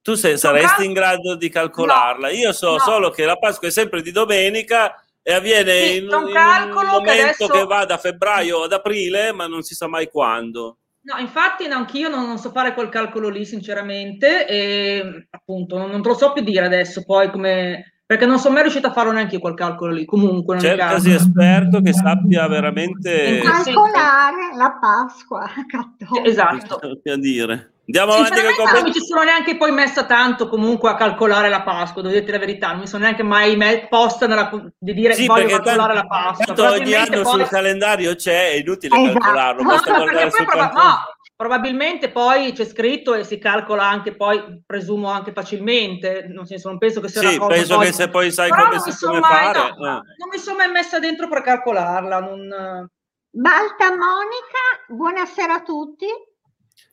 tu 0.07 0.15
sei, 0.15 0.39
saresti 0.39 0.85
in 0.85 0.93
grado 0.93 1.35
di 1.35 1.49
calcolarla. 1.49 2.29
No, 2.29 2.33
Io 2.33 2.53
so 2.53 2.75
no. 2.75 2.79
solo 2.79 3.11
che 3.11 3.25
la 3.25 3.35
Pasqua 3.35 3.67
è 3.67 3.73
sempre 3.73 4.03
di 4.03 4.13
domenica 4.13 5.05
e 5.21 5.33
avviene 5.33 5.81
sì, 5.81 5.97
in, 5.97 6.05
in, 6.05 6.13
un 6.13 6.31
momento 6.31 7.01
che, 7.03 7.21
adesso... 7.23 7.47
che, 7.49 7.65
va 7.65 7.85
da 7.85 7.99
febbraio 7.99 8.63
ad 8.63 8.73
aprile, 8.73 9.33
ma 9.33 9.49
non 9.49 9.63
si 9.63 9.75
sa 9.75 9.89
mai 9.89 10.09
quando. 10.09 10.77
No, 11.07 11.21
infatti 11.21 11.67
anch'io 11.67 12.09
non, 12.09 12.27
non 12.27 12.37
so 12.37 12.51
fare 12.51 12.75
quel 12.75 12.89
calcolo 12.89 13.29
lì, 13.29 13.45
sinceramente, 13.45 14.47
e 14.49 15.29
appunto 15.31 15.79
non, 15.79 15.91
non 15.91 16.03
te 16.03 16.09
lo 16.09 16.15
so 16.17 16.33
più 16.33 16.43
dire 16.43 16.67
adesso 16.67 17.05
poi 17.05 17.31
come 17.31 17.93
perché 18.07 18.27
non 18.27 18.39
sono 18.39 18.55
mai 18.55 18.63
riuscita 18.63 18.89
a 18.89 18.93
farlo 18.93 19.13
neanche 19.13 19.39
quel 19.39 19.55
calcolo 19.55 19.93
lì. 19.93 20.05
Comunque, 20.05 20.59
cercasi 20.59 21.13
esperto 21.13 21.81
che 21.81 21.93
sappia 21.93 22.47
veramente 22.49 23.41
calcolare 23.43 24.57
la 24.57 24.79
Pasqua. 24.81 25.45
Esatto. 26.25 26.81
A 27.05 27.17
dire. 27.17 27.75
Andiamo 27.87 28.13
avanti 28.15 28.41
con 28.57 28.73
Non 28.73 28.83
mi 28.83 28.93
ci 28.93 29.01
sono 29.01 29.23
neanche 29.23 29.57
poi 29.57 29.71
messa 29.71 30.05
tanto 30.07 30.49
comunque 30.49 30.91
a 30.91 30.97
calcolare 30.97 31.49
la 31.49 31.63
Pasqua, 31.63 32.03
devo 32.03 32.15
dirti 32.15 32.33
la 32.33 32.39
verità, 32.39 32.71
non 32.71 32.81
mi 32.81 32.87
sono 32.89 33.05
neanche 33.05 33.23
mai 33.23 33.57
me- 33.57 33.87
posta 33.89 34.27
nella, 34.27 34.51
di 34.77 34.93
dire 34.93 35.15
sì, 35.15 35.27
voglio 35.27 35.47
calcolare 35.47 35.95
tanto, 35.95 35.95
la 35.95 36.07
Pasqua. 36.07 36.45
Tanto 36.47 36.65
ogni 36.65 36.95
anno 36.95 37.23
poi... 37.23 37.33
sul 37.33 37.49
calendario 37.49 38.15
c'è, 38.17 38.51
è 38.51 38.55
inutile 38.57 38.97
esatto. 38.97 39.19
calcolarlo. 39.19 39.63
No, 39.63 39.71
no, 39.71 40.05
perché 40.05 40.29
poi 40.29 40.45
proba- 40.45 40.73
no, 40.75 41.17
Probabilmente 41.37 42.11
poi 42.11 42.53
c'è 42.53 42.65
scritto 42.65 43.13
e 43.13 43.23
si 43.23 43.37
calcola 43.37 43.87
anche 43.87 44.17
poi, 44.17 44.63
presumo 44.65 45.11
anche 45.11 45.33
facilmente, 45.33 46.29
nel 46.29 46.47
senso 46.47 46.71
non 46.71 46.79
penso 46.79 47.03
che 47.03 47.09
sia 47.09 47.21
sì, 47.21 47.37
una 47.37 47.39
cosa 47.39 47.55
penso 47.55 47.75
poi... 47.77 47.85
che 47.85 47.93
se 47.93 48.09
poi 48.09 48.33
sai 48.33 48.49
Però 48.49 48.65
come, 48.65 48.79
si, 48.81 49.05
come 49.05 49.21
mai, 49.21 49.45
fare... 49.45 49.59
No, 49.59 49.87
eh. 49.87 49.91
Non 49.91 50.29
mi 50.33 50.39
sono 50.39 50.57
mai 50.57 50.71
messa 50.71 50.99
dentro 50.99 51.29
per 51.29 51.43
calcolarla. 51.43 52.21
Non... 52.21 52.91
Balta 53.29 53.89
Monica, 53.91 54.87
buonasera 54.89 55.55
a 55.57 55.63
tutti. 55.63 56.07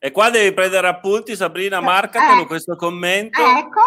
E 0.05 0.11
qua 0.11 0.29
devi 0.29 0.53
prendere 0.53 0.85
appunti, 0.87 1.33
Sabrina, 1.33 1.79
marcatelo 1.79 2.41
eh, 2.41 2.45
questo 2.45 2.75
commento. 2.75 3.39
Ecco, 3.41 3.79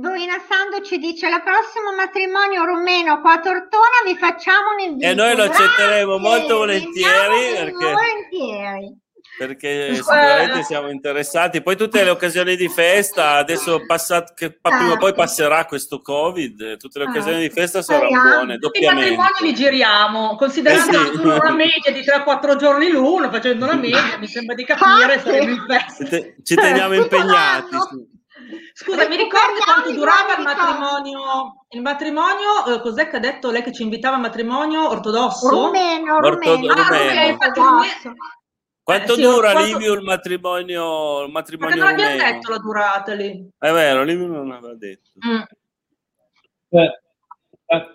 Doina 0.00 0.36
Sando 0.48 0.80
ci 0.80 0.96
dice 0.98 1.28
la 1.28 1.40
prossimo 1.40 1.92
matrimonio 1.92 2.64
rumeno 2.64 3.20
qua 3.20 3.32
a 3.32 3.40
Tortona 3.40 4.04
vi 4.04 4.14
facciamo 4.14 4.74
un 4.76 4.90
invito. 4.90 5.10
E 5.10 5.14
noi 5.14 5.34
lo 5.34 5.42
accetteremo 5.42 6.20
Grazie, 6.20 6.38
molto 6.38 6.56
volentieri. 6.58 7.52
Perché... 7.56 7.92
volentieri 7.92 8.96
perché 9.38 9.94
sicuramente 9.96 10.64
siamo 10.64 10.90
interessati. 10.90 11.62
Poi 11.62 11.76
tutte 11.76 12.02
le 12.02 12.10
occasioni 12.10 12.56
di 12.56 12.68
festa, 12.68 13.34
adesso 13.34 13.86
passat- 13.86 14.34
che 14.34 14.58
prima 14.60 14.92
o 14.92 14.96
poi 14.96 15.10
certo. 15.10 15.14
passerà 15.14 15.64
questo 15.64 16.00
Covid, 16.00 16.76
tutte 16.76 16.98
le 16.98 17.04
ah, 17.04 17.10
occasioni 17.10 17.40
di 17.40 17.50
festa 17.50 17.80
saranno 17.80 18.20
buone. 18.20 18.58
Tutti 18.58 18.82
i 18.82 18.86
matrimoni 18.86 19.28
li 19.42 19.54
giriamo, 19.54 20.36
considerando 20.36 21.00
eh 21.00 21.16
sì. 21.16 21.20
una 21.20 21.52
media 21.54 21.92
di 21.92 22.00
3-4 22.00 22.56
giorni 22.56 22.90
l'uno, 22.90 23.30
facendo 23.30 23.64
una 23.64 23.76
media, 23.76 24.18
mi 24.18 24.26
sembra 24.26 24.54
di 24.54 24.64
capire, 24.64 25.20
saremo 25.20 25.50
in 25.50 25.64
festa. 25.66 26.04
Ci 26.42 26.54
teniamo 26.54 26.94
impegnati. 26.94 27.76
Scusa, 28.72 29.08
mi 29.08 29.16
ricordi 29.16 29.58
quanto 29.62 29.92
durava 29.92 30.36
il 30.36 30.42
matrimonio? 30.44 31.64
Il 31.70 31.82
matrimonio, 31.82 32.64
eh, 32.66 32.80
cos'è 32.80 33.08
che 33.08 33.16
ha 33.16 33.20
detto 33.20 33.50
lei 33.50 33.62
che 33.62 33.72
ci 33.72 33.82
invitava 33.82 34.14
al 34.14 34.22
matrimonio 34.22 34.88
ortodosso? 34.88 35.48
Rumeno, 35.48 36.18
rumeno. 36.20 36.72
Ah, 36.72 36.88
rumeno. 36.88 37.36
rumeno. 37.54 38.12
Quanto 38.88 39.12
eh, 39.12 39.16
sì, 39.16 39.20
dura 39.20 39.52
quanto... 39.52 39.76
Livio 39.76 39.92
il 39.92 40.02
matrimonio? 40.02 41.24
Il 41.24 41.30
matrimonio 41.30 41.76
non 41.76 41.88
abbiamo 41.88 42.16
detto 42.16 42.50
la 42.50 42.56
durata 42.56 43.12
lì. 43.12 43.50
È 43.58 43.70
vero, 43.70 44.02
Livio 44.02 44.26
non 44.28 44.50
aveva 44.50 44.72
detto. 44.76 45.10
Mm. 45.26 45.42
Eh, 46.70 47.00
eh. 47.66 47.86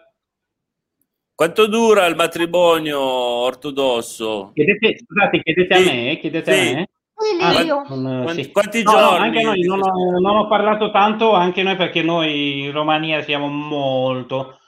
Quanto 1.33 1.65
dura 1.65 2.05
il 2.05 2.15
matrimonio 2.15 2.99
ortodosso? 3.01 4.51
Chiedete, 4.53 4.99
scusate, 4.99 5.41
chiedete 5.41 5.75
sì. 5.75 5.89
a 5.89 5.91
me, 5.91 6.19
chiedete 6.19 6.53
sì. 6.53 6.69
a 6.69 6.73
me. 6.75 6.89
Ah, 7.41 8.33
sì. 8.33 8.51
Quanti 8.51 8.83
no, 8.83 8.91
giorni? 8.91 9.17
No, 9.17 9.23
anche 9.23 9.41
noi 9.41 9.61
non 9.61 9.81
ho, 9.81 10.19
non 10.19 10.35
ho, 10.35 10.47
parlato 10.47 10.91
tanto, 10.91 11.33
anche 11.33 11.63
noi 11.63 11.75
perché 11.75 12.03
noi 12.03 12.65
in 12.65 12.71
Romania 12.71 13.23
siamo 13.23 13.47
molto, 13.47 14.59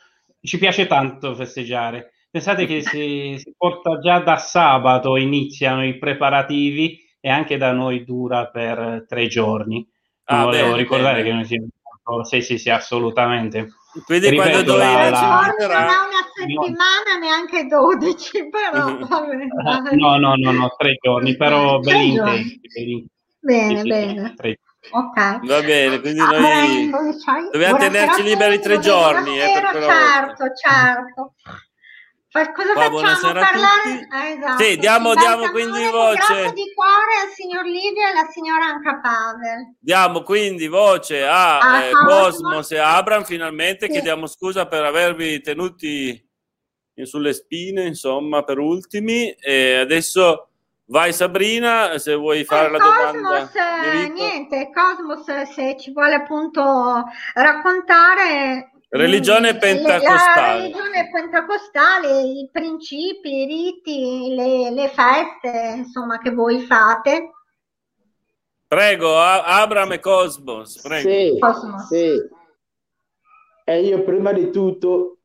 ci 0.42 0.58
piace 0.58 0.88
tanto 0.88 1.36
festeggiare. 1.36 2.14
Pensate 2.36 2.66
che 2.66 2.82
si, 2.84 3.38
si, 3.40 3.54
porta 3.58 3.98
già 4.00 4.20
da 4.20 4.36
sabato, 4.36 5.16
iniziano 5.16 5.86
i 5.86 5.98
preparativi 5.98 7.00
e 7.22 7.30
anche 7.30 7.56
da 7.56 7.72
noi 7.72 8.04
dura 8.04 8.48
per 8.48 9.06
tre 9.08 9.28
giorni. 9.28 9.88
Ah, 10.26 10.44
volevo 10.44 10.72
bene, 10.72 10.78
ricordare 10.78 11.24
bene. 11.24 11.30
che 11.30 11.34
noi 11.34 11.46
siamo... 11.46 11.68
Sì, 12.24 12.42
sì, 12.42 12.58
sì, 12.58 12.70
assolutamente. 12.70 13.70
Quindi 14.06 14.30
Ripeto, 14.30 14.50
quando 14.50 14.72
dove 14.74 14.84
la, 14.84 15.10
la... 15.10 15.54
non 15.58 15.72
ha 15.72 15.80
una 15.80 16.26
settimana, 16.36 17.14
no. 17.14 17.20
neanche 17.22 17.66
12, 17.68 18.50
però 18.52 18.98
vabbè. 19.08 19.96
No, 19.96 20.18
no, 20.18 20.36
no, 20.36 20.52
no, 20.52 20.76
tre 20.78 20.98
giorni, 21.02 21.38
però 21.38 21.80
belli 21.80 22.16
intensi. 22.16 23.08
Bene, 23.40 23.80
sì, 23.80 23.88
bene. 23.88 24.34
Sì, 24.42 24.60
Ok. 24.92 25.48
Va 25.48 25.62
bene, 25.62 26.00
quindi 26.02 26.20
ah, 26.20 26.38
noi 26.38 26.92
dobbiamo 27.52 27.78
tenerci 27.78 28.22
liberi 28.24 28.60
tre 28.60 28.80
giorni. 28.80 29.40
Eh, 29.40 29.48
certo, 29.48 30.46
certo. 30.54 31.34
Cosa 32.44 32.74
Qua, 32.74 32.84
facciamo 32.92 33.34
parlare? 33.34 34.08
Eh, 34.12 34.32
esatto. 34.38 34.64
Sì, 34.64 34.78
diamo, 34.78 35.16
diamo 35.16 35.50
quindi 35.52 35.86
voce. 35.86 36.52
di 36.54 36.74
cuore 36.74 37.24
al 37.24 37.32
signor 37.34 37.64
Livio 37.64 38.02
e 38.02 38.12
alla 38.12 38.28
signora 38.30 38.66
Anca 38.66 39.00
Pavel. 39.00 39.76
Diamo 39.80 40.22
quindi 40.22 40.68
voce 40.68 41.24
a, 41.26 41.60
a 41.60 41.84
eh, 41.86 41.92
Cosmos 41.92 42.72
e 42.72 42.78
Abram. 42.78 43.24
Finalmente 43.24 43.86
sì. 43.86 43.94
chiediamo 43.94 44.28
scusa 44.28 44.68
per 44.68 44.84
avervi 44.84 45.40
tenuti 45.40 46.22
sulle 47.04 47.34
spine, 47.34 47.86
insomma, 47.86 48.44
per 48.44 48.60
ultimi. 48.60 49.32
E 49.32 49.76
adesso 49.76 50.50
vai 50.88 51.14
Sabrina, 51.14 51.98
se 52.00 52.16
vuoi 52.16 52.44
fare 52.44 52.68
eh, 52.68 52.72
la 52.72 52.80
Cosmos, 52.80 53.22
domanda. 53.22 53.92
Eh, 53.94 54.10
niente, 54.10 54.72
Cosmos, 54.74 55.52
se 55.54 55.78
ci 55.80 55.94
vuole 55.94 56.16
appunto 56.16 57.06
raccontare 57.34 58.72
Religione 58.98 59.58
pentecostale. 59.58 60.48
La 60.48 60.54
religione 60.54 61.10
pentecostale, 61.12 62.22
i 62.22 62.50
principi, 62.50 63.42
i 63.42 63.46
riti, 63.46 64.34
le, 64.34 64.72
le 64.72 64.88
feste, 64.88 65.74
insomma, 65.76 66.18
che 66.18 66.32
voi 66.32 66.62
fate. 66.62 67.32
Prego, 68.66 69.20
Abram 69.20 69.92
e 69.92 70.00
Cosmos. 70.00 70.80
Prego. 70.82 71.10
Sì, 71.10 71.38
Cosmos. 71.38 71.88
sì. 71.88 72.14
E 73.66 73.82
io 73.82 74.04
prima 74.04 74.32
di 74.32 74.50
tutto, 74.50 75.18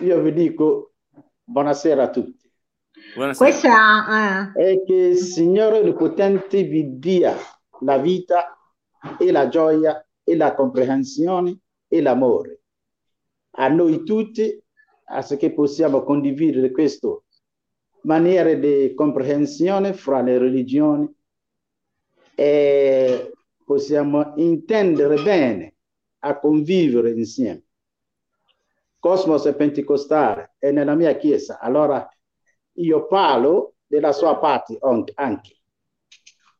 io 0.00 0.20
vi 0.20 0.32
dico 0.32 0.94
buonasera 1.44 2.02
a 2.02 2.10
tutti. 2.10 2.50
Buonasera. 3.14 3.50
Questa, 3.50 4.52
eh. 4.56 4.70
E 4.70 4.84
che 4.84 4.94
il 4.94 5.18
Signore 5.18 5.78
Onnipotente 5.78 6.64
vi 6.64 6.98
dia 6.98 7.36
la 7.82 7.98
vita 7.98 8.58
e 9.18 9.30
la 9.30 9.48
gioia 9.48 10.04
e 10.24 10.34
la 10.34 10.52
comprensione 10.54 11.60
e 11.86 12.02
l'amore 12.02 12.57
a 13.50 13.68
noi 13.68 14.04
tutti 14.04 14.62
affinché 15.04 15.52
possiamo 15.52 16.02
condividere 16.02 16.70
questa 16.70 17.08
maniera 18.02 18.52
di 18.54 18.92
comprensione 18.94 19.92
fra 19.92 20.20
le 20.20 20.38
religioni 20.38 21.10
e 22.34 23.32
possiamo 23.64 24.34
intendere 24.36 25.22
bene 25.22 25.74
a 26.20 26.38
convivere 26.38 27.10
insieme. 27.10 27.64
Cosmos 28.98 29.44
è 29.46 29.54
pentecostale 29.54 30.54
è 30.58 30.70
nella 30.70 30.94
mia 30.94 31.16
chiesa, 31.16 31.58
allora 31.58 32.08
io 32.74 33.06
parlo 33.06 33.74
della 33.86 34.12
sua 34.12 34.38
parte 34.38 34.78
anche. 35.14 35.56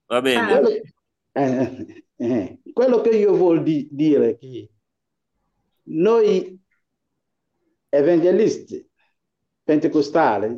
Va 0.07 0.20
bene. 0.20 0.47
Quello, 0.47 0.68
eh, 1.32 2.05
eh, 2.16 2.59
quello 2.72 3.01
che 3.01 3.11
io 3.11 3.36
voglio 3.36 3.62
di, 3.62 3.89
dire 3.91 4.30
è 4.30 4.36
che 4.36 4.70
noi 5.84 6.61
evangelisti 7.89 8.86
pentecostali 9.62 10.57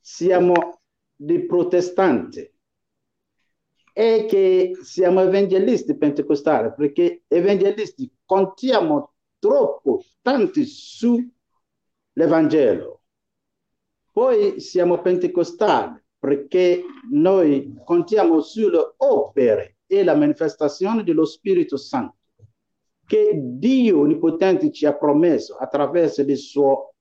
siamo 0.00 0.80
dei 1.14 1.46
protestanti 1.46 2.52
e 3.92 4.26
che 4.28 4.72
siamo 4.82 5.20
evangelisti 5.22 5.96
pentecostali 5.96 6.72
perché 6.76 7.22
evangelisti 7.26 8.12
contiamo 8.24 9.14
troppo 9.38 10.04
tanti 10.20 10.66
sull'Evangelo. 10.66 13.00
Poi 14.12 14.60
siamo 14.60 15.00
pentecostali 15.00 16.02
perché 16.18 16.82
noi 17.10 17.74
contiamo 17.84 18.40
sulle 18.40 18.94
opere 18.96 19.78
e 19.86 20.04
la 20.04 20.14
manifestazione 20.14 21.02
dello 21.04 21.24
Spirito 21.24 21.76
Santo 21.76 22.15
che 23.06 23.32
Dio 23.34 24.00
Onnipotente 24.00 24.70
ci 24.70 24.84
ha 24.84 24.94
promesso 24.94 25.56
attraverso 25.56 26.22
il 26.22 26.36
suo 26.36 26.94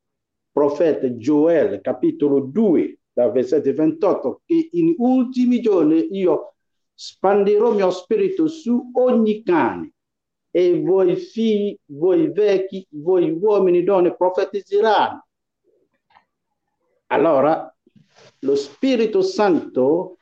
profeta 0.52 1.18
Gioele, 1.18 1.82
capitolo 1.82 2.40
2, 2.40 3.00
dal 3.12 3.32
versetto 3.32 3.74
28, 3.74 4.42
che 4.46 4.70
in 4.72 4.94
ultimi 4.98 5.60
giorni 5.60 6.08
io 6.12 6.54
spandirò 6.94 7.72
il 7.72 7.76
mio 7.76 7.90
spirito 7.90 8.48
su 8.48 8.92
ogni 8.94 9.44
cane 9.44 9.94
e 10.52 10.82
voi 10.82 11.16
figli, 11.18 11.78
voi 11.88 12.32
vecchi, 12.32 12.88
voi 12.92 13.30
uomini 13.32 13.84
donne 13.84 14.16
profetizzeranno. 14.16 15.26
Allora, 17.08 17.76
lo 18.40 18.56
Spirito 18.56 19.22
Santo 19.22 20.18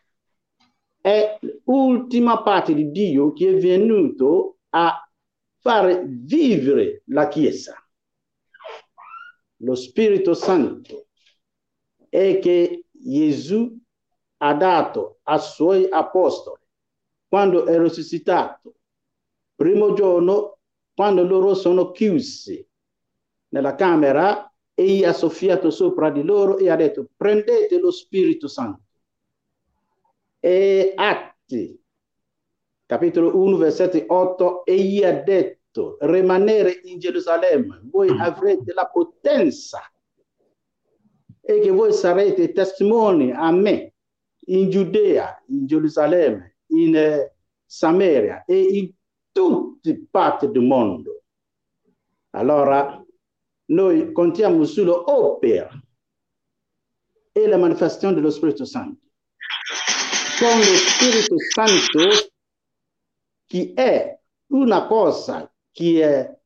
è 0.99 1.37
l'ultima 1.65 2.41
parte 2.41 2.73
di 2.73 2.89
Dio 2.91 3.33
che 3.33 3.49
è 3.49 3.57
venuto 3.57 4.57
a 4.69 5.02
fare 5.63 6.03
vivere 6.05 7.03
la 7.05 7.29
Chiesa. 7.29 7.73
Lo 9.57 9.75
Spirito 9.75 10.33
Santo 10.33 11.07
è 12.09 12.37
che 12.39 12.87
Gesù 12.91 13.79
ha 14.37 14.53
dato 14.55 15.19
ai 15.23 15.39
suoi 15.39 15.87
apostoli 15.89 16.61
quando 17.29 17.65
è 17.65 17.79
risuscitato. 17.79 18.75
Primo 19.55 19.93
giorno, 19.93 20.59
quando 20.93 21.23
loro 21.23 21.55
sono 21.55 21.91
chiusi 21.91 22.67
nella 23.49 23.75
camera, 23.75 24.53
egli 24.73 25.05
ha 25.05 25.13
soffiato 25.13 25.71
sopra 25.71 26.09
di 26.09 26.23
loro 26.23 26.57
e 26.57 26.69
ha 26.69 26.75
detto 26.75 27.07
prendete 27.15 27.79
lo 27.79 27.89
Spirito 27.89 28.49
Santo. 28.49 28.81
E 30.41 30.91
Atti, 30.93 31.81
capitolo 32.93 33.35
1, 33.35 33.57
versetto 33.57 34.03
8, 34.05 34.65
egli 34.65 35.03
ha 35.03 35.13
detto 35.13 35.97
rimanere 36.01 36.81
in 36.83 36.99
Gerusalemme, 36.99 37.81
voi 37.85 38.07
avrete 38.19 38.71
la 38.71 38.85
potenza 38.85 39.81
e 41.41 41.59
che 41.59 41.71
voi 41.71 41.91
sarete 41.91 42.51
testimoni 42.51 43.31
a 43.31 43.49
me 43.49 43.95
in 44.45 44.69
Giudea, 44.69 45.43
in 45.47 45.65
Gerusalemme, 45.65 46.57
in 46.67 46.95
eh, 46.95 47.35
Samaria 47.65 48.43
e 48.45 48.61
in 48.61 48.91
tutte 49.31 49.89
le 49.89 50.05
parti 50.11 50.51
del 50.51 50.61
mondo. 50.61 51.23
Allora, 52.35 53.03
noi 53.69 54.11
contiamo 54.11 54.65
sull'opera 54.65 55.71
e 57.31 57.47
la 57.47 57.57
manifestazione 57.57 58.13
dello 58.13 58.29
Spirito 58.29 58.65
Santo. 58.65 59.01
Con 60.37 60.59
lo 60.59 60.75
Spirito 60.75 61.35
Santo 61.39 62.32
che 63.53 63.73
è 63.75 64.19
una 64.47 64.87
cosa 64.87 65.53
che 65.69 66.37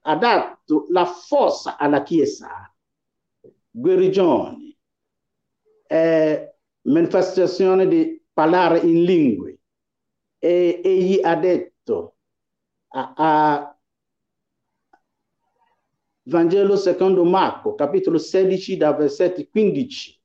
ha 0.00 0.16
dato 0.16 0.86
la 0.90 1.04
forza 1.04 1.76
alla 1.76 2.04
Chiesa, 2.04 2.72
guarigioni, 3.68 4.78
eh, 5.88 6.54
manifestazione 6.82 7.88
di 7.88 8.24
parlare 8.32 8.78
in 8.78 9.02
lingue. 9.02 9.58
E 10.38 10.80
egli 10.84 11.20
ha 11.20 11.34
detto 11.34 12.14
a, 12.90 13.12
a 13.16 13.78
Vangelo 16.22 16.76
secondo 16.76 17.24
Marco, 17.24 17.74
capitolo 17.74 18.18
16, 18.18 18.76
da 18.76 18.92
versetti 18.92 19.48
15 19.48 20.22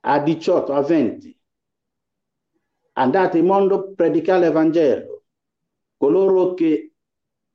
a 0.00 0.18
18 0.18 0.72
a 0.74 0.82
20. 0.82 1.39
Andate 3.00 3.38
in 3.38 3.46
mondo, 3.46 3.94
predicare 3.94 4.40
l'Evangelo. 4.40 5.22
Coloro 5.96 6.52
che 6.52 6.92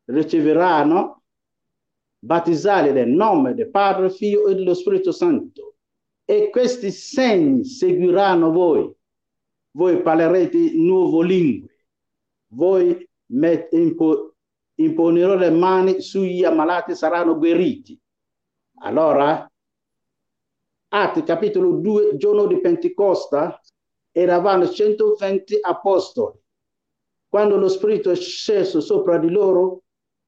riceveranno, 0.06 1.22
battezzare 2.18 2.92
nel 2.92 3.10
nome 3.10 3.54
del 3.54 3.70
Padre, 3.70 4.10
Figlio 4.10 4.48
e 4.48 4.56
dello 4.56 4.74
Spirito 4.74 5.12
Santo. 5.12 5.76
E 6.26 6.50
questi 6.50 6.90
segni 6.90 7.64
seguiranno 7.64 8.52
voi. 8.52 8.92
Voi 9.72 10.02
parlerete 10.02 10.72
nuove 10.74 11.28
lingue. 11.28 11.76
Voi 12.48 13.08
met- 13.28 13.70
imponerò 14.76 15.36
le 15.36 15.52
mani 15.52 16.02
sugli 16.02 16.44
ammalati, 16.44 16.96
saranno 16.96 17.38
guariti. 17.38 18.00
Allora, 18.80 19.48
Atti 20.88 21.24
capitolo 21.24 21.74
2, 21.74 22.18
giorno 22.18 22.48
di 22.48 22.60
Pentecosta, 22.60 23.60
eravamo 24.18 24.70
120 24.70 25.58
apostoli. 25.62 26.40
Quando 27.28 27.58
lo 27.58 27.68
Spirito 27.68 28.12
è 28.12 28.16
sceso 28.16 28.80
sopra 28.80 29.18
di 29.18 29.30
loro, 29.30 29.84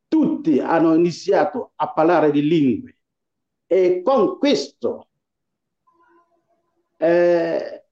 tutti 0.08 0.60
hanno 0.60 0.94
iniziato 0.94 1.72
a 1.76 1.92
parlare 1.92 2.32
di 2.32 2.42
lingue. 2.42 2.98
E 3.66 4.02
con 4.02 4.38
questo 4.38 5.08
eh, 6.98 7.86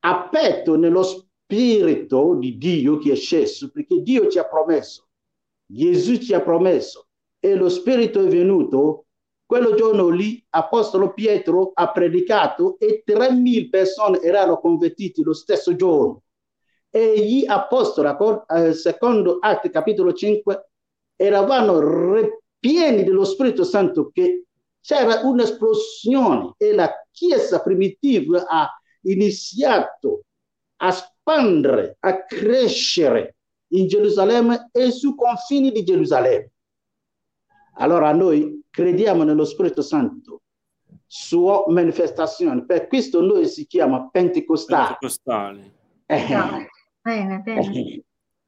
aperto 0.00 0.76
nello 0.76 1.02
Spirito 1.02 2.34
di 2.34 2.58
Dio 2.58 2.98
che 2.98 3.12
è 3.12 3.16
sceso, 3.16 3.70
perché 3.70 4.02
Dio 4.02 4.28
ci 4.28 4.38
ha 4.38 4.46
promesso 4.46 5.08
Gesù 5.70 6.16
ci 6.16 6.32
ha 6.32 6.40
promesso 6.40 7.08
e 7.38 7.54
lo 7.54 7.68
Spirito 7.68 8.24
è 8.24 8.28
venuto, 8.28 9.07
quello 9.48 9.74
giorno 9.74 10.10
lì 10.10 10.44
Apostolo 10.50 11.14
Pietro 11.14 11.70
ha 11.72 11.90
predicato 11.90 12.78
e 12.78 13.02
3.000 13.06 13.70
persone 13.70 14.20
erano 14.20 14.60
convertite 14.60 15.22
lo 15.22 15.32
stesso 15.32 15.74
giorno. 15.74 16.24
E 16.90 17.18
gli 17.24 17.46
apostoli, 17.46 18.14
eh, 18.46 18.74
secondo 18.74 19.38
Atti 19.40 19.70
capitolo 19.70 20.12
5, 20.12 20.70
eravamo 21.16 21.80
pieni 22.58 23.04
dello 23.04 23.24
Spirito 23.24 23.64
Santo 23.64 24.10
che 24.12 24.44
c'era 24.82 25.20
un'esplosione 25.22 26.52
e 26.58 26.74
la 26.74 26.92
Chiesa 27.10 27.62
primitiva 27.62 28.44
ha 28.46 28.68
iniziato 29.04 30.24
a 30.76 30.90
spandere, 30.90 31.96
a 32.00 32.22
crescere 32.26 33.36
in 33.68 33.86
Gerusalemme 33.86 34.68
e 34.72 34.90
sui 34.90 35.14
confini 35.14 35.72
di 35.72 35.84
Gerusalemme. 35.84 36.50
Allora 37.76 38.12
noi 38.12 38.66
crediamo 38.78 39.24
nello 39.24 39.44
Spirito 39.44 39.82
Santo, 39.82 40.42
sua 41.04 41.64
manifestazione. 41.66 42.64
Per 42.64 42.86
questo 42.86 43.20
noi 43.20 43.48
si 43.48 43.66
chiama 43.66 44.08
Pentecostale. 44.08 44.96
Pentecostale. 45.00 45.72
Eh. 46.06 46.68
Bene, 47.02 47.40
bene. 47.40 48.02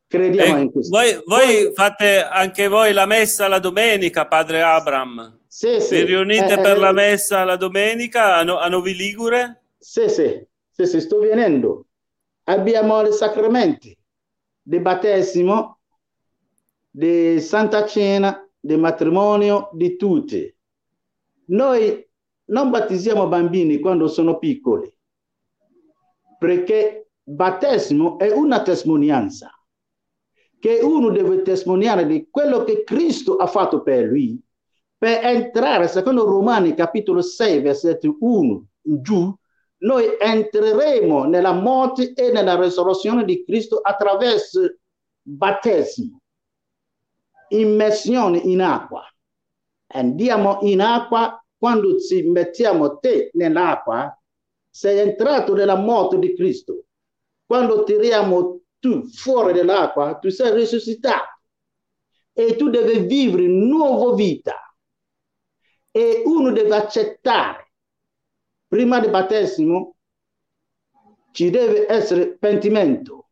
Crediamo 0.06 0.56
eh, 0.56 0.60
in 0.60 0.70
questo. 0.70 0.96
Voi, 0.96 1.20
voi, 1.26 1.72
fate 1.74 2.22
anche 2.22 2.68
voi 2.68 2.92
la 2.92 3.06
messa 3.06 3.48
la 3.48 3.58
domenica, 3.58 4.28
padre 4.28 4.62
Abram? 4.62 5.40
Sì, 5.48 5.80
sì. 5.80 5.96
Vi 5.96 6.04
riunite 6.04 6.52
eh, 6.52 6.60
per 6.60 6.76
eh, 6.76 6.80
la 6.80 6.92
messa 6.92 7.42
la 7.42 7.56
domenica 7.56 8.36
a, 8.36 8.44
no, 8.44 8.58
a 8.58 8.68
Novi 8.68 8.94
Ligure? 8.94 9.62
Sì, 9.78 10.08
sì, 10.08 10.46
sì, 10.70 10.86
sì, 10.86 11.00
sto 11.00 11.18
venendo. 11.18 11.86
Abbiamo 12.44 13.02
i 13.02 13.12
sacramenti 13.12 13.96
di 14.62 14.78
battesimo, 14.78 15.80
di 16.88 17.40
Santa 17.40 17.84
Cena, 17.84 18.44
di 18.60 18.76
matrimonio, 18.76 19.70
di 19.72 19.96
tutti. 19.96 20.54
Noi 21.46 22.06
non 22.46 22.70
battezziamo 22.70 23.26
bambini 23.26 23.78
quando 23.78 24.06
sono 24.06 24.38
piccoli, 24.38 24.92
perché 26.38 27.10
battesimo 27.22 28.18
è 28.18 28.30
una 28.30 28.62
testimonianza, 28.62 29.50
che 30.58 30.80
uno 30.82 31.10
deve 31.10 31.42
testimoniare 31.42 32.06
di 32.06 32.28
quello 32.30 32.64
che 32.64 32.84
Cristo 32.84 33.36
ha 33.36 33.46
fatto 33.46 33.82
per 33.82 34.04
lui, 34.04 34.40
per 34.96 35.24
entrare, 35.24 35.88
secondo 35.88 36.24
Romani 36.24 36.74
capitolo 36.74 37.22
6, 37.22 37.62
versetto 37.62 38.16
1 38.20 38.66
in 38.82 39.02
giù, 39.02 39.34
noi 39.78 40.04
entreremo 40.20 41.24
nella 41.24 41.52
morte 41.52 42.12
e 42.12 42.30
nella 42.30 42.60
risurrezione 42.60 43.24
di 43.24 43.42
Cristo 43.44 43.78
attraverso 43.78 44.76
battesimo, 45.22 46.19
immersione 47.50 48.38
in 48.38 48.60
acqua. 48.60 49.04
Andiamo 49.92 50.58
in 50.62 50.80
acqua, 50.80 51.42
quando 51.56 51.98
ci 51.98 52.22
mettiamo 52.22 52.98
te 52.98 53.30
nell'acqua, 53.34 54.16
sei 54.68 54.98
entrato 54.98 55.54
nella 55.54 55.76
morte 55.76 56.18
di 56.18 56.34
Cristo. 56.34 56.84
Quando 57.44 57.82
tiriamo 57.84 58.60
tu 58.78 59.06
fuori 59.08 59.52
dall'acqua, 59.52 60.18
tu 60.18 60.30
sei 60.30 60.52
risuscitato 60.54 61.40
e 62.32 62.56
tu 62.56 62.70
devi 62.70 63.00
vivere 63.06 63.46
nuova 63.46 64.14
vita. 64.14 64.54
E 65.90 66.22
uno 66.24 66.52
deve 66.52 66.76
accettare 66.76 67.72
prima 68.68 69.00
del 69.00 69.10
battesimo 69.10 69.96
ci 71.32 71.50
deve 71.50 71.86
essere 71.88 72.36
pentimento. 72.38 73.30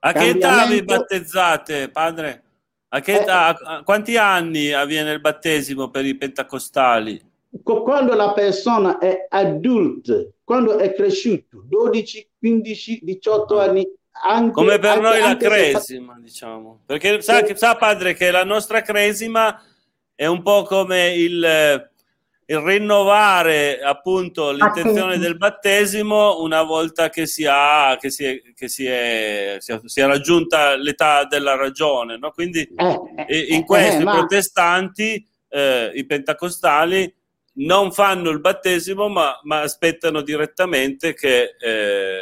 A 0.00 0.12
che 0.12 0.28
età 0.28 0.66
vi 0.66 0.82
battezzate, 0.84 1.90
padre? 1.90 2.47
A 2.90 3.00
che 3.00 3.20
età, 3.20 3.52
eh, 3.52 3.62
a 3.64 3.82
quanti 3.82 4.16
anni 4.16 4.72
avviene 4.72 5.12
il 5.12 5.20
battesimo 5.20 5.90
per 5.90 6.04
i 6.06 6.16
pentecostali? 6.16 7.26
quando 7.62 8.14
la 8.14 8.32
persona 8.32 8.98
è 8.98 9.26
adulta, 9.28 10.22
quando 10.44 10.78
è 10.78 10.94
cresciuto, 10.94 11.62
12, 11.66 12.30
15, 12.38 13.00
18 13.02 13.58
anni, 13.58 13.90
anche, 14.24 14.52
come 14.52 14.78
per 14.78 14.90
anche, 14.90 15.02
noi 15.02 15.20
la 15.20 15.36
cresima, 15.36 16.14
se... 16.14 16.22
diciamo. 16.22 16.80
Perché 16.86 17.20
sa, 17.20 17.44
sa, 17.54 17.76
padre 17.76 18.14
che 18.14 18.30
la 18.30 18.44
nostra 18.44 18.82
cresima 18.82 19.62
è 20.14 20.26
un 20.26 20.42
po' 20.42 20.64
come 20.64 21.14
il, 21.14 21.90
il 22.50 22.58
rinnovare 22.60 23.78
appunto 23.80 24.52
l'intenzione 24.52 25.18
del 25.18 25.36
battesimo 25.36 26.40
una 26.40 26.62
volta 26.62 27.10
che 27.10 27.26
si, 27.26 27.44
ha, 27.46 27.98
che 28.00 28.08
si, 28.08 28.24
è, 28.24 28.40
che 28.54 28.68
si, 28.68 28.86
è, 28.86 29.56
si, 29.58 29.72
è, 29.72 29.80
si 29.84 30.00
è 30.00 30.06
raggiunta 30.06 30.74
l'età 30.74 31.24
della 31.24 31.56
ragione. 31.56 32.16
No? 32.16 32.30
Quindi 32.30 32.62
eh, 32.62 33.00
eh, 33.26 33.38
in 33.50 33.64
questo 33.64 34.00
eh, 34.00 34.04
ma... 34.04 34.12
i 34.12 34.16
protestanti, 34.16 35.28
eh, 35.50 35.92
i 35.94 36.06
pentacostali, 36.06 37.14
non 37.58 37.92
fanno 37.92 38.30
il 38.30 38.40
battesimo 38.40 39.08
ma, 39.08 39.38
ma 39.42 39.60
aspettano 39.60 40.22
direttamente 40.22 41.12
che 41.12 41.54
eh, 41.60 42.20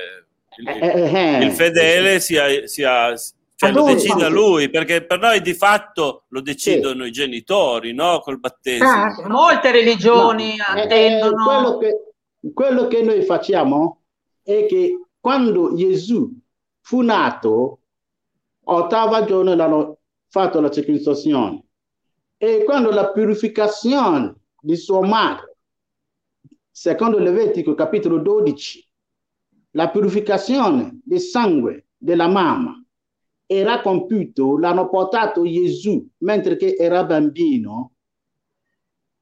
il, 0.57 0.69
eh, 0.69 1.45
il 1.45 1.53
fedele 1.53 2.19
sia, 2.19 2.67
sia 2.67 3.15
cioè 3.59 3.73
lo 3.73 3.85
decida 3.85 4.29
lui, 4.29 4.69
perché 4.69 5.07
per 5.07 5.19
noi 5.19 5.41
di 5.41 5.55
fatto 5.55 6.27
lo 6.29 6.43
decidono 6.43 7.05
sì. 7.05 7.09
i 7.09 7.13
genitori, 7.13 7.95
no? 7.95 8.21
Col 8.21 8.39
battesimo. 8.39 8.87
Ah, 8.87 9.29
molte 9.29 9.71
religioni 9.71 10.57
Ma, 10.59 10.83
attendono. 10.83 11.41
Eh, 11.41 11.45
quello, 11.45 11.79
che, 11.79 12.13
quello 12.53 12.87
che 12.87 13.03
noi 13.03 13.23
facciamo 13.23 14.03
è 14.43 14.67
che 14.67 15.07
quando 15.19 15.75
Gesù 15.75 16.31
fu 16.83 17.01
nato, 17.01 17.81
ottava 18.65 19.25
giorno 19.25 19.55
l'hanno 19.55 20.01
fatto 20.29 20.61
la 20.61 20.71
circoncisione. 20.71 21.65
E 22.37 22.63
quando 22.63 22.91
la 22.91 23.11
purificazione 23.11 24.35
di 24.61 24.77
sua 24.77 25.01
madre, 25.01 25.57
secondo 26.71 27.19
Levitico 27.19 27.73
capitolo 27.75 28.19
12, 28.19 28.87
la 29.71 29.89
purificazione 29.89 31.01
del 31.03 31.21
sangue 31.21 31.87
della 31.97 32.29
mamma 32.29 32.79
era 33.47 33.81
compiuto, 33.81 34.59
l'hanno 34.59 34.89
portato 34.89 35.45
Gesù 35.45 36.05
mentre 36.19 36.59
era 36.77 37.05
bambino 37.05 37.93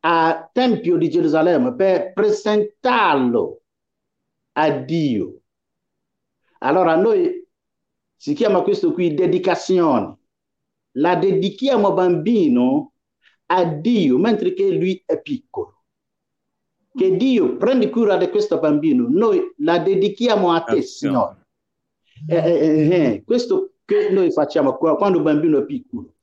al 0.00 0.50
Tempio 0.52 0.96
di 0.96 1.10
Gerusalemme 1.10 1.74
per 1.74 2.12
presentarlo 2.12 3.60
a 4.52 4.70
Dio. 4.70 5.40
Allora 6.58 6.96
noi 6.96 7.46
si 8.16 8.34
chiama 8.34 8.62
questo 8.62 8.92
qui 8.92 9.14
dedicazione. 9.14 10.18
La 10.92 11.16
dedichiamo 11.16 11.92
bambino 11.92 12.92
a 13.46 13.64
Dio 13.64 14.18
mentre 14.18 14.54
che 14.54 14.70
lui 14.70 15.02
è 15.04 15.20
piccolo. 15.20 15.84
Che 16.94 17.16
Dio 17.16 17.56
prendi 17.56 17.90
cura 17.90 18.16
di 18.16 18.28
questo 18.28 18.58
bambino, 18.60 19.06
noi 19.08 19.52
la 19.58 19.78
dedichiamo 19.78 20.52
a 20.52 20.62
te, 20.62 20.80
Signore. 20.82 21.48
Eh, 22.28 22.36
eh, 22.36 22.88
eh, 22.88 23.22
questo 23.24 23.73
che 23.84 24.10
noi 24.10 24.30
facciamo 24.32 24.76
quando 24.76 25.18
un 25.18 25.24
bambino 25.24 25.58
è 25.58 25.64
piccolo. 25.64 26.14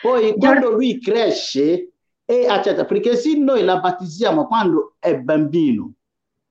Poi 0.00 0.34
quando 0.36 0.70
lui 0.70 0.98
cresce 0.98 1.92
e 2.24 2.46
accetta, 2.46 2.84
perché 2.84 3.16
se 3.16 3.36
noi 3.36 3.62
la 3.62 3.78
battezziamo 3.78 4.46
quando 4.46 4.96
è 4.98 5.16
bambino, 5.16 5.92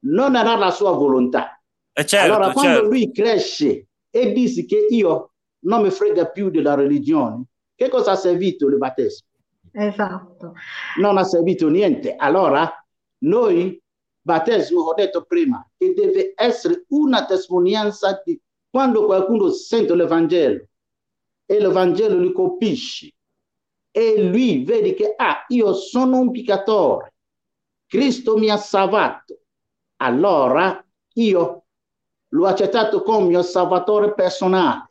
non 0.05 0.35
era 0.35 0.55
la 0.55 0.71
sua 0.71 0.91
volontà. 0.91 1.61
Eh 1.93 2.05
certo, 2.05 2.33
allora 2.33 2.51
quando 2.51 2.73
certo. 2.73 2.89
lui 2.89 3.11
cresce 3.11 3.87
e 4.09 4.31
dice 4.31 4.65
che 4.65 4.87
io 4.89 5.31
non 5.65 5.81
mi 5.81 5.89
frega 5.89 6.27
più 6.27 6.49
della 6.49 6.75
religione, 6.75 7.45
che 7.75 7.89
cosa 7.89 8.11
ha 8.11 8.15
servito 8.15 8.67
il 8.67 8.77
battesimo? 8.77 9.29
Esatto. 9.73 10.53
Non 10.99 11.17
ha 11.17 11.23
servito 11.23 11.69
niente. 11.69 12.15
Allora 12.15 12.71
noi, 13.19 13.81
battesimo, 14.21 14.81
ho 14.81 14.93
detto 14.93 15.23
prima, 15.23 15.67
che 15.77 15.93
deve 15.93 16.33
essere 16.35 16.85
una 16.89 17.25
testimonianza 17.25 18.21
di 18.23 18.39
quando 18.71 19.05
qualcuno 19.05 19.49
sente 19.49 19.93
l'Evangelo 19.93 20.65
e 21.45 21.59
l'Evangelo 21.59 22.17
li 22.17 22.31
colpisce 22.31 23.13
e 23.91 24.23
lui 24.23 24.63
vede 24.63 24.93
che 24.93 25.13
ah, 25.15 25.43
io 25.49 25.73
sono 25.73 26.19
un 26.19 26.31
peccatore, 26.31 27.13
Cristo 27.85 28.37
mi 28.37 28.49
ha 28.49 28.55
salvato, 28.55 29.41
allora 29.97 30.83
io 31.15 31.65
l'ho 32.29 32.45
accettato 32.47 33.03
come 33.03 33.27
mio 33.27 33.43
salvatore 33.43 34.13
personale. 34.13 34.89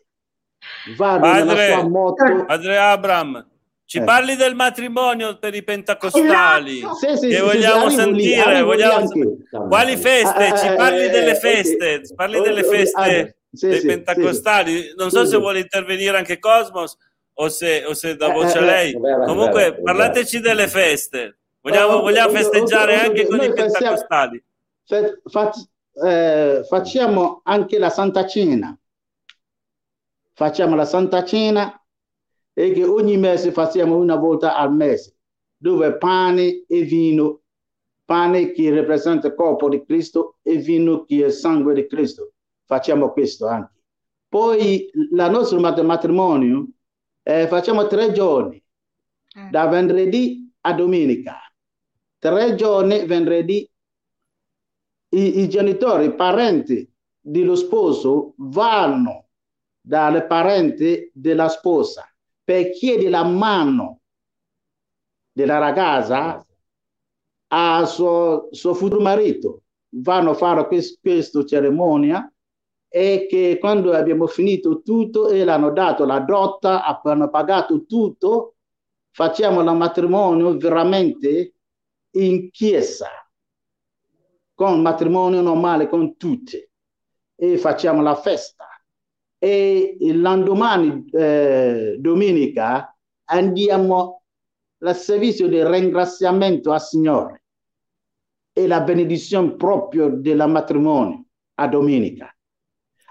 Vado 0.98 1.20
padre, 1.20 1.88
moto. 1.88 2.44
Padre 2.44 2.76
Abram, 2.76 3.48
ci 3.86 3.96
eh. 3.96 4.04
parli 4.04 4.36
del 4.36 4.54
matrimonio 4.54 5.38
per 5.38 5.54
i 5.54 5.64
pentacostali 5.64 6.78
esatto. 6.78 6.94
sì, 6.94 7.16
sì, 7.16 7.28
che 7.28 7.36
sì, 7.36 7.40
vogliamo 7.40 7.88
sentire 7.88 8.54
lì, 8.56 8.62
vogliamo... 8.62 9.08
quali 9.68 9.96
feste 9.96 10.56
ci 10.58 10.66
eh, 10.66 10.74
parli 10.74 11.06
eh, 11.06 11.08
delle 11.08 11.34
feste 11.34 12.02
parli 12.14 12.40
delle 12.40 12.62
feste 12.62 13.39
sì, 13.52 13.68
dei 13.68 13.80
sì, 13.80 13.86
pentacostali. 13.86 14.82
Sì, 14.82 14.94
non 14.96 15.10
so 15.10 15.24
se 15.24 15.36
vuole 15.36 15.60
intervenire 15.60 16.16
anche 16.16 16.38
Cosmos 16.38 16.96
o 17.34 17.48
se, 17.48 17.84
o 17.84 17.94
se 17.94 18.16
da 18.16 18.28
voce 18.28 18.58
a 18.58 18.62
lei. 18.62 18.92
Vabbè, 18.92 19.26
Comunque, 19.26 19.70
vabbè, 19.70 19.82
parlateci 19.82 20.36
vabbè. 20.36 20.48
delle 20.48 20.68
feste. 20.68 21.38
Vogliamo, 21.60 21.94
oh, 21.94 22.00
vogliamo 22.00 22.32
festeggiare 22.32 22.96
oh, 22.96 23.00
anche 23.00 23.26
con 23.26 23.42
i 23.42 23.52
pentacostali. 23.52 24.42
Eh, 26.02 26.64
facciamo 26.66 27.40
anche 27.44 27.78
la 27.78 27.90
Santa 27.90 28.26
Cena. 28.26 28.76
Facciamo 30.32 30.74
la 30.74 30.86
Santa 30.86 31.24
Cena 31.24 31.74
e 32.54 32.72
che 32.72 32.84
ogni 32.84 33.16
mese 33.18 33.52
facciamo 33.52 33.96
una 33.96 34.16
volta 34.16 34.56
al 34.56 34.72
mese, 34.72 35.16
dove 35.56 35.96
pane 35.98 36.64
e 36.66 36.82
vino, 36.82 37.42
pane 38.04 38.52
che 38.52 38.74
rappresenta 38.74 39.28
il 39.28 39.34
corpo 39.34 39.68
di 39.68 39.84
Cristo 39.84 40.38
e 40.42 40.56
vino 40.56 41.04
che 41.04 41.22
è 41.22 41.26
il 41.26 41.32
sangue 41.32 41.74
di 41.74 41.86
Cristo 41.86 42.32
facciamo 42.70 43.10
questo 43.10 43.48
anche. 43.48 43.82
Poi 44.28 44.88
la 45.10 45.28
nostro 45.28 45.58
matrimonio 45.58 46.68
eh, 47.24 47.48
facciamo 47.48 47.88
tre 47.88 48.12
giorni, 48.12 48.62
eh. 49.34 49.48
da 49.50 49.66
venerdì 49.66 50.52
a 50.60 50.72
domenica. 50.72 51.40
Tre 52.16 52.54
giorni 52.54 53.04
venerdì 53.06 53.68
i, 55.08 55.40
i 55.40 55.48
genitori, 55.48 56.04
i 56.04 56.14
parenti 56.14 56.88
dello 57.18 57.56
sposo 57.56 58.34
vanno 58.36 59.30
dalle 59.80 60.24
parenti 60.26 61.10
della 61.12 61.48
sposa 61.48 62.08
per 62.44 62.70
chiedere 62.70 63.10
la 63.10 63.24
mano 63.24 64.02
della 65.32 65.58
ragazza 65.58 66.46
al 67.48 67.88
suo, 67.88 68.46
suo 68.52 68.74
futuro 68.74 69.00
marito. 69.00 69.62
Vanno 69.92 70.30
a 70.30 70.34
fare 70.34 70.68
questa 71.00 71.44
cerimonia 71.44 72.29
e 72.92 73.26
che 73.30 73.58
quando 73.60 73.92
abbiamo 73.92 74.26
finito 74.26 74.82
tutto 74.82 75.28
e 75.28 75.44
l'hanno 75.44 75.70
dato 75.70 76.04
la 76.04 76.18
dotta, 76.18 77.00
hanno 77.02 77.30
pagato 77.30 77.86
tutto, 77.86 78.56
facciamo 79.12 79.60
il 79.60 79.76
matrimonio 79.76 80.56
veramente 80.56 81.54
in 82.16 82.50
chiesa, 82.50 83.08
con 84.52 84.82
matrimonio 84.82 85.40
normale 85.40 85.88
con 85.88 86.16
tutti 86.16 86.68
e 87.36 87.58
facciamo 87.58 88.02
la 88.02 88.16
festa. 88.16 88.66
E 89.38 89.96
il 90.00 90.20
domani, 90.44 91.04
eh, 91.12 91.96
domenica, 91.96 92.92
andiamo 93.26 94.22
al 94.78 94.96
servizio 94.96 95.46
di 95.46 95.64
ringraziamento 95.64 96.72
al 96.72 96.82
Signore 96.82 97.44
e 98.52 98.66
la 98.66 98.80
benedizione 98.80 99.54
proprio 99.54 100.10
del 100.10 100.44
matrimonio 100.48 101.24
a 101.54 101.68
domenica. 101.68 102.34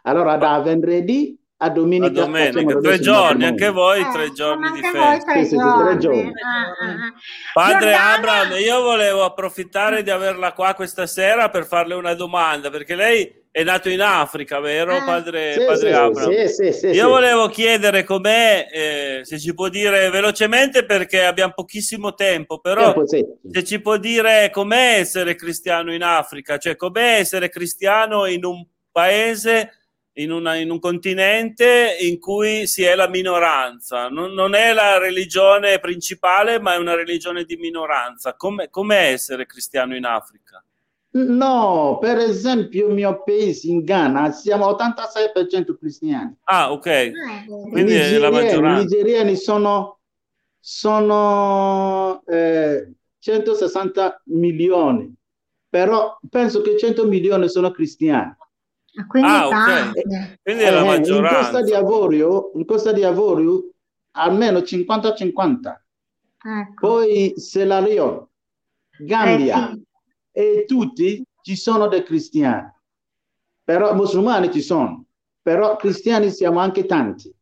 Allora 0.04 0.38
da 0.38 0.60
venerdì 0.62 1.38
a 1.62 1.70
domenica. 1.70 2.22
A 2.22 2.26
domenica, 2.26 2.80
tre 2.80 3.00
giorni, 3.00 3.46
anche 3.46 3.70
voi 3.70 4.00
eh, 4.00 4.10
tre 4.14 4.32
giorni 4.32 4.72
di 4.72 4.82
festa. 4.82 5.34
Sì, 5.34 5.46
sì, 5.46 5.56
tre 5.58 5.98
giorni. 5.98 6.32
Ah, 6.42 6.86
ah, 6.86 6.92
ah. 6.92 7.14
Padre 7.54 7.92
Giordana... 7.92 8.14
Abraham, 8.14 8.52
io 8.60 8.82
volevo 8.82 9.24
approfittare 9.26 10.02
di 10.02 10.10
averla 10.10 10.54
qua 10.54 10.74
questa 10.74 11.06
sera 11.06 11.50
per 11.50 11.66
farle 11.66 11.96
una 11.96 12.14
domanda, 12.14 12.70
perché 12.70 12.96
lei 12.96 13.40
è 13.52 13.64
nato 13.64 13.90
in 13.90 14.00
Africa, 14.00 14.62
vero 14.62 14.96
eh. 14.96 15.04
padre, 15.04 15.54
sì, 15.54 15.66
padre 15.66 15.90
sì, 15.90 15.96
Abraham? 15.96 16.46
Sì, 16.46 16.72
sì, 16.72 16.88
Io 16.88 17.10
volevo 17.10 17.48
chiedere 17.50 18.06
com'è, 18.06 18.68
eh, 18.72 19.20
se 19.24 19.38
ci 19.38 19.54
può 19.54 19.68
dire 19.68 20.10
velocemente 20.10 20.86
perché 20.86 21.26
abbiamo 21.26 21.52
pochissimo 21.54 22.14
tempo, 22.14 22.60
però 22.60 22.94
tempo, 22.94 23.38
se 23.52 23.64
ci 23.66 23.82
può 23.82 23.98
dire 23.98 24.50
com'è 24.50 25.00
essere 25.00 25.36
cristiano 25.36 25.94
in 25.94 26.04
Africa, 26.04 26.58
cioè 26.58 26.78
com'è 26.78 27.18
essere 27.18 27.50
cristiano 27.50 28.28
in 28.28 28.46
un 28.46 28.66
paese 28.92 29.74
in, 30.14 30.32
una, 30.32 30.56
in, 30.56 30.70
un 30.70 30.80
continente 30.80 31.98
in 32.02 32.20
cui 32.20 32.68
si 32.68 32.84
è 32.84 32.96
la 32.96 33.08
minoranza. 33.08 34.10
Non, 34.10 34.34
non, 34.34 34.56
è 34.56 34.74
la 34.74 34.98
religione 34.98 35.80
principale, 35.80 36.60
ma 36.60 36.74
è 36.74 36.78
una 36.78 36.96
religione 36.96 37.44
di 37.44 37.56
minoranza. 37.56 38.36
Come, 38.36 38.70
com'è 38.70 39.12
essere 39.12 39.46
cristiano 39.46 39.96
in 39.96 40.06
Africa? 40.06 40.64
No, 41.12 41.98
per 42.00 42.18
esempio 42.18 42.88
il 42.88 42.94
mio 42.94 43.24
paese 43.24 43.68
in 43.68 43.84
Ghana 43.84 44.32
siamo 44.32 44.68
86% 44.68 45.76
cristiani. 45.76 46.36
Ah, 46.44 46.72
ok. 46.72 46.86
Eh, 46.86 47.14
Quindi 47.72 47.94
è 47.94 48.18
la 48.20 48.30
maggioranza. 48.30 48.82
I 48.82 48.84
nigeriani 48.84 49.36
sono, 49.36 50.00
sono 50.60 52.22
eh, 52.28 52.94
160 53.18 54.22
milioni, 54.26 55.12
però 55.68 56.20
penso 56.30 56.62
che 56.62 56.78
100 56.78 57.08
milioni 57.08 57.50
sono 57.50 57.72
cristiani. 57.72 58.36
Quindi, 59.08 59.30
ah, 59.30 59.48
okay. 59.48 60.40
Quindi 60.42 60.64
è 60.64 60.72
la 60.72 60.84
maggioranza. 60.84 61.38
In 61.38 61.44
Costa 61.44 61.62
di 61.64 61.74
Avorio, 61.74 62.52
in 62.56 62.66
Costa 62.66 62.92
di 62.92 63.04
Avorio 63.04 63.70
almeno 64.12 64.60
50-50. 64.60 65.82
Ecco. 66.42 66.88
Poi 66.88 67.34
Sierra 67.36 67.80
Leone, 67.80 68.28
Gambia 69.00 69.72
eh 69.72 69.74
sì. 69.74 69.84
e 70.32 70.66
tutti 70.66 71.24
ci 71.42 71.56
sono 71.56 71.88
dei 71.88 72.04
cristiani. 72.04 72.72
Però 73.64 73.94
musulmani 73.94 74.52
ci 74.52 74.62
sono, 74.62 75.06
però 75.42 75.76
cristiani 75.76 76.32
siamo 76.32 76.60
anche 76.60 76.86
tanti. 76.86 77.34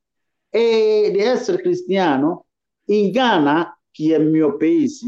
E 0.50 1.10
di 1.12 1.20
essere 1.20 1.62
cristiano 1.62 2.45
in 2.86 3.12
Ghana, 3.12 3.80
che 3.91 4.16
è 4.16 4.20
il 4.20 4.28
mio 4.28 4.58
paese, 4.58 5.06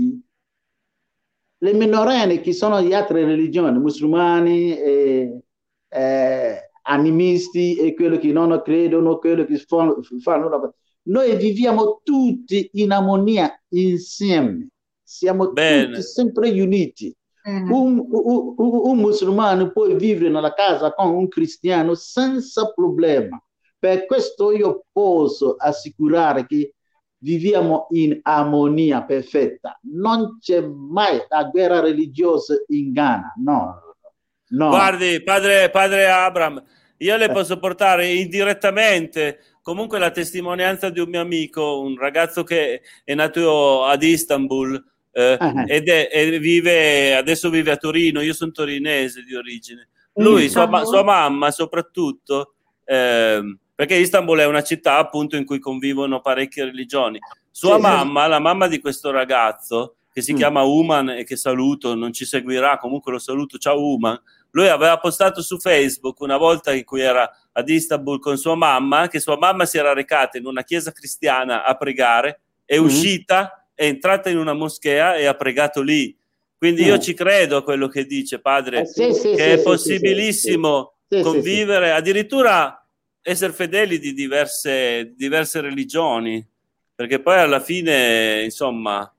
le 1.62 1.74
minorenni 1.74 2.40
che 2.40 2.54
sono 2.54 2.82
di 2.82 2.94
altre 2.94 3.26
religioni, 3.26 3.80
musulmani, 3.80 4.78
e, 4.78 5.42
eh, 5.90 6.70
animisti 6.84 7.76
e 7.76 7.94
quelli 7.94 8.20
che 8.20 8.32
non 8.32 8.62
credono, 8.64 9.18
quelli 9.18 9.46
che 9.46 9.58
fanno, 9.58 10.00
fanno 10.22 10.74
noi 11.04 11.36
viviamo 11.38 12.02
tutti 12.04 12.70
in 12.74 12.92
armonia 12.92 13.60
insieme, 13.70 14.70
siamo 15.02 15.52
Bene. 15.52 15.88
tutti 15.88 16.02
sempre 16.04 16.50
uniti. 16.62 17.16
Mm. 17.50 17.72
Un, 17.72 18.06
un, 18.12 18.54
un, 18.58 18.80
un, 18.84 18.98
musulmano 18.98 19.72
può 19.72 19.88
vivere 19.88 20.30
nella 20.30 20.54
casa 20.54 20.94
con 20.94 21.16
un 21.16 21.28
cristiano 21.28 21.96
senza 21.96 22.72
problema. 22.74 23.42
Per 23.80 24.06
questo 24.06 24.52
io 24.52 24.86
posso 24.92 25.56
assicurare 25.56 26.46
che 26.46 26.76
viviamo 27.20 27.88
in 27.92 28.20
armonia 28.22 29.04
perfetta. 29.04 29.80
Non 29.84 30.38
c'è 30.40 30.62
mai 30.62 31.22
la 31.30 31.46
guerra 31.46 31.80
religiosa 31.80 32.56
in 32.68 32.92
Ghana, 32.92 33.34
no. 33.38 33.89
No. 34.50 34.70
Guardi, 34.70 35.22
padre, 35.24 35.70
padre 35.70 36.10
Abram, 36.10 36.64
io 36.98 37.18
le 37.18 37.32
posso 37.32 37.58
portare 37.58 38.08
indirettamente 38.08 39.40
comunque 39.62 40.00
la 40.00 40.12
testimonianza 40.12 40.90
di 40.90 41.00
un 41.00 41.10
mio 41.10 41.22
amico, 41.22 41.82
un 41.82 41.96
ragazzo 41.98 42.44
che 42.44 42.82
è 43.04 43.14
nato 43.14 43.86
ad 43.86 44.02
Istanbul 44.02 44.84
eh, 45.12 45.38
uh-huh. 45.40 45.64
ed 45.68 45.88
è, 45.88 46.10
e 46.12 46.40
vive, 46.40 47.16
adesso 47.16 47.50
vive 47.50 47.72
a 47.72 47.78
Torino, 47.78 48.22
io 48.22 48.34
sono 48.34 48.52
torinese 48.52 49.24
di 49.24 49.36
origine. 49.36 49.90
Lui, 50.16 50.50
sua, 50.50 50.68
sua, 50.86 51.04
mamma 51.04 51.52
soprattutto, 51.52 52.56
eh, 52.84 53.58
perché 53.74 53.96
Istanbul 53.96 54.40
è 54.40 54.46
una 54.46 54.64
città 54.64 54.98
appunto 54.98 55.36
in 55.38 55.46
cui 55.46 55.60
convivono 55.60 56.20
parecchie 56.20 56.66
religioni. 56.66 57.20
Sua 57.52 57.76
sì, 57.76 57.82
mamma, 57.82 58.24
sì. 58.24 58.30
la 58.30 58.40
mamma 58.40 58.68
di 58.68 58.80
questo 58.80 59.12
ragazzo, 59.12 59.96
che 60.12 60.22
si 60.22 60.34
mm. 60.34 60.36
chiama 60.36 60.64
Uman 60.64 61.10
e 61.10 61.24
che 61.24 61.36
saluto, 61.36 61.96
non 61.96 62.12
ci 62.12 62.26
seguirà, 62.26 62.78
comunque 62.78 63.12
lo 63.12 63.20
saluto, 63.20 63.58
ciao 63.58 63.82
Uman, 63.82 64.20
lui 64.52 64.68
aveva 64.68 64.98
postato 64.98 65.42
su 65.42 65.60
Facebook 65.60 66.20
una 66.22 66.38
volta 66.38 66.74
in 66.74 66.84
cui 66.84 67.02
era 67.02 67.30
ad 67.52 67.70
Istanbul 67.70 68.20
con 68.20 68.38
sua 68.38 68.56
mamma, 68.56 69.08
che 69.08 69.20
sua 69.20 69.38
mamma 69.38 69.66
si 69.66 69.78
era 69.78 69.94
recata 69.94 70.38
in 70.38 70.46
una 70.46 70.64
chiesa 70.64 70.92
cristiana 70.92 71.64
a 71.64 71.76
pregare, 71.76 72.42
è 72.66 72.80
mm. 72.80 72.84
uscita, 72.84 73.68
è 73.74 73.86
entrata 73.86 74.30
in 74.30 74.38
una 74.38 74.54
moschea 74.54 75.16
e 75.16 75.26
ha 75.26 75.36
pregato 75.36 75.82
lì. 75.82 76.16
Quindi 76.58 76.84
mm. 76.84 76.88
io 76.88 77.00
ci 77.00 77.14
credo 77.14 77.58
a 77.58 77.64
quello 77.64 77.88
che 77.88 78.06
dice 78.06 78.40
padre, 78.40 78.82
eh, 78.82 78.86
sì, 78.86 79.14
sì, 79.14 79.30
che 79.36 79.44
sì, 79.44 79.50
è 79.50 79.62
possibilissimo 79.62 80.94
convivere, 81.22 81.92
addirittura 81.92 82.86
essere 83.22 83.54
fedeli 83.54 84.00
di 84.00 84.14
diverse, 84.14 85.14
diverse 85.16 85.62
religioni, 85.62 86.46
perché 86.96 87.22
poi 87.22 87.40
alla 87.40 87.60
fine, 87.60 88.44
insomma, 88.44 89.12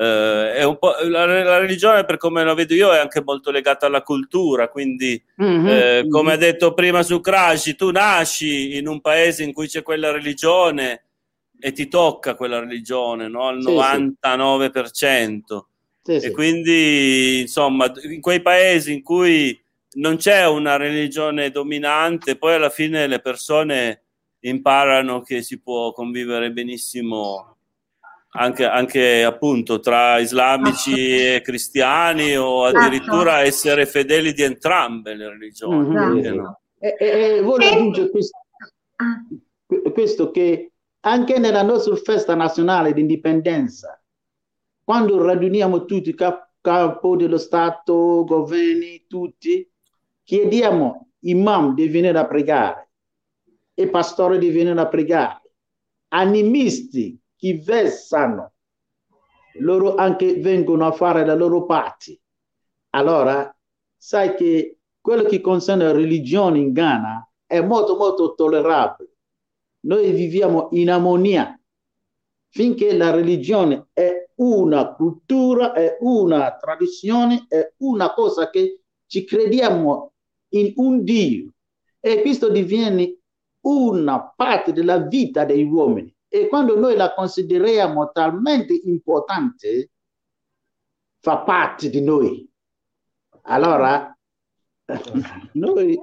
eh, 0.00 0.52
è 0.54 0.62
un 0.62 0.78
po', 0.78 0.92
la, 1.08 1.26
la, 1.26 1.58
religione, 1.58 2.04
per 2.04 2.18
come 2.18 2.44
la 2.44 2.54
vedo 2.54 2.72
io, 2.72 2.92
è 2.92 2.98
anche 2.98 3.20
molto 3.20 3.50
legata 3.50 3.86
alla 3.86 4.02
cultura. 4.02 4.68
Quindi, 4.68 5.20
mm-hmm. 5.42 5.66
eh, 5.66 6.06
come 6.08 6.34
ha 6.34 6.36
detto 6.36 6.72
prima 6.72 7.02
su 7.02 7.20
Crash, 7.20 7.74
tu 7.76 7.90
nasci 7.90 8.76
in 8.76 8.86
un 8.86 9.00
paese 9.00 9.42
in 9.42 9.52
cui 9.52 9.66
c'è 9.66 9.82
quella 9.82 10.12
religione 10.12 11.06
e 11.58 11.72
ti 11.72 11.88
tocca 11.88 12.36
quella 12.36 12.60
religione 12.60 13.26
no? 13.26 13.48
al 13.48 13.60
sì, 13.60 13.72
99%. 13.72 15.40
Sì. 16.00 16.12
e 16.12 16.20
sì. 16.20 16.30
quindi, 16.30 17.40
insomma, 17.40 17.92
in 18.08 18.20
quei 18.20 18.40
paesi 18.40 18.92
in 18.92 19.02
cui 19.02 19.60
non 19.94 20.16
c'è 20.16 20.46
una 20.46 20.76
religione 20.76 21.50
dominante, 21.50 22.36
poi 22.36 22.54
alla 22.54 22.70
fine 22.70 23.08
le 23.08 23.18
persone 23.18 24.02
imparano 24.40 25.22
che 25.22 25.42
si 25.42 25.60
può 25.60 25.90
convivere 25.90 26.52
benissimo 26.52 27.57
anche, 28.30 28.64
anche, 28.64 29.24
appunto 29.24 29.80
tra 29.80 30.18
islamici 30.18 31.34
e 31.34 31.40
cristiani 31.42 32.36
o 32.36 32.64
addirittura 32.64 33.32
certo. 33.32 33.48
essere 33.48 33.86
fedeli 33.86 34.32
di 34.32 34.42
entrambe 34.42 35.14
le 35.14 35.28
religioni. 35.30 35.88
Mm-hmm. 35.88 36.34
No? 36.34 36.60
E, 36.78 36.96
e, 36.98 37.40
voglio 37.40 37.68
aggiungere 37.68 38.10
questo, 38.10 38.38
questo, 39.92 40.30
che 40.30 40.72
anche 41.00 41.38
nella 41.38 41.62
nostra 41.62 41.96
festa 41.96 42.34
nazionale 42.34 42.92
di 42.92 43.00
indipendenza, 43.00 44.00
quando 44.84 45.22
raduniamo 45.22 45.84
tutti, 45.84 46.14
cap- 46.14 46.50
capo 46.60 47.16
dello 47.16 47.38
Stato, 47.38 48.24
governi, 48.24 49.06
tutti, 49.08 49.68
chiediamo 50.22 51.08
imam 51.20 51.74
di 51.74 51.88
venire 51.88 52.18
a 52.18 52.26
pregare 52.26 52.90
e 53.74 53.88
pastore 53.88 54.38
di 54.38 54.50
venire 54.50 54.78
a 54.78 54.86
pregare, 54.86 55.40
animisti 56.08 57.18
chi 57.38 57.52
vessano, 57.52 58.54
loro 59.60 59.94
anche 59.94 60.40
vengono 60.40 60.86
a 60.86 60.92
fare 60.92 61.24
la 61.24 61.34
loro 61.34 61.64
parte. 61.64 62.20
Allora, 62.90 63.56
sai 63.96 64.34
che 64.34 64.78
quello 65.00 65.22
che 65.22 65.40
concerne 65.40 65.84
la 65.84 65.92
religione 65.92 66.58
in 66.58 66.72
Ghana 66.72 67.30
è 67.46 67.60
molto 67.60 67.96
molto 67.96 68.34
tollerabile. 68.34 69.10
Noi 69.80 70.10
viviamo 70.10 70.68
in 70.72 70.90
armonia 70.90 71.58
finché 72.48 72.96
la 72.96 73.10
religione 73.10 73.86
è 73.92 74.30
una 74.36 74.92
cultura, 74.94 75.72
è 75.72 75.96
una 76.00 76.56
tradizione, 76.56 77.44
è 77.46 77.72
una 77.78 78.12
cosa 78.14 78.50
che 78.50 78.80
ci 79.06 79.24
crediamo 79.24 80.12
in 80.54 80.72
un 80.76 81.04
Dio 81.04 81.52
e 82.00 82.20
questo 82.20 82.48
diviene 82.48 83.18
una 83.60 84.32
parte 84.34 84.72
della 84.72 84.98
vita 84.98 85.44
degli 85.44 85.62
uomini. 85.62 86.12
E 86.28 86.48
quando 86.48 86.78
noi 86.78 86.94
la 86.94 87.14
consideriamo 87.14 88.10
talmente 88.10 88.78
importante, 88.84 89.90
fa 91.20 91.38
parte 91.38 91.88
di 91.88 92.02
noi. 92.02 92.46
Allora, 93.42 94.16
noi 95.52 95.98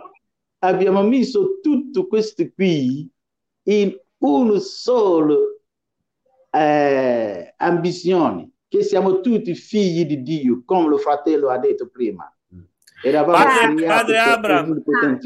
abbiamo 0.60 1.04
messo 1.04 1.60
tutto 1.62 2.08
questo 2.08 2.44
qui 2.54 3.10
in 3.64 3.96
una 4.18 4.60
sola 4.60 5.36
eh, 6.50 7.54
ambizione, 7.58 8.52
che 8.68 8.84
siamo 8.84 9.22
tutti 9.22 9.54
figli 9.54 10.06
di 10.06 10.22
Dio, 10.24 10.64
come 10.66 10.88
lo 10.88 10.98
fratello 10.98 11.50
ha 11.50 11.58
detto 11.58 11.88
prima. 11.90 12.30
Eravamo 13.04 13.44
padre, 13.44 13.86
padre 13.86 14.18
Abram, 14.18 14.84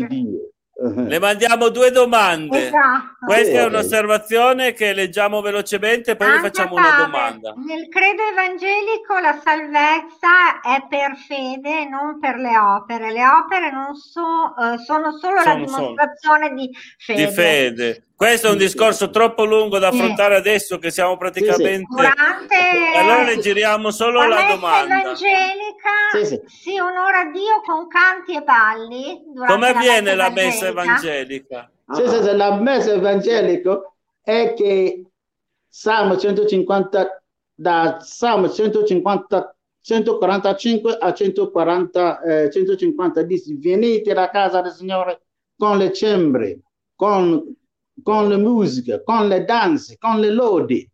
Dio. 0.08 0.52
Le 0.82 1.20
mandiamo 1.20 1.70
due 1.70 1.92
domande. 1.92 2.68
Esatto. 2.68 3.26
Questa 3.26 3.60
è 3.60 3.66
un'osservazione 3.66 4.72
che 4.72 4.94
leggiamo 4.94 5.42
velocemente, 5.42 6.16
poi 6.16 6.28
Anche 6.28 6.40
facciamo 6.40 6.76
una 6.76 6.96
domanda. 6.98 7.54
Nel 7.58 7.90
credo 7.90 8.24
evangelico 8.32 9.18
la 9.20 9.40
salvezza 9.44 10.62
è 10.62 10.86
per 10.88 11.18
fede, 11.18 11.88
non 11.88 12.20
per 12.20 12.38
le 12.38 12.58
opere. 12.58 13.12
Le 13.12 13.28
opere 13.28 13.72
non 13.72 13.94
so, 13.96 14.22
uh, 14.22 14.78
sono 14.78 15.12
solo 15.18 15.42
sono, 15.42 15.44
la 15.44 15.66
dimostrazione 15.66 16.46
sono. 16.48 16.56
di 16.56 16.78
fede. 16.98 17.26
Di 17.26 17.32
fede. 17.32 18.04
Questo 18.20 18.48
è 18.48 18.50
un 18.50 18.58
discorso 18.58 19.12
troppo 19.12 19.46
lungo 19.46 19.80
da 19.80 19.88
affrontare 19.88 20.34
sì. 20.34 20.40
adesso 20.42 20.78
che 20.78 20.92
siamo 20.92 21.16
praticamente... 21.16 21.86
Durante... 21.88 22.56
Allora 22.98 23.24
le 23.24 23.40
giriamo 23.40 23.92
solo 23.92 24.28
la, 24.28 24.42
la 24.42 24.54
domanda. 24.56 25.00
evangelica 25.00 25.90
sì, 26.12 26.26
sì. 26.26 26.42
si 26.46 26.78
onora 26.78 27.32
Dio 27.32 27.62
con 27.66 27.88
canti 27.88 28.36
e 28.36 28.42
balli. 28.42 29.22
Come 29.48 29.70
avviene 29.70 30.16
la 30.16 30.30
messa 30.32 30.68
evangelica? 30.68 31.72
Sì, 31.94 32.10
sì, 32.10 32.22
sì, 32.22 32.36
la 32.36 32.60
messa 32.60 32.92
evangelica 32.92 33.90
è 34.22 34.54
che 34.54 35.06
Salmo 35.70 36.18
150, 36.18 37.24
da 37.56 38.00
Salmo 38.02 38.50
150, 38.50 39.56
145 39.80 40.98
a 41.00 41.14
140, 41.14 42.22
eh, 42.22 42.52
150 42.52 43.22
dice, 43.22 43.56
venite 43.58 44.12
alla 44.12 44.30
casa 44.30 44.60
del 44.60 44.74
Signore 44.74 45.22
con 45.56 45.78
le 45.78 45.94
cembre, 45.94 46.60
con 46.96 47.56
con 48.04 48.28
le 48.28 48.38
musiche, 48.38 49.04
con 49.04 49.28
le 49.28 49.46
danze, 49.46 49.98
con 49.98 50.20
le 50.20 50.32
lodi. 50.32 50.90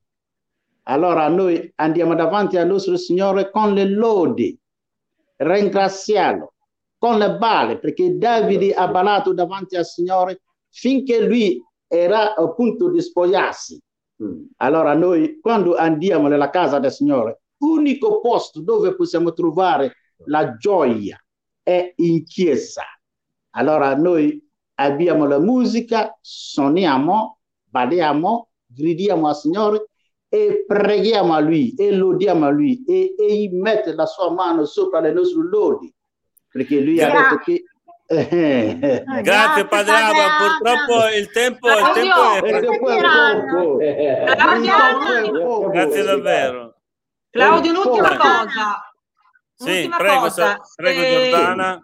Allora 0.83 1.27
noi 1.27 1.71
andiamo 1.75 2.15
davanti 2.15 2.57
al 2.57 2.67
nostro 2.67 2.95
Signore 2.97 3.49
con 3.49 3.73
le 3.73 3.85
lodi, 3.85 4.57
ringraziarlo, 5.37 6.53
con 6.97 7.17
le 7.17 7.37
balle, 7.37 7.79
perché 7.79 8.17
Davide 8.17 8.73
ha 8.73 8.87
ballato 8.87 9.33
davanti 9.33 9.75
al 9.75 9.85
Signore 9.85 10.41
finché 10.69 11.25
lui 11.25 11.61
era 11.87 12.35
a 12.35 12.53
punto 12.53 12.89
di 12.89 13.01
spogliarsi. 13.01 13.81
Mm. 14.23 14.43
Allora 14.57 14.93
noi 14.93 15.39
quando 15.41 15.75
andiamo 15.75 16.27
nella 16.27 16.49
casa 16.49 16.79
del 16.79 16.91
Signore 16.91 17.41
l'unico 17.57 18.21
posto 18.21 18.61
dove 18.61 18.95
possiamo 18.95 19.33
trovare 19.33 19.95
la 20.25 20.55
gioia 20.55 21.19
è 21.61 21.93
in 21.97 22.23
chiesa. 22.23 22.83
Allora 23.51 23.95
noi 23.95 24.44
abbiamo 24.75 25.25
la 25.25 25.39
musica, 25.39 26.17
suoniamo, 26.21 27.39
balliamo, 27.63 28.49
gridiamo 28.65 29.27
al 29.27 29.35
Signore 29.35 29.89
e 30.27 30.63
preghiamo 30.67 31.33
a 31.33 31.39
Lui 31.39 31.73
e 31.75 31.91
lodiamo 31.91 32.45
a 32.45 32.49
Lui 32.49 32.83
e 32.87 33.15
Egli 33.17 33.53
mette 33.53 33.93
la 33.93 34.05
sua 34.05 34.31
mano 34.31 34.65
sopra 34.65 34.99
le 34.99 35.11
nostre 35.13 35.43
lodi. 35.43 35.93
Perché 36.51 36.79
Lui 36.79 36.95
Gra- 36.95 37.07
ha 37.07 37.21
detto 37.21 37.37
che 37.43 37.63
grazie 39.21 39.65
Padre 39.65 39.95
Abba, 39.95 40.37
purtroppo 40.37 41.07
il 41.17 41.31
tempo, 41.31 41.67
il 41.69 41.91
tempo 41.93 42.43
è, 42.43 43.43
poco. 45.41 45.69
Grazie 45.69 46.03
davvero. 46.03 46.75
Claudio, 47.31 47.71
un'ultima 47.71 48.17
cosa. 48.17 48.93
Sì, 49.55 49.89
prego, 49.97 50.19
cosa. 50.19 50.59
prego 50.75 51.01
eh, 51.01 51.29
Giordana 51.29 51.81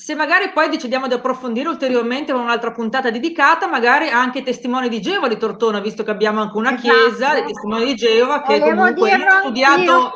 se 0.00 0.14
magari 0.14 0.50
poi 0.50 0.70
decidiamo 0.70 1.06
di 1.06 1.12
approfondire 1.12 1.68
ulteriormente 1.68 2.32
con 2.32 2.40
un'altra 2.40 2.72
puntata 2.72 3.10
dedicata, 3.10 3.68
magari 3.68 4.08
anche 4.08 4.38
i 4.38 4.42
testimoni 4.42 4.88
di 4.88 4.98
Geova 4.98 5.28
di 5.28 5.36
Tortona, 5.36 5.78
visto 5.80 6.02
che 6.02 6.10
abbiamo 6.10 6.40
anche 6.40 6.56
una 6.56 6.74
esatto. 6.74 6.88
chiesa 6.88 7.34
dei 7.34 7.44
testimoni 7.44 7.84
di 7.84 7.94
Geova 7.96 8.40
che 8.40 8.58
Volevo 8.58 8.76
comunque 8.76 9.10
io 9.10 9.26
ho 9.26 9.40
studiato, 9.40 10.12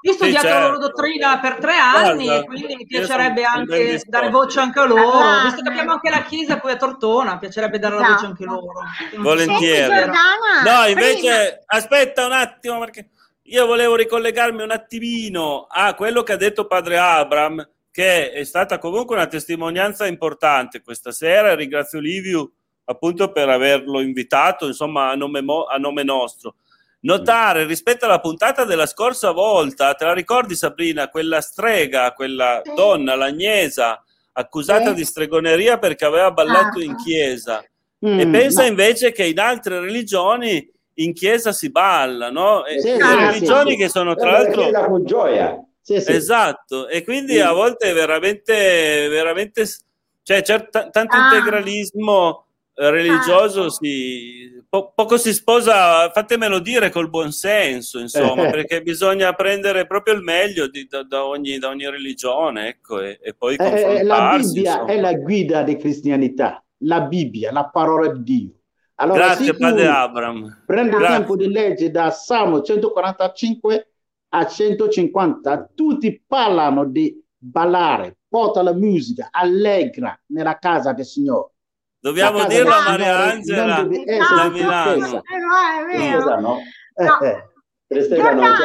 io 0.00 0.10
ho 0.10 0.14
studiato 0.14 0.46
sì, 0.46 0.52
certo. 0.52 0.58
la 0.58 0.66
loro 0.66 0.78
dottrina 0.78 1.38
per 1.38 1.56
tre 1.56 1.76
anni 1.76 2.24
Guarda, 2.24 2.42
e 2.42 2.46
quindi 2.46 2.76
mi 2.76 2.86
piacerebbe 2.86 3.44
anche 3.44 4.02
dare 4.06 4.30
voce 4.30 4.60
anche 4.60 4.78
a 4.78 4.86
loro, 4.86 5.02
allora, 5.02 5.42
visto 5.42 5.62
che 5.62 5.68
abbiamo 5.68 5.92
anche 5.92 6.08
la 6.08 6.22
chiesa 6.22 6.58
qui 6.58 6.70
a 6.70 6.76
Tortona, 6.76 7.32
mi 7.32 7.38
piacerebbe 7.38 7.78
dare 7.78 7.94
esatto. 7.96 8.08
la 8.08 8.14
voce 8.14 8.26
anche 8.26 8.42
a 8.42 8.46
loro. 8.46 8.80
Volentieri. 9.20 10.06
no, 10.64 10.86
invece 10.88 11.20
prima... 11.20 11.62
aspetta 11.66 12.24
un 12.24 12.32
attimo 12.32 12.78
perché 12.78 13.10
io 13.42 13.66
volevo 13.66 13.96
ricollegarmi 13.96 14.62
un 14.62 14.70
attimino 14.70 15.66
a 15.68 15.94
quello 15.94 16.22
che 16.22 16.32
ha 16.32 16.36
detto 16.36 16.66
padre 16.66 16.96
Abram 16.96 17.74
che 17.96 18.30
è 18.30 18.44
stata 18.44 18.78
comunque 18.78 19.16
una 19.16 19.26
testimonianza 19.26 20.06
importante 20.06 20.82
questa 20.82 21.12
sera. 21.12 21.54
Ringrazio 21.54 21.98
Liviu 21.98 22.46
appunto 22.84 23.32
per 23.32 23.48
averlo 23.48 24.02
invitato, 24.02 24.66
insomma, 24.66 25.08
a 25.08 25.14
nome, 25.14 25.40
mo- 25.40 25.64
a 25.64 25.78
nome 25.78 26.02
nostro. 26.02 26.56
Notare 27.00 27.64
rispetto 27.64 28.04
alla 28.04 28.20
puntata 28.20 28.64
della 28.66 28.84
scorsa 28.84 29.30
volta, 29.30 29.94
te 29.94 30.04
la 30.04 30.12
ricordi 30.12 30.54
Sabrina, 30.54 31.08
quella 31.08 31.40
strega, 31.40 32.12
quella 32.12 32.60
sì. 32.62 32.74
donna 32.74 33.14
lagnesa 33.14 34.04
accusata 34.32 34.90
sì. 34.90 34.96
di 34.96 35.04
stregoneria 35.06 35.78
perché 35.78 36.04
aveva 36.04 36.30
ballato 36.32 36.80
ah. 36.80 36.84
in 36.84 36.96
chiesa. 36.96 37.64
Mm, 38.06 38.20
e 38.20 38.28
pensa 38.28 38.60
ma... 38.60 38.68
invece 38.68 39.10
che 39.12 39.24
in 39.24 39.38
altre 39.38 39.80
religioni 39.80 40.70
in 40.96 41.14
chiesa 41.14 41.50
si 41.50 41.70
balla, 41.70 42.28
no? 42.28 42.62
Sì, 42.78 42.88
e, 42.88 42.98
religioni 42.98 43.74
che 43.74 43.88
sono 43.88 44.14
tra 44.14 44.32
l'altro... 44.32 44.86
Con 44.86 45.06
gioia. 45.06 45.58
Sì, 45.86 46.00
sì. 46.00 46.10
Esatto, 46.10 46.88
e 46.88 47.04
quindi 47.04 47.34
sì. 47.34 47.38
a 47.38 47.52
volte 47.52 47.92
veramente, 47.92 49.06
veramente 49.08 49.64
cioè, 50.24 50.42
c'è 50.42 50.68
t- 50.68 50.90
tanto 50.90 51.14
ah. 51.14 51.26
integralismo 51.26 52.46
eh, 52.74 52.90
religioso, 52.90 53.66
ah. 53.66 53.70
si, 53.70 54.64
po- 54.68 54.90
poco 54.92 55.16
si 55.16 55.32
sposa, 55.32 56.10
fatemelo 56.10 56.58
dire, 56.58 56.90
col 56.90 57.08
buon 57.08 57.30
senso, 57.30 58.00
insomma, 58.00 58.50
perché 58.50 58.82
bisogna 58.82 59.32
prendere 59.34 59.86
proprio 59.86 60.14
il 60.14 60.22
meglio 60.22 60.66
di, 60.66 60.88
da, 60.88 61.04
da, 61.04 61.24
ogni, 61.24 61.56
da, 61.58 61.68
ogni, 61.68 61.88
religione, 61.88 62.66
ecco, 62.66 63.00
e, 63.00 63.20
e 63.22 63.32
poi 63.34 63.54
eh, 63.54 64.02
La 64.02 64.36
Bibbia 64.36 64.72
insomma. 64.72 64.90
è 64.90 64.98
la 64.98 65.14
guida 65.14 65.62
di 65.62 65.76
cristianità, 65.76 66.64
la 66.78 67.02
Bibbia, 67.02 67.52
la 67.52 67.68
parola 67.68 68.08
di 68.08 68.22
Dio. 68.24 68.50
Allora, 68.96 69.26
Grazie, 69.26 69.54
Padre 69.54 69.86
Abram. 69.86 70.64
Prendi 70.66 70.96
il 70.96 71.06
tempo 71.06 71.36
di 71.36 71.46
leggere 71.46 71.92
da 71.92 72.10
Salmo 72.10 72.60
145 72.60 73.90
a 74.28 74.46
150, 74.46 75.72
tutti 75.74 76.22
parlano 76.26 76.84
di 76.84 77.22
ballare, 77.36 78.18
porta 78.28 78.62
la 78.62 78.74
musica, 78.74 79.28
allegra 79.30 80.18
nella 80.26 80.58
casa 80.58 80.92
del 80.92 81.04
Signore. 81.04 81.52
Dobbiamo 81.98 82.46
dirlo 82.46 82.72
a 82.72 82.82
Maria 82.82 83.32
Angela 83.32 83.82
da 83.82 84.48
Milano. 84.50 85.22
È 85.22 85.96
vero. 85.96 86.40
No? 86.40 86.40
No. 86.40 86.58
Eh, 86.94 87.26
eh. 87.26 87.54
Giordana, 87.88 88.56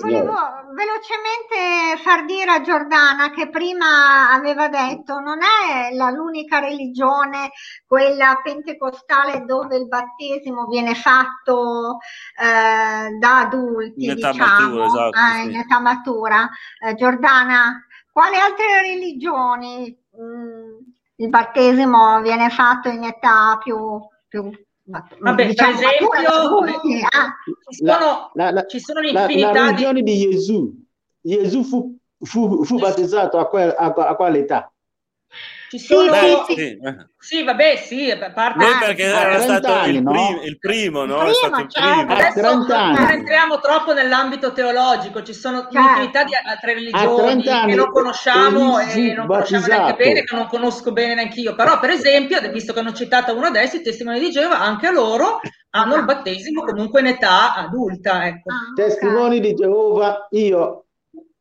volevo 0.00 0.34
velocemente 0.72 2.02
far 2.02 2.24
dire 2.24 2.50
a 2.52 2.60
Giordana 2.62 3.30
che 3.30 3.50
prima 3.50 4.30
aveva 4.32 4.68
detto 4.68 5.18
non 5.20 5.40
è 5.42 5.94
la, 5.94 6.08
l'unica 6.10 6.58
religione, 6.58 7.50
quella 7.86 8.40
pentecostale 8.42 9.44
dove 9.44 9.76
il 9.76 9.88
battesimo 9.88 10.64
viene 10.66 10.94
fatto 10.94 11.98
eh, 12.40 13.18
da 13.18 13.40
adulti, 13.40 14.04
in 14.04 14.10
età 14.12 14.30
diciamo, 14.30 14.76
matura, 14.76 14.86
esatto, 14.86 15.18
eh, 15.18 15.42
in 15.42 15.56
età 15.56 15.80
matura. 15.80 16.50
Eh, 16.82 16.94
Giordana, 16.94 17.86
quali 18.10 18.36
altre 18.36 18.80
religioni 18.80 19.94
mh, 20.16 20.24
mm, 20.24 20.78
il 21.16 21.28
battesimo 21.28 22.22
viene 22.22 22.48
fatto 22.48 22.88
in 22.88 23.04
età 23.04 23.58
più, 23.62 24.00
più 24.26 24.50
Vabbè, 25.20 25.46
diciamo, 25.46 25.78
per 25.78 25.84
esempio, 25.84 26.08
ci 27.70 27.84
sono, 27.84 28.30
la, 28.34 28.50
la, 28.50 28.66
ci 28.66 28.80
sono 28.80 29.00
un'infinità 29.00 29.52
la, 29.52 29.70
la 29.70 29.92
di... 29.92 30.02
di 30.02 30.30
Gesù. 30.30 30.72
Gesù 31.20 31.62
fu, 31.62 31.96
fu, 32.18 32.64
fu 32.64 32.78
battezzato 32.78 33.38
a, 33.38 33.48
quel, 33.48 33.74
a, 33.76 33.86
a 33.86 34.14
quale 34.14 34.40
età? 34.40 34.71
Ci 35.72 35.78
sono... 35.78 36.10
Beh, 36.10 36.44
sì. 36.54 36.78
sì. 37.16 37.44
vabbè, 37.44 37.76
sì, 37.76 38.10
a 38.10 38.30
parte... 38.30 38.62
Noi 38.62 38.78
perché 38.78 39.04
era 39.04 39.40
stato 39.40 39.72
anni, 39.72 39.96
il, 39.96 40.02
prim- 40.02 40.34
no? 40.34 40.42
il, 40.42 40.58
primo, 40.58 41.04
no? 41.06 41.26
Il 41.26 41.34
primo, 41.40 41.66
certo. 41.66 42.12
Adesso 42.12 42.66
non 42.66 43.10
entriamo 43.10 43.58
troppo 43.58 43.94
nell'ambito 43.94 44.52
teologico, 44.52 45.22
ci 45.22 45.32
sono 45.32 45.62
certo. 45.62 45.78
un'infinità 45.78 46.24
di 46.24 46.32
altre 46.44 46.74
religioni 46.74 47.42
che 47.42 47.74
non 47.74 47.90
conosciamo 47.90 48.80
e 48.80 49.14
non 49.14 49.26
conosciamo 49.26 49.66
neanche 49.66 49.94
bene, 49.94 50.24
che 50.24 50.36
non 50.36 50.46
conosco 50.46 50.92
bene 50.92 51.14
neanche 51.14 51.40
io. 51.40 51.54
Però, 51.54 51.80
per 51.80 51.88
esempio, 51.88 52.38
visto 52.50 52.74
che 52.74 52.80
hanno 52.80 52.92
citato 52.92 53.34
uno 53.34 53.46
adesso, 53.46 53.76
i 53.76 53.82
testimoni 53.82 54.20
di 54.20 54.30
Geova, 54.30 54.60
anche 54.60 54.90
loro 54.90 55.40
hanno 55.70 55.94
il 55.94 56.04
battesimo 56.04 56.64
comunque 56.64 57.00
in 57.00 57.06
età 57.06 57.54
adulta. 57.54 58.26
Ecco. 58.26 58.52
Ah, 58.52 58.72
testimoni 58.74 59.40
di 59.40 59.54
Geova, 59.54 60.28
io 60.32 60.84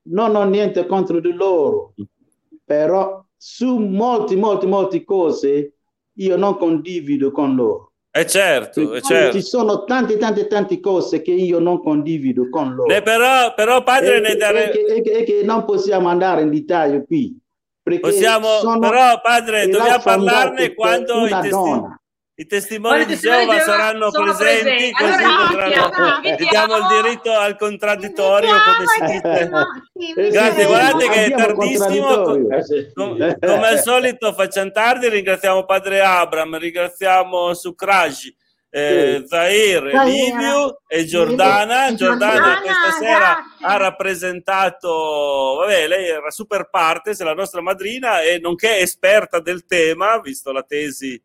non 0.04 0.38
ho 0.38 0.44
niente 0.46 0.86
contro 0.86 1.20
di 1.20 1.34
loro, 1.34 1.96
però 2.64 3.22
su 3.44 3.78
molte, 3.78 4.36
molte, 4.36 4.68
molte 4.68 5.04
cose 5.04 5.74
io 6.14 6.38
non 6.38 6.58
condivido 6.58 7.32
con 7.32 7.56
loro. 7.56 7.94
Eh 8.12 8.28
certo, 8.28 8.94
eh 8.94 9.02
certo. 9.02 9.40
Ci 9.40 9.42
sono 9.42 9.84
tante, 9.84 10.18
tante, 10.18 10.46
tante 10.46 10.80
cose 10.80 11.24
che 11.24 11.32
io 11.32 11.58
non 11.58 11.82
condivido 11.82 12.50
con 12.52 12.76
loro. 12.76 12.94
Eh, 12.94 13.02
però, 13.02 13.56
però, 13.56 13.82
padre, 13.82 14.18
e, 14.18 14.20
ne 14.20 14.36
dare... 14.36 14.72
e, 14.72 15.02
che, 15.02 15.12
e 15.12 15.24
che 15.24 15.42
non 15.44 15.66
possiamo 15.66 16.08
andare 16.08 16.44
in 16.44 16.52
dettaglio 16.52 17.04
qui. 17.04 17.36
Possiamo, 18.00 18.60
però, 18.80 19.20
padre, 19.22 19.68
dobbiamo 19.68 20.04
parlarne 20.04 20.76
quando 20.76 21.26
i, 21.26 21.30
testi... 21.30 22.00
I 22.42 22.48
testimoni 22.48 23.06
di 23.06 23.20
Geova 23.20 23.60
saranno 23.60 24.10
presenti, 24.10 24.92
presenti. 24.92 24.92
così 24.94 25.24
allora, 25.24 25.84
potranno, 25.84 26.22
diamo 26.50 26.78
il 26.78 27.02
diritto 27.04 27.32
al 27.34 27.56
contraddittorio, 27.56 28.50
come 28.50 28.88
si 28.88 29.12
dice. 29.12 30.30
Grazie, 30.32 30.66
guardate 30.66 31.10
che 31.10 31.26
è 31.26 31.32
tardissimo, 31.36 32.22
come, 32.24 33.38
come 33.40 33.68
al 33.68 33.80
solito 33.80 34.34
facciamo 34.34 34.72
tardi, 34.72 35.08
ringraziamo 35.10 35.66
Padre 35.66 36.02
Abram, 36.02 36.58
ringraziamo 36.58 37.54
Sucragi. 37.54 38.36
Eh, 38.74 39.24
Zair, 39.28 39.84
Liviu 39.84 40.78
e 40.88 41.06
Giordana. 41.06 41.94
Giordana 41.94 42.60
questa 42.62 42.92
sera 42.98 43.38
ha 43.60 43.78
rappresentato, 43.78 45.58
vabbè, 45.60 45.88
lei 45.88 46.08
era 46.08 46.32
super 46.32 46.70
parte, 46.72 47.12
è 47.12 47.24
la 47.24 47.34
nostra 47.34 47.62
madrina 47.62 48.22
e 48.22 48.40
nonché 48.40 48.80
esperta 48.80 49.40
del 49.40 49.66
tema, 49.66 50.20
visto 50.22 50.52
la 50.52 50.64
tesi 50.64 51.22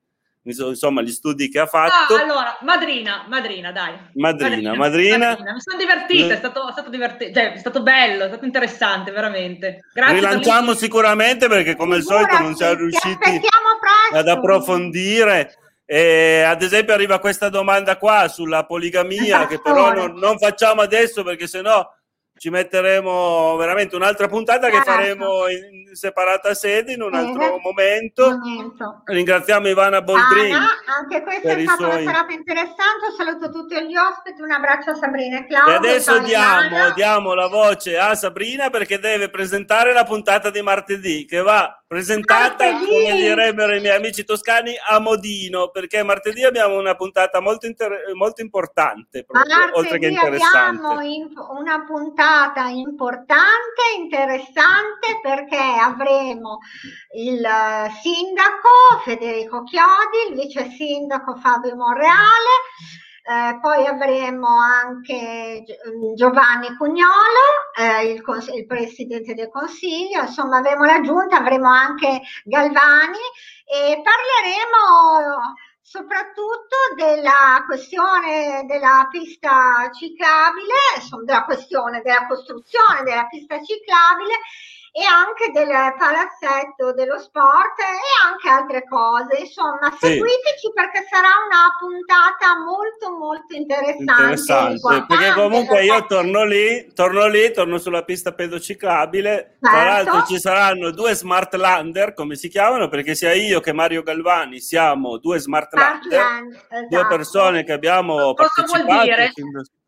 insomma 0.46 1.02
gli 1.02 1.10
studi 1.10 1.48
che 1.48 1.58
ha 1.58 1.66
fatto. 1.66 2.14
Ah, 2.14 2.22
allora, 2.22 2.58
madrina, 2.62 3.24
madrina, 3.28 3.72
dai. 3.72 3.94
Madrina, 4.14 4.74
madrina. 4.74 4.76
madrina. 4.76 5.28
madrina. 5.28 5.52
Mi 5.52 5.60
sono 5.60 5.78
divertita, 5.78 6.34
è 6.34 6.36
stato, 6.36 6.68
è 6.68 6.72
stato 6.72 6.90
divertente, 6.90 7.40
cioè, 7.40 7.52
è 7.52 7.58
stato 7.58 7.82
bello, 7.82 8.24
è 8.24 8.28
stato 8.28 8.44
interessante, 8.44 9.10
veramente. 9.10 9.80
Grazie. 9.92 10.14
Rilanciamo 10.14 10.74
sicuramente 10.74 11.48
perché 11.48 11.74
come 11.74 11.96
al 11.96 12.02
solito 12.02 12.38
non 12.38 12.54
siamo 12.54 12.74
riusciti 12.74 13.40
ad 14.12 14.28
approfondire. 14.28 15.54
E, 15.88 16.42
ad 16.42 16.62
esempio 16.62 16.94
arriva 16.94 17.20
questa 17.20 17.48
domanda 17.48 17.96
qua 17.96 18.26
sulla 18.26 18.66
poligamia 18.66 19.46
che 19.46 19.60
però 19.60 19.92
non, 19.92 20.14
non 20.14 20.36
facciamo 20.36 20.80
adesso 20.80 21.22
perché 21.22 21.46
sennò 21.46 21.88
ci 22.38 22.50
metteremo 22.50 23.56
veramente 23.56 23.96
un'altra 23.96 24.28
puntata 24.28 24.68
che 24.68 24.82
faremo 24.82 25.48
in 25.48 25.94
separata 25.94 26.52
sede 26.52 26.92
in 26.92 27.00
un 27.00 27.14
altro 27.14 27.56
eh, 27.56 27.60
momento. 27.62 28.28
momento. 28.28 29.02
Ringraziamo 29.04 29.68
Ivana 29.68 30.02
Boldrini. 30.02 30.52
Anche 30.52 31.22
questa 31.22 31.52
è 31.52 31.62
stata 31.62 31.76
suoi... 31.76 32.02
una 32.02 32.12
serata 32.12 32.32
interessante. 32.32 33.12
Saluto 33.16 33.50
tutti 33.50 33.74
gli 33.86 33.96
ospiti, 33.96 34.42
un 34.42 34.50
abbraccio 34.50 34.90
a 34.90 34.94
Sabrina 34.94 35.38
e 35.38 35.46
Claudio. 35.46 35.72
E 35.72 35.76
adesso 35.76 36.18
diamo, 36.18 36.90
diamo, 36.94 37.34
la 37.34 37.48
voce 37.48 37.96
a 37.96 38.14
Sabrina 38.14 38.68
perché 38.68 38.98
deve 38.98 39.30
presentare 39.30 39.94
la 39.94 40.04
puntata 40.04 40.50
di 40.50 40.60
martedì 40.60 41.24
che 41.24 41.40
va 41.40 41.80
presentata, 41.86 42.70
martedì. 42.70 42.84
come 42.84 43.16
direbbero 43.16 43.74
i 43.74 43.80
miei 43.80 43.96
amici 43.96 44.24
toscani, 44.24 44.74
a 44.88 44.98
modino 44.98 45.68
perché 45.68 46.02
martedì 46.02 46.44
abbiamo 46.44 46.78
una 46.78 46.96
puntata 46.96 47.40
molto, 47.40 47.66
inter... 47.66 48.12
molto 48.14 48.42
importante, 48.42 49.24
proprio, 49.24 49.70
oltre 49.72 49.98
che 49.98 50.08
interessante. 50.08 50.86
Abbiamo 50.86 51.58
una 51.58 51.84
puntata 51.86 52.25
puntata 52.26 52.66
importante, 52.66 53.82
interessante 53.96 55.20
perché 55.22 55.56
avremo 55.56 56.58
il 57.14 57.46
sindaco 58.02 58.98
Federico 59.04 59.62
Chiodi, 59.62 60.30
il 60.30 60.34
vice 60.34 60.68
sindaco 60.70 61.36
Fabio 61.36 61.76
Monreale, 61.76 62.50
eh, 63.28 63.58
poi 63.60 63.86
avremo 63.86 64.48
anche 64.58 65.62
Giovanni 66.16 66.76
Cugnolo, 66.76 67.70
eh, 67.78 68.10
il, 68.10 68.22
cons- 68.22 68.52
il, 68.52 68.66
presidente 68.66 69.34
del 69.34 69.48
consiglio, 69.48 70.22
insomma 70.22 70.58
avremo 70.58 70.84
la 70.84 71.00
giunta, 71.02 71.38
avremo 71.38 71.68
anche 71.68 72.22
Galvani 72.42 73.22
e 73.66 74.02
parleremo 74.02 75.54
soprattutto 75.88 76.74
della 76.96 77.62
questione 77.64 78.64
della 78.66 79.06
pista 79.08 79.88
ciclabile, 79.96 80.74
della 81.24 81.44
questione 81.44 82.02
della 82.02 82.26
costruzione 82.26 83.04
della 83.04 83.28
pista 83.28 83.62
ciclabile 83.62 84.34
e 84.96 85.04
anche 85.04 85.52
del 85.52 85.68
palazzetto 85.98 86.94
dello 86.94 87.18
sport 87.18 87.78
e 87.80 88.00
anche 88.24 88.48
altre 88.48 88.88
cose. 88.88 89.40
Insomma, 89.40 89.90
sì. 89.90 90.06
seguiteci 90.06 90.72
perché 90.72 91.06
sarà 91.10 91.28
una 91.44 91.68
puntata 91.78 92.58
molto 92.64 93.14
molto 93.14 93.54
interessante. 93.54 94.00
Interessante, 94.00 95.04
perché 95.06 95.32
comunque 95.34 95.84
io 95.84 96.06
torno 96.06 96.44
lì, 96.44 96.90
torno 96.94 97.26
lì, 97.26 97.52
torno 97.52 97.76
sulla 97.76 98.04
pista 98.04 98.32
pedociclabile. 98.32 99.58
Certo. 99.60 99.76
Tra 99.76 99.84
l'altro 99.84 100.24
ci 100.24 100.38
saranno 100.40 100.90
due 100.92 101.14
smart 101.14 101.52
lander, 101.56 102.14
come 102.14 102.34
si 102.34 102.48
chiamano, 102.48 102.88
perché 102.88 103.14
sia 103.14 103.34
io 103.34 103.60
che 103.60 103.74
Mario 103.74 104.02
Galvani 104.02 104.60
siamo 104.60 105.18
due 105.18 105.38
smart, 105.38 105.72
smart 105.72 106.06
esatto. 106.06 106.86
due 106.88 107.06
persone 107.06 107.64
che 107.64 107.72
abbiamo 107.72 108.32
Cosa 108.32 108.48
partecipato. 108.54 108.84
Vuol 108.84 109.02
dire? 109.02 109.32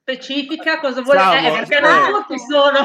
Specifica 0.08 0.80
cosa 0.80 1.02
vuole 1.02 1.20
dire? 1.38 1.48
Eh, 1.48 1.66
perché 1.66 1.80
non 1.80 2.12
tutti 2.12 2.38
sono 2.38 2.78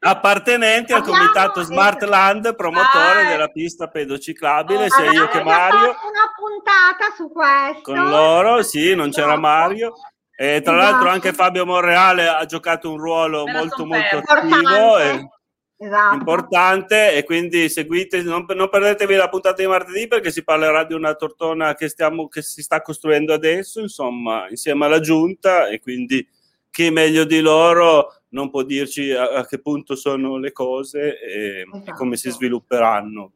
appartenenti 0.00 0.94
al 0.94 1.02
comitato 1.02 1.60
Smart 1.62 2.02
Land 2.02 2.54
promotore 2.56 3.26
ah, 3.26 3.28
della 3.28 3.48
pista 3.48 3.88
pedociclabile, 3.88 4.86
oh, 4.86 4.88
sia 4.88 5.10
io 5.10 5.28
che 5.28 5.42
Mario. 5.42 5.78
una 5.78 6.32
puntata 6.34 7.14
su 7.14 7.30
questo. 7.30 7.82
Con 7.82 8.08
loro, 8.08 8.62
sì, 8.62 8.94
non 8.94 9.10
c'era 9.10 9.36
Mario. 9.36 9.92
E 10.34 10.62
tra 10.62 10.74
esatto. 10.74 10.90
l'altro 10.90 11.08
anche 11.10 11.32
Fabio 11.34 11.66
Monreale 11.66 12.26
ha 12.26 12.46
giocato 12.46 12.90
un 12.90 12.96
ruolo 12.96 13.46
molto 13.46 13.84
molto 13.84 14.22
attivo 14.24 14.96
e 14.96 15.28
esatto. 15.76 16.14
importante 16.14 17.12
e 17.12 17.24
quindi 17.24 17.68
seguite, 17.68 18.22
non, 18.22 18.46
non, 18.48 18.70
perdetevi 18.70 19.16
la 19.16 19.28
puntata 19.28 19.60
di 19.60 19.68
martedì 19.68 20.08
perché 20.08 20.30
si 20.30 20.42
parlerà 20.42 20.84
di 20.84 20.94
una 20.94 21.12
tortona 21.12 21.74
che, 21.74 21.90
stiamo, 21.90 22.26
che 22.28 22.40
si 22.40 22.62
sta 22.62 22.80
costruendo 22.80 23.34
adesso, 23.34 23.80
insomma, 23.80 24.48
insieme 24.48 24.86
alla 24.86 25.00
giunta 25.00 25.68
e 25.68 25.78
quindi 25.78 26.26
chi 26.70 26.90
meglio 26.90 27.24
di 27.24 27.40
loro 27.40 28.14
non 28.30 28.50
può 28.50 28.62
dirci 28.62 29.10
a, 29.12 29.30
a 29.30 29.46
che 29.46 29.60
punto 29.60 29.96
sono 29.96 30.38
le 30.38 30.52
cose 30.52 31.18
e, 31.20 31.66
esatto. 31.70 31.92
come 31.92 32.16
si 32.16 32.30
svilupperanno. 32.30 33.32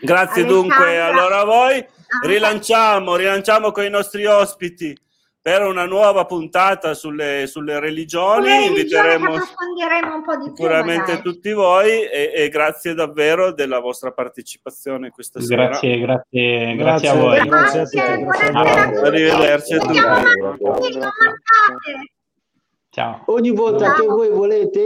Grazie 0.00 0.42
Alessandra. 0.42 0.76
dunque 0.76 1.00
allora 1.00 1.40
a 1.40 1.44
voi. 1.44 1.86
Rilanciamo, 2.24 3.16
rilanciamo 3.16 3.70
con 3.70 3.84
i 3.84 3.90
nostri 3.90 4.24
ospiti 4.24 4.96
per 5.40 5.62
una 5.62 5.86
nuova 5.86 6.26
puntata 6.26 6.94
sulle, 6.94 7.46
sulle 7.46 7.80
religioni. 7.80 8.48
Sulle 8.48 8.66
Inviteremo 8.66 9.38
sicuramente 10.44 11.20
più, 11.20 11.32
tutti 11.32 11.52
voi 11.52 12.02
e, 12.02 12.32
e, 12.34 12.48
grazie 12.48 12.92
davvero 12.94 13.52
della 13.52 13.78
vostra 13.80 14.12
partecipazione 14.12 15.10
questa 15.10 15.38
grazie, 15.40 15.56
sera. 15.56 15.68
Grazie, 15.68 16.74
grazie, 16.74 16.76
grazie 16.76 17.08
a 17.08 17.14
voi. 17.14 17.48
Grazie, 17.48 18.18
grazie. 18.24 19.00
Arrivederci 19.00 19.74
a 19.74 19.78
tutti. 19.78 20.00
Ciao. 22.98 23.20
Ogni 23.26 23.52
volta 23.52 23.84
Ciao. 23.84 23.94
che 23.94 24.06
voi 24.06 24.28
volete 24.30 24.82